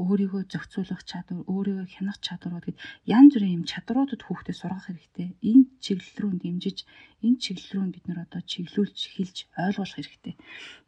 [0.01, 5.27] өөрийгөө зохицуулах чадвар, өөрийгөө хянах чадварууд гэд янз бүрийн юм чадруудад хүүхдэд сургах хэрэгтэй.
[5.45, 6.77] Энэ чиглэл рүү дэмжиж,
[7.25, 10.35] энэ чиглэл рүү бид нар одоо чиглүүлж, хэлж ойлгуулах хэрэгтэй.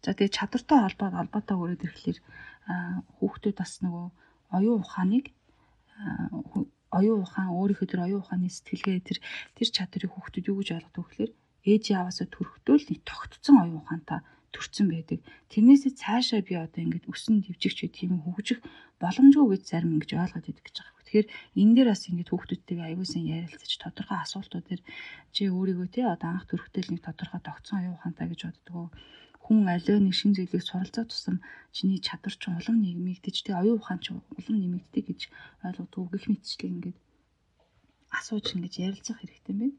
[0.01, 2.19] За тэгээ чадвартай холбоод холбоотой өрөөд ирэхлээр
[3.21, 4.05] хүүхдүүд бас нөгөө
[4.57, 5.25] оюун ухааныг
[6.93, 9.17] оюун ухаан өөрийнхөө тэр оюун ухааны сэтгэлгээ тэр
[9.57, 11.31] тэр чадрыг хүүхдүүд юу гэж ойлгодог вэ гэхээр
[11.71, 14.19] ээж аваасаа төрөхдөө л нэг тогтцсон оюун ухаантай
[14.53, 15.19] төрцөн байдаг.
[15.51, 18.59] Тэрнээсээ цаашаа би одоо ингээд өсөн дэвжигч үе тийм хөгжих
[19.01, 21.03] боломжгүй гэж зарим ингэж ойлгоод идэг гэж байгаа.
[21.03, 21.27] Тэгэхээр
[21.61, 24.81] энэ дээр бас ингээд хүүхдүүдтэйгээ аягүй сайн ярилцаж тодорхой асуултууд дээр
[25.33, 28.85] чи өөрийгөө тий одоо анх төрөхтэй нэг тодорхой тогтсон оюун ухаантай гэж боддгоо
[29.43, 31.37] хүн аливаа нэг шин зүйлийг суралцах тусам
[31.75, 35.21] чиний чадвар чинь улам нэмэгдэж тий оюун ухаан чинь улам нэмэгддэг гэж
[35.67, 36.97] ойлгодог гэх мэтчлээ ингээд
[38.17, 39.77] асууж ингэж ярилцах хэрэгтэй юм байна.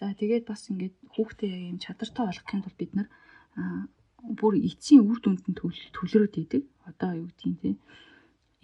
[0.00, 3.08] За тэгээд бас ингээд хүүхдээ юм чадвартай болгохын тулд бид нар
[4.38, 6.62] бүр эцсийн үр дүнд нь төлөрөөд идэг.
[6.88, 7.70] Одоо юу гэдгийг те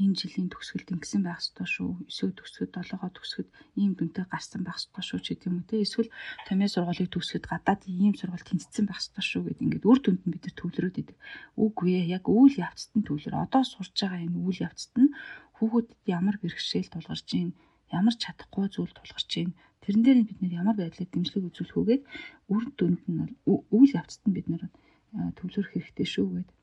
[0.00, 1.90] энэ жилийн төгсгөлд ингэсэн байх ёстой шүү.
[2.08, 5.84] Эсвэл төгсгөд долоогоо төгсгөд ийм дүнтэй гарсан байх ёстой шүү ч гэдэг юм уу те.
[5.84, 6.08] Эсвэл
[6.48, 10.32] томьёо сургуулийг төгсгөд гадаад ийм сургууль тэнцсэн байх ёстой шүү гэдэг ингээд үр дүнд нь
[10.32, 11.18] бид нар төвлөрөөд идэг.
[11.60, 13.34] Үгүй ээ яг үйл явцад нь төвлөр.
[13.44, 15.12] Одоо сурж байгаа энэ үйл явцад нь
[15.60, 17.50] хүүхүүдэд ямар бэрхшээл тулгарч ийн
[17.92, 19.52] ямар чадахгүй зүйл тулгарч ийн
[19.84, 22.02] тэрэн дээр бид нэр ямар байдлаар дэмжлэг үзүүлэх үгээд
[22.48, 24.64] үр дүнд нь үйл явцад нь бид нэр
[25.12, 26.56] төвлөрөх хэрэгтэй шүү гэдэг.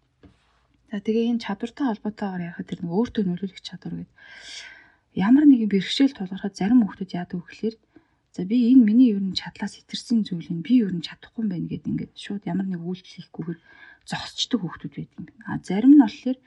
[0.91, 4.15] За тэгээ энэ чадвартай холбоотойгоор ярихад тэр нэг өөртөө нөлөөлөх чадвар гэдэг.
[5.19, 7.75] Ямар нэгэн бэрхшээл тулгархад зарим хүмүүс яадаг вэ гэхээр
[8.37, 11.67] за би энэ миний ер нь чадлаас итэрсэн зүйлийг би ер нь чадахгүй юм байна
[11.67, 13.59] гэдэг ингээд шууд ямар нэг үйлдэл хийхгүйгээр
[14.07, 15.43] зогсчдөг хүмүүс байдаг юм байна.
[15.49, 16.37] А зарим нь болохоор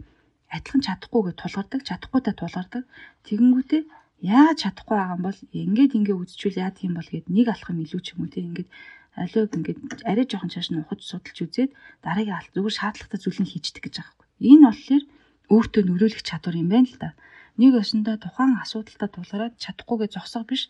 [0.55, 2.83] адилхан чадахгүйгээ тулгардаг, чадахгүйдаа тулгардаг.
[3.27, 3.83] Тэгэнгүүтээ
[4.23, 8.01] яаж чадахгүй байгаа юм бол ингээд ингээ үзчихвэл яадаг юм бол гэд нэг алхам илүү
[8.05, 8.69] ч юм уу те ингээд
[9.17, 11.71] алиуг ингээд арай жоохон чааш нь ухаж судалж үзээд
[12.05, 14.51] дараагийн алт зүгээр шаардлагатай зүйлийг хийждэг гэж байгаа юм.
[14.51, 15.05] Энэ болохоор
[15.51, 17.11] өөртөө нөлөөлөх чадвар юм байна л да.
[17.59, 20.63] Нэг өсөндөө тухайн асуудалтай тулгараад чадахгүйгээ зогсох биш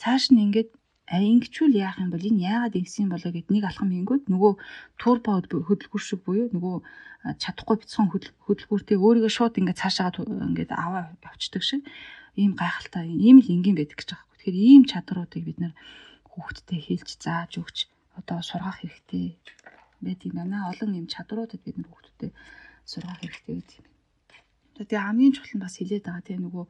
[0.00, 0.70] цааш нь ингээд
[1.12, 4.52] а ингэчүүл яах юм бол энэ яагаад ингэсэн болоо гэд нэг алхам хийнгүүт нөгөө
[4.96, 6.76] турбо хөдөлгүүр шиг буюу нөгөө
[7.42, 11.84] чадахгүй бяцхан хөдөлгүүртэй өөрийгөө шууд ингээд цаашаа ингээд аваа явцдаг шиг
[12.40, 14.30] ийм гайхалтай ийм л энгийн байдаг гэж байгаа.
[14.40, 15.74] Тэгэхээр ийм чадруудыг бид нэр
[16.32, 17.78] хүүхдтэй хэлж зааж өгч
[18.18, 19.36] одоо сургах хэрэгтэй
[20.04, 20.68] байдаг юм байна.
[20.72, 22.32] Олон юм чадруудад бид нар хүүхдүүдэд
[22.90, 23.86] сургах хэрэгтэй гэдэг юм.
[24.76, 26.64] Тэгээ хамгийн чухал нь бас хилээд байгаа тийм нөгөө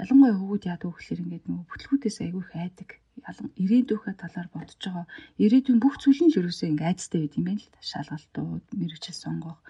[0.00, 2.90] ялангуяа хөвгүүд вэ гэхээр ингээд нөгөө бүтлгүүдээс айгүй их айдаг.
[3.28, 5.06] Ялан ирээдүйнхээ талаар бодож байгаа.
[5.44, 7.80] Ирээдүйн бүх зүйлийн л ерөөсөө ингээд айцтай байд юм байна л та.
[7.90, 9.60] Шалгалтууд, мэрэгчл сонгох,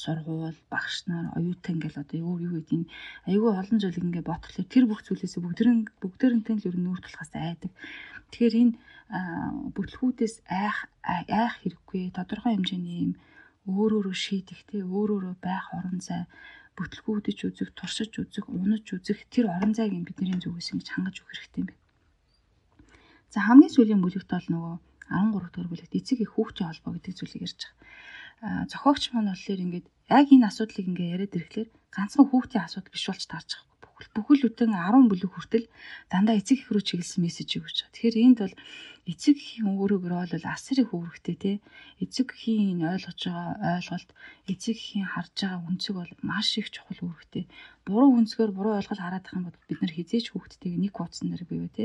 [0.00, 2.90] сургууль, багш нар, оюутан ингээл одоо юу юу гэдэг нь
[3.28, 7.32] айгүй олон зүйл ингээд бодхолоор тэр бүх зүйлээсээ бүгдэрэн бүгдээрэнтэй л ер нь нүүр тулахаас
[7.36, 7.72] айдаг.
[8.32, 8.74] Тэгэхээр энэ
[9.76, 13.12] бүтлгүүдээс айх айх хэрэггүй тодорхой хэмжээний юм
[13.68, 16.24] өөр өөрө шийдэх те өөр өөрө байх орон зай
[16.78, 21.60] бүтлгүүдэж үзэх, туршиж үзэх, унаж үзэх тэр орон зайг бидний зүгээс ингэж хангаж өгөх хэрэгтэй
[21.60, 21.82] юм байна.
[23.34, 24.74] За хамгийн сүүлийн бүлэгт бол нөгөө
[25.10, 27.74] 13 дугаар бүлэгт эцэг их хүүхдийн холбоо гэдэг зүйлийг ярьж байгаа.
[28.40, 29.86] Зохиогч маань болохоор ингээд
[30.18, 33.70] яг энэ асуудлыг ингээд яриад ирэхлээр ганцхан хүүхдийн асуудал биш болж таарч байгаа
[34.14, 35.66] бүхэл бүтэн 10 бүлэг хүртэл
[36.08, 37.92] дандаа эцэг их рүү чиглэсэн мессеж өгч байгаа.
[37.92, 38.56] Тэгэхээр энд бол
[39.10, 41.52] эцэг эхийн өөрөөр бол асар их үүрэгтэй те.
[42.00, 44.10] Эцэг эхийн ойлгож байгаа ойлголт,
[44.48, 47.44] эцэг эхийн харж байгаа үнцэг бол маш их чухал үүрэгтэй.
[47.84, 51.44] Буруу үнцгээр буруу ойлголт хараад байгаа юм бол бид нар хизээч хүүхдтэйг нэг хуудсан дээр
[51.44, 51.84] бивэ те.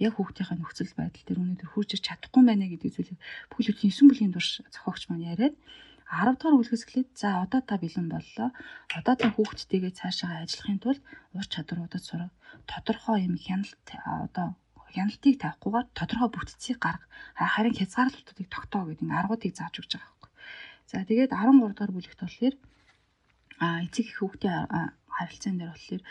[0.00, 4.34] Яг хүүхдийнхээ нөхцөл байдал дээр өнөөдөр хурж чадахгүй байна гэдэг зүйлийг бүхэл бүтэн 9 бүлгийн
[4.34, 5.54] турш зохиогч маань яриад
[6.10, 8.48] 10 дахь үлгээс эхлээд за одоо та бэлэн боллоо.
[8.92, 11.02] Одоо та хүүхдтэйгээ цаашаа ажиллахын тулд
[11.32, 12.32] ур чадваруудад сурах.
[12.68, 14.54] Тодорхой юм хяналт одоо
[14.94, 17.06] хяналтыг тавихгүйгээр тодорхой бүтцийг гарга.
[17.34, 20.30] Харин хязгаарлалтуудыг тогтоо гэдэг ин аргуудыг зааж өгч байгаа байхгүй.
[20.86, 22.54] За тэгээд 13 дахь бүлэгт болохоор
[23.58, 26.02] а эцэг их хүүхдийн харилцаан дээр болохоор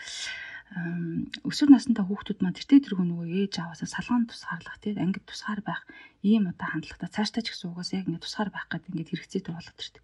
[0.74, 5.86] өсвөр насндаа хүүхдүүд маань тэртээ тэргүй нөгөө ээж аваасаа салгаан тусгаарлах тийм ангид тусгаар байх
[6.26, 9.78] ийм одоо хандлагатай цаашдаа ч гэсэн угаас яг ингэ тусгаар байх гэдэг ингээд хэрэгцээтэй болоод
[9.78, 10.04] ирдэг.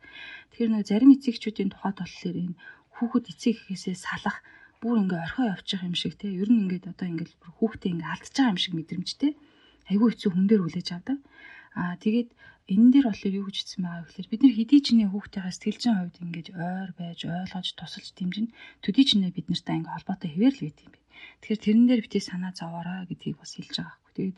[0.54, 2.60] Тэгэхээр нөгөө зарим эцэгчүүдийн тухайд болохоор энэ
[3.02, 4.38] хүүхэд эцэг ихээсээ салах
[4.78, 8.54] бүр ингээ орхио явчих юм шиг тийм ер нь ингээд одоо ингээд хүүхдээ ингээ байгаа
[8.54, 9.32] юм шиг мэдрэмжтэй
[9.90, 11.18] айгүй хэцүү хүн дээр хүлээж авдаг.
[11.74, 12.30] Аа тэгээд
[12.70, 16.48] энэ дээр болохоор юу гэжсэн байгаа гэхээр бид нар хэдий чиний хүүхдийнхээ сэтгэлжин хувьд ингэж
[16.54, 18.48] ойр байж ойлгож тусалж дэмжин
[18.86, 21.02] төдий чинээ бид нартай ингэ холбоотой хэвээр л гэдэг юм бэ.
[21.41, 24.14] Тэгэхээр тэрэн дээр битгий санаа зовоорой гэдгийг бас хэлж байгаа байхгүй.
[24.14, 24.38] Тэгээд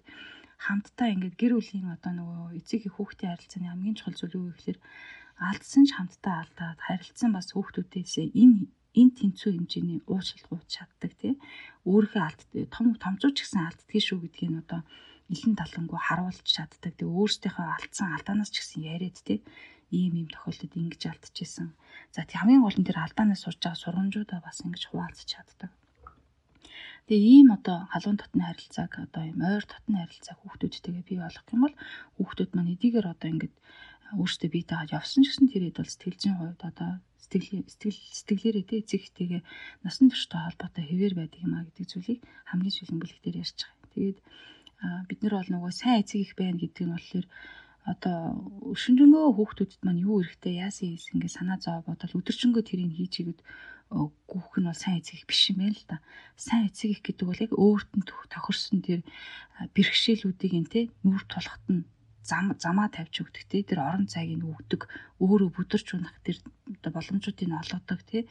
[0.63, 4.79] хамтдаа ингээд гэр бүлийн одоо нөгөө эцэг их хүүхдийн харилцааны хамгийн чухал зүйл юу гэхээр
[5.41, 11.33] алдсан ч хамтдаа алдаад харилцсан бас хүүхдүүдээс энэ энэ тэнцүү хэмжээний уучлалт гуйж чаддаг тий
[11.89, 12.41] өөрийнхөө алд
[12.75, 14.81] том томцооч гэсэн алддгийг шүү гэдгийг нь одоо
[15.33, 19.39] илэн талангуу харуулж чаддаг тий өөрсдийнхөө алдсан алдаанаас ч гэсэн яриад тий
[19.91, 21.67] ийм ийм тохиолдолд ингэж алдчихсан.
[22.15, 25.71] За тий хамгийн гол нь тэр алдаанаас сурж байгаа сургамжуудаа бас ингэж хуваалцах чаддаг.
[27.07, 31.61] Тэгээ ийм одоо халуун дотны харилцааг одоо ийм ойр дотны харилцааг хүүхдүүдтэйгээ бий болгох юм
[31.65, 31.75] бол
[32.15, 33.55] хүүхдүүд маань эдийгээр одоо ингээд
[34.15, 36.91] өөртөө бие дагаад явсан гэсэн тэр хэд бол сэтгэлжийн хувьд одоо
[37.23, 39.41] сэтгэл сэтгэл сэтгэлээрээ тэ эцэгтэйгээ
[39.83, 43.87] насан турштай холбоотой хэвээр байдаг юм а гэдэг зүйлийг хамгийн сүүлийн бүлэг дээр ярьж байгаа.
[43.95, 44.17] Тэгээд
[45.09, 47.27] бид нар бол нөгөө сайн эцэг их байна гэдэг нь болохоор
[47.85, 48.17] одоо
[48.73, 53.39] өшөнжөнгөө хүүхдүүдэд маань юу эрэхтэй яасан юм ингээ санаа зов бодол өдөржингөө тэрийг хийж игэд
[53.91, 55.97] гүүх нь бол сайн эцэг их биш юм байна л да.
[56.37, 59.01] Сайн эцэг их гэдэг бол яг өөрт нь тохирсон тэр
[59.75, 61.83] бэрхшээлүүдийг нь те нүур тулахт нь
[62.23, 63.65] зам замаа тавьж өгдөг те.
[63.65, 64.87] Тэр орон цагийг өгдөг.
[65.21, 66.37] Өөрөө бүдэрч унах тэр
[66.93, 68.29] боломжуудыг олгодог те.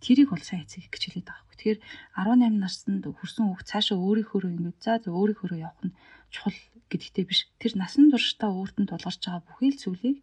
[0.00, 1.56] Тэрийг бол сайн эцэг гэж хэлээд байгаа хэрэг.
[1.56, 1.78] Тэгэхээр
[2.20, 5.96] 18 наснанд хүрсэн хүүхд цаашаа өөрийнхөө ингэж за өөрийнхөө явах нь
[6.28, 6.58] чухал
[6.90, 7.48] гэдэгтэй биш.
[7.60, 10.18] Тэр насан туршдаа өөртөө тулгарч байгаа бүхий л зүйлийг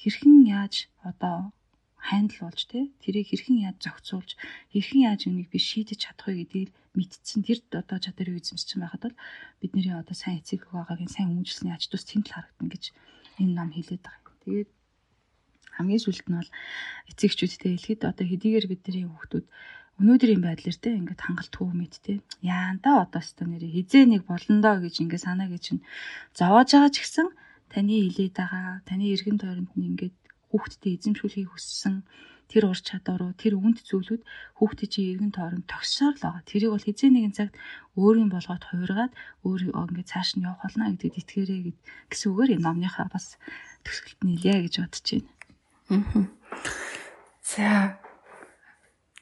[0.00, 1.50] хэрхэн яаж одоо
[2.06, 2.88] хайндал болж те.
[3.02, 4.30] Тэрийг хэрхэн яаж зохицуулж
[4.72, 9.16] хэрхэн яаж үнийг би шийдэж чадах вэ гэдгийг мэдсэн тэр одоо чадварыг эзэмшсэн байхад бол
[9.60, 12.84] бидний одоо сайн эцэг байгаагийн сайн хүмүүжлэсний ач тус тэнд л харагдана гэж
[13.40, 14.34] энэ ном хэлээд байгаа.
[14.42, 14.70] Тэгээд
[15.76, 16.50] хамгийн сүүлд нь бол
[17.12, 19.46] эцэгчүүдтэй хэлэхэд одоо хэдийгээр бидний хүүхдүүд
[20.00, 24.74] өнөөдрийн байдлаар те ингээд хангалт хүү мэд те яанда одоо өстө нэрээ хизээ нэг болондоо
[24.84, 25.84] гэж ингээд санаа гэж нь
[26.36, 27.28] зовоож байгаа ч гэсэн
[27.72, 30.16] таны хилээд байгаа таны эргэн тойронд нь ингээд
[30.52, 32.04] хүүхдтэй эзэмшүүлэхийг хүссэн
[32.50, 34.22] тэр ур чадвар руу тэр үнд зүйлүүд
[34.58, 36.42] хүүхдээ чи эргэн тойронд тогсоор л байгаа.
[36.46, 37.54] Тэрийг бол хизээ нэгэн цагт
[37.98, 39.12] өөрийн болгоод хувиргаад
[39.42, 41.60] өөрөө ингээд цааш нь явах болно гэдэгт итгээрэй
[42.10, 43.26] гэсэн үгээр энэ номныхаа бас
[43.82, 46.30] төгсгөлт нийлээ гэж бодож байна.
[47.42, 47.98] За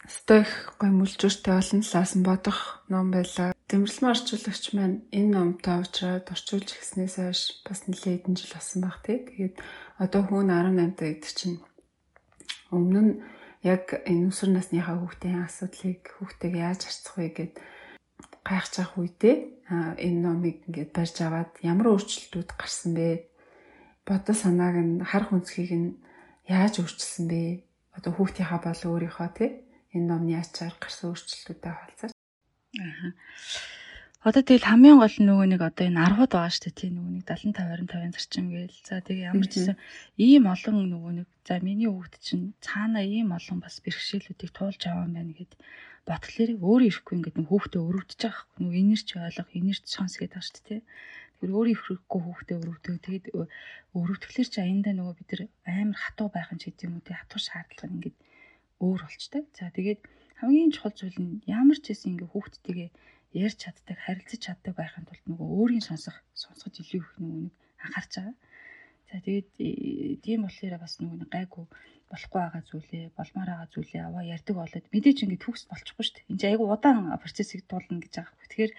[0.04, 2.58] Стойх гой мүлжүүртэй олон талаас нь бодох
[2.92, 3.56] ном байлаа.
[3.72, 9.00] Дэмжлэн орчуулагч маань энэ номтой уучраад орчуулж гиснээс хойш бас нэлээд хэдэн жил болсон баг
[9.00, 9.24] тий.
[9.24, 9.54] Тэгээд
[10.04, 11.56] одоо хүн 18 даа гэдэг чинь
[12.74, 13.12] өмнө нь
[13.64, 17.54] яг энэ өсвөр насныхаа хүүхдийн асуудлыг хүүхдэйг яаж харьцах вэ гэд
[18.44, 19.36] гайхаж байгаа үедээ
[20.04, 23.08] энэ номыг ингээд барьж аваад ямар өөрчлөлтүүд гарсан бэ?
[24.04, 25.96] Бодол санааг нь харах үнцгийг нь
[26.44, 27.42] яаж өөрчилсөн бэ?
[27.96, 29.50] Одоо хүүхдийнхаа бол өөрийнхөө тий
[29.96, 32.10] энэ номны ачаар гарсан өөрчлөлтүүдэд хаалцаж.
[32.12, 33.08] Аа.
[34.24, 37.12] Одоо тэгэл хамгийн гол нь нөгөө нэг одоо энэ аргууд байгаа шүү дээ тий нөгөө
[37.12, 38.78] нэг 75 20 50 зарчим гээл.
[38.88, 39.76] За тэгээ ямар ч гэсэн
[40.16, 45.04] ийм олон нөгөө нэг за миний хүүхд чинь цаана ийм олон бас бэрхшээлүүдийг туулж аваа
[45.04, 45.52] юм байна гэд
[46.08, 48.60] ботлоорыг өөрөө ирэхгүй ингээд нөгөө хүүхдээ өрөвдөж байгаа хэрэг.
[48.64, 50.80] Нөгөө инэрч ойлгох, инэрч сонс гэдэг байгаа шүү дээ тий.
[50.80, 52.94] Тэгэхээр өөрөө ирэхгүй хүүхдээ өрөвдөг.
[53.04, 53.26] Тэгээд
[53.92, 57.16] өрөвдөхлөр чи аяндаа нөгөө бид нар амар хатуу байх нь ч гэдэг юм уу тий
[57.20, 58.16] хатуу шаардлага ингээд
[58.80, 59.42] өөр болчтой.
[59.52, 60.00] За тэгээд
[60.40, 62.90] хамгийн чухал зүйл нь ямар ч хэсэн ингээ хүүхдтэйгээ
[63.34, 67.54] ярьж чаддаг, харилцаж чаддаг байхын тулд нөгөө өөрийн сонсох, сонсоход илүү их нөгөө нэг
[67.84, 68.36] анхаарч байгаа.
[69.10, 69.68] За тэгээд э,
[70.24, 71.64] тийм болохоор бас нөгөө нэг гайгүй
[72.10, 76.30] болохгүй байгаа зүйлээ, болмоор байгаа зүйлээ аваа ярьдаг болоод мэдээч ингэ төгс болчихгүй шүү дээ.
[76.32, 78.36] Энд айгүй удаан процессыг туулна гэж байгаа.
[78.42, 78.72] Тэгэхээр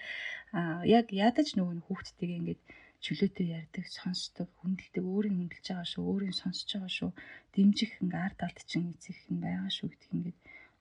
[0.96, 2.62] яг ядаж нөгөө хүүхдтэйгээ ингээд
[3.04, 7.10] чөлөөтэй ярьдаг, сонсдог, хүндэлдэг, өөрийн хүндэлж байгаа шүү, өөрийн сонсож байгаа шүү,
[7.54, 10.38] дэмжих ингээ ард талд чинь эцэг нь байгаа шүү гэдгийг ингээд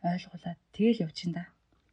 [0.09, 1.43] ойлгуулад тэгэл явж ин да.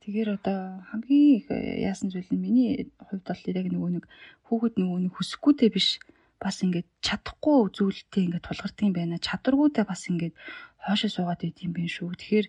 [0.03, 1.47] Тэгэхээр одоо хамгийн их
[1.79, 4.05] яасан зүйл нь миний хувьд бол яг нөгөө нэг
[4.51, 6.03] хүүхэд нөгөө нэг хүсэхгүйтэй биш
[6.43, 9.23] бас ингээд чадахгүй зүйлтэй ингээд тулгардаг юм байна.
[9.23, 10.35] Чадваргүйтэй бас ингээд
[10.83, 12.19] хоошоо суугаад байт юм байна шүү.
[12.19, 12.47] Тэгэхээр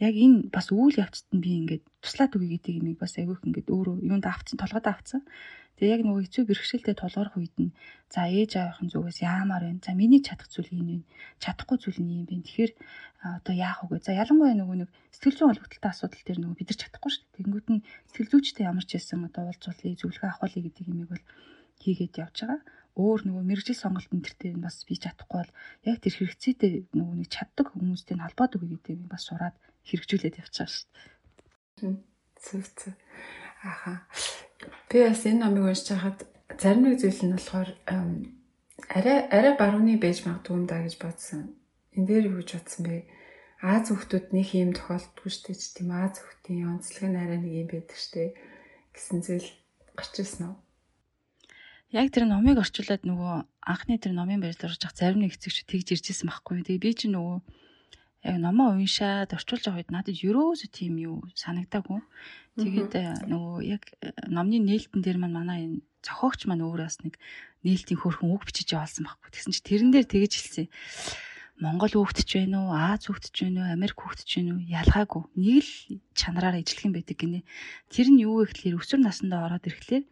[0.00, 3.68] яг энэ бас үйл явцад нь би ингээд туслаад өгье гэдэг юм бас айгүйх ингээд
[3.68, 5.20] өөрөө юунд авцсан толгойд авцсан.
[5.76, 7.74] Тэгээ яг нөгөө хэцүү бэрхшээлтэй толгорох үед нь
[8.06, 9.82] за ээж аавынхын зүгээс яамаар байна.
[9.82, 11.06] За миний чадах зүйл энэ байна.
[11.42, 12.46] Чадахгүй зүйл нь юм байна.
[12.46, 12.72] Тэгэхээр
[13.42, 13.98] одоо яах вэ?
[13.98, 17.36] За ялангуяа нөгөө нэг сэтгэл зүйн холбогдлолтой асуудал дээр нөгөө бид нар чадахгүй шүү дээ.
[17.42, 21.24] Тэнгүүд нь сэтгэл зүйчтэй ямар ч байсан одоо уулзуулъя, зөвлөгөө авахлаа гэдэг юмыг бол
[21.82, 22.60] хийгээд явж байгаа.
[22.94, 25.52] Өөр нөгөө мэрэгжил сонголт энэ төр дээр бас би чадахгүй бол
[25.82, 30.68] яг тэр хэрэгцээтэй нөгөө нэг чаддаг хүмүүстэй холбоод өгье гэдэг юм бас сураад хэрэгжүүлээд явчихаа
[30.70, 30.86] шүү
[31.82, 31.98] дээ.
[32.38, 32.94] Зүг зүг.
[33.66, 34.06] Аха.
[34.86, 36.18] Би бас энэ номыг уншиж байхад
[36.54, 37.70] зарим нэг зүйл нь болохоор
[38.94, 41.58] арай арай барууны байж магадгүй юм да гэж бодсон.
[41.98, 43.10] Энд дээр юу гэж бодсон бэ?
[43.58, 47.52] Аз хүүхдүүд нэг юм тохиолддгүй шүү дээ ч тийм Аз хүүхдийн онцлог нь арай нэг
[47.64, 48.28] юм байдаг дээ
[48.94, 49.48] гэсэн зүйл
[49.98, 50.63] гарч ирсэн үү?
[51.94, 53.34] Яг тэр номыг орчуулад нөгөө
[53.70, 56.66] анхны тэр номын барьд орж ах зарим нэг хэсэгч тэгж иржсэн байхгүй.
[56.66, 57.38] Тэгээ би чи нөгөө
[58.26, 62.02] яг номоо уншаад орчуулж байгаа үед надад ерөөсөө тийм юу санагдаагүй.
[62.58, 66.98] Тэгээд э, нөгөө яг э, номны нээлтэн дээр маань манай энэ зохиогч маань өөрөө бас
[67.06, 67.14] нэг
[67.62, 69.30] нээлтийн хөөрхөн үг бичиж яваалсан байхгүй.
[69.30, 70.66] Тэгсэн чи тэрэн дээр тэгэж хэлсэн.
[71.62, 75.22] Монгол хүүхдч байна уу, Аз хүүхдч байна уу, Америк хүүхдч байна уу ялгаагүй.
[75.38, 77.46] Нэг л чанараараа ижлэх юм байдаг гинэ.
[77.94, 80.04] Тэр нь юу вэ гэхлээр өсвөр насндаа ороод ирэхлээр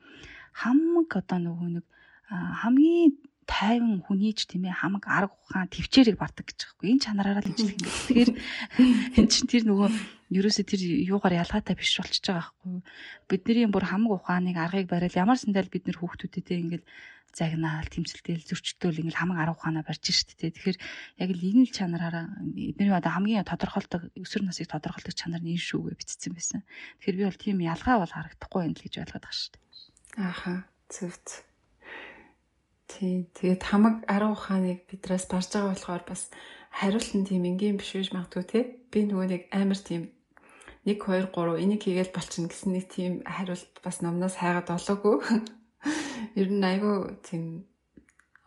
[0.53, 1.87] хамаг одоо нөгөө нэг
[2.31, 3.13] хамгийн
[3.47, 6.91] тайван хүнийч тийм ээ хамаг арга ухаан төвчээрийг бардаг гэж байгаа юм.
[6.95, 7.85] Энэ чанараараа л ижлэх юм.
[7.85, 8.31] Тэгэхээр
[9.19, 9.89] эн чинь тэр нөгөө
[10.39, 12.81] ерөөсөө тэр юугаар ялгаатай биш болчихж байгаа юу.
[13.29, 16.87] Бидний бүр хамаг ухааныг аргыг барайл ямар сандал бид нэр хүүхдүүдэд ингээл
[17.33, 20.53] загнаал, тэмцэлтэл, зөрчтөөл ингээл хамаг арга ухаанаа барьж штэ тэ.
[20.53, 20.79] Тэгэхээр
[21.25, 25.65] яг л энэ л чанараараа эдний одоо хамгийн тодорхойлдог өсвөр насыг тодорхойлдог чанар нь энэ
[25.65, 26.61] шүүгээ бичсэн байсан.
[27.01, 29.57] Тэгэхээр би бол тийм ялгаа бол харагдахгүй юм л гэж ойлгоод байгаа штэ.
[30.17, 31.17] Ааха зөв.
[32.89, 36.29] Тий, тэгээд хамаг арга ухааныг бидраас барж байгаа болохоор бас
[36.69, 38.61] хариулт нь тийм энгийн биш биш магадгүй те.
[38.93, 40.13] Би нөгөө нэг амар тийм
[40.85, 45.17] 1 2 3 энийг хийгээл болчихно гэсэн нэг тийм хариулт бас номноос хайгаад олоогүй.
[46.41, 47.65] Ер нь айгүй тийм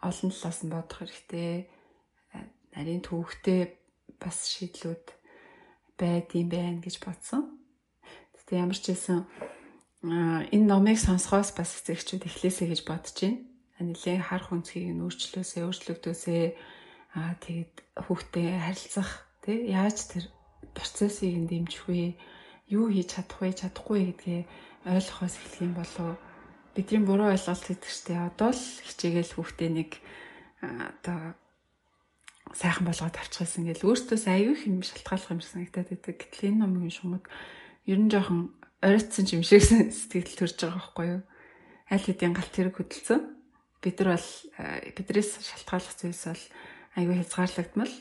[0.05, 1.65] олон талаас нь бодох хэрэгтэй.
[2.77, 3.73] Нарийн төвхтэй
[4.21, 5.05] бас шийдлүүд
[5.97, 7.57] байдсан байна гэж бодсон.
[8.35, 9.25] Тэгтээ ямар ч хэлсэн
[10.05, 13.41] энэ номыг сонсохоос бас эцэгчүүд эхлээсэй гэж бодож байна.
[13.81, 16.55] Нилээн харах үнцгийг нь өөрчлөөсэй, өөрчлөгдөөсэй.
[17.15, 17.73] Аа тэгээд
[18.05, 19.09] хүүхдээ харилцах
[19.43, 20.25] тий яаж тэр
[20.77, 22.15] процессыг нь дэмжих вэ?
[22.71, 24.41] Юу хийж чадах вэ, чадахгүй гэдгээ
[24.85, 26.19] ойлгохоос эхлэх юм болов
[26.75, 29.89] бидний буруу ойлголт гэдэг чтэй одоо л хичээгээл хүүхдээ нэг
[30.61, 31.39] одоо
[32.53, 36.15] сайхан болгоод авчихсан гэл өөртөөс аюу их юм шалтгааллах юм санагдаад байдаг.
[36.19, 37.31] Гэтэл энэ номын шумаг
[37.87, 38.53] ер нь жоохон
[38.85, 41.21] оройтсан юм шиг сэтгэл төрж байгаа байхгүй юу?
[41.89, 43.21] Аль хэдийн галт хэрэг хөдөлсөн.
[43.81, 44.29] Бид нар бол
[44.93, 46.43] бидрээс шалтгааллах зүйлс бол
[47.01, 47.93] аюу хязгаарлагдмал.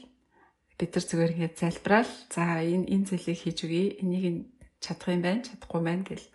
[0.77, 3.97] Бид нар зүгээр ингээд залбираал за энэ энэ зүйлийг хийж өгье.
[4.05, 4.53] Энийг
[4.85, 6.27] чадах юм байна, чадахгүй байна гэл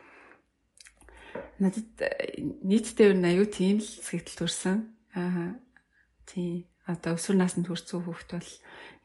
[1.59, 4.77] надад э, нийтдээ нь аюу тийм л сэтгэл төрсэн.
[5.13, 5.59] Аа
[6.25, 8.51] тийм одоо өсвөр наснд хүрсэн хүүхд бол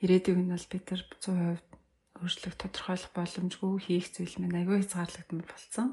[0.00, 1.73] ирээдүйг нь бол бид нар 100%
[2.22, 5.88] өөрчлөх тодорхойлох боломжгүй хийх зүйл мэн аюу хязгаарлагдсан болсон.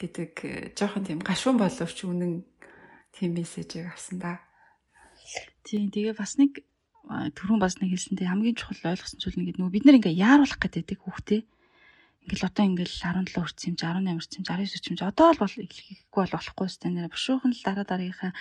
[0.00, 2.46] Гэдэг э, жоохон тийм гашуун боловч үнэн
[3.12, 4.40] тийм мессежийг авсан да.
[5.66, 6.64] Тийм тэгээ бас нэг
[7.08, 10.98] түрүүн бас нэг хэлсэнтэй хамгийн чухал ойлгосон зүйл нэг нөгөө бид нар ингээ яаруулах гэдэг
[11.00, 11.40] хүүхдээ.
[12.28, 16.22] Ингээл одоо ингээл 17 хүрсэн юм 18 хүрсэн 69 хүрсэн юм одоо л бол хийхгүй
[16.28, 18.32] бол болохгүй сте нэр бушуухан л дараа дараагийнхаа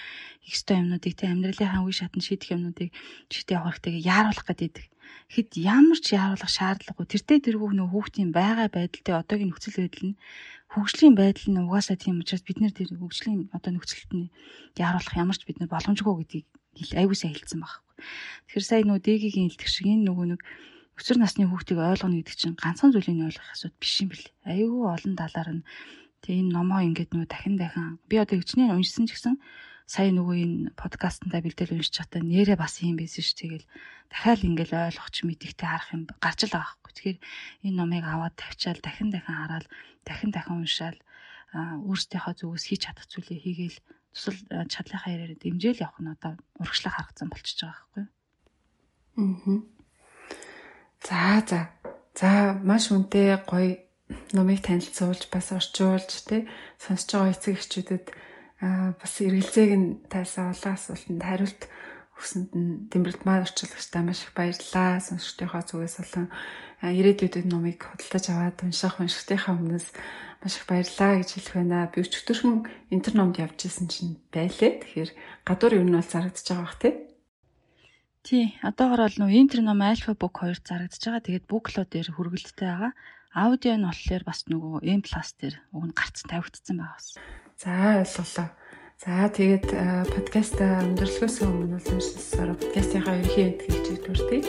[0.44, 2.92] их өстой юмнуудыг те амьдралынхаа үе шатнд шийдэх юмнуудыг
[3.32, 4.76] шийдээ явах хэрэгтэй яаруулах гэдэг
[5.34, 10.20] хэд ямар ч яаруулах шаардлагагүй тэртээ тэргүй нөх хүүхдийн байгаа байдалтай одоогийн нөхцөл байдал нь
[10.74, 14.32] хөгжлийн байдал нь угаасаа тийм учраас бид нэр тэр хөгжлийн одоо нөхцөлт нь
[14.80, 16.48] яаруулах ямар ч бид нар боломжгүй гэдгийг
[17.00, 17.84] айгуусаа хэлсэн байхгүй.
[18.48, 20.42] Тэгэхээр сая нөө дэгийн илтгэх шиг энэ нөгөө нэг
[20.98, 24.28] өсвөр насны хүүхдийг ойлгоно гэдэг чинь ганцхан зүйлийг ойлгох асуудал биш юм бэл.
[24.50, 25.64] Аюу олон талаар нь
[26.28, 29.36] энэ номоо ингээд нөгөө дахин дахин би одоо хичнээн уншсан ч гэсэн
[29.88, 33.64] сая нөгөө энэ подкастнда бэлдээл уншиж чадаа нэрээ бас юм байсан ш тэгэл
[34.12, 36.92] дахиад ингээд ойлгох ч мэдихтэй харах юм гарч л байгаа хгүй.
[36.92, 37.20] Тэгэхээр
[37.72, 39.66] энэ номыг аваад тавьчаал дахин дахин хараад
[40.04, 41.00] дахин дахин уншаал
[41.56, 43.80] өөрсдийнхөө зүгээс хийж чадах зүйлээ хийгээл
[44.12, 44.38] тусал
[44.68, 48.06] чадлынхаа яриараа дэмжээл явах нь одоо урагшлах харагдсан болчихж байгаа байхгүй.
[49.18, 49.78] Аа.
[51.08, 51.60] За за.
[52.18, 53.80] За маш үнэтэй гоё
[54.36, 56.50] номыг танилцуулж бас орчуулж тий
[56.82, 58.06] сонсож байгаа эцэг эхчүүдэд
[58.62, 61.62] бас эргэлзээг нь тайлсан олон асуултанд хариулт
[62.18, 64.98] өгсөнд нь Дэмбэрт маань орчуулагчдаа маш их баярлалаа.
[64.98, 66.28] Сонсогчдийнхоо зүгээс болон
[66.82, 69.88] ирээдүйд номыг худалдаж аваад унших уншигтынхаа өмнөөс
[70.42, 71.90] маш их баярлалаа гэж хэлэх байна.
[71.94, 74.82] Би өчтөрхөн интерномд явж исэн чинь байлээ.
[74.82, 75.10] Тэгэхээр
[75.46, 76.94] гадуур юу нь бол зарагдаж байгаа бах тий.
[78.26, 81.22] Тий, одоогор бол нөө Интер ном Alpha Book 2 зарагдаж байгаа.
[81.22, 82.92] Тэгээд Booklo дээр хүргэлттэй байгаа.
[83.38, 87.14] Аудио нь болохоор бас нөгөө M+ дээр уг нь гарцсан тавигдсан байгаа бас.
[87.58, 88.54] За ойлголоо.
[89.02, 89.74] За тэгээд
[90.14, 94.42] подкаст өндөрлөхөөс өмнө бол уншсаар подкастынхаа ерөнхий энд хэлж өгдөртий.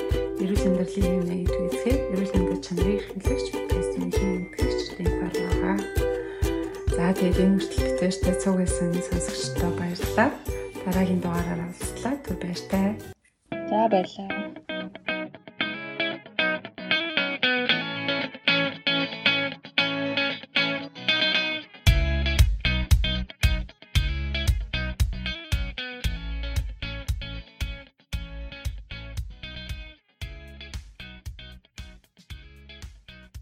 [0.44, 5.76] Эрүүл амьдралын юм нэг үзгээд эрүүл амьдрал чанарыг хэрэглэгч подкастын ерөнхий эндгэгчдийн баярлалаа.
[6.92, 10.28] За тэгээд энэ хүртэл битэртэй цугсан сонсогчдоо баярлалаа.
[10.84, 12.14] Дараагийн дугаараар уулзлаа.
[12.28, 12.86] Түр баяртай.
[13.72, 14.57] За баярлалаа.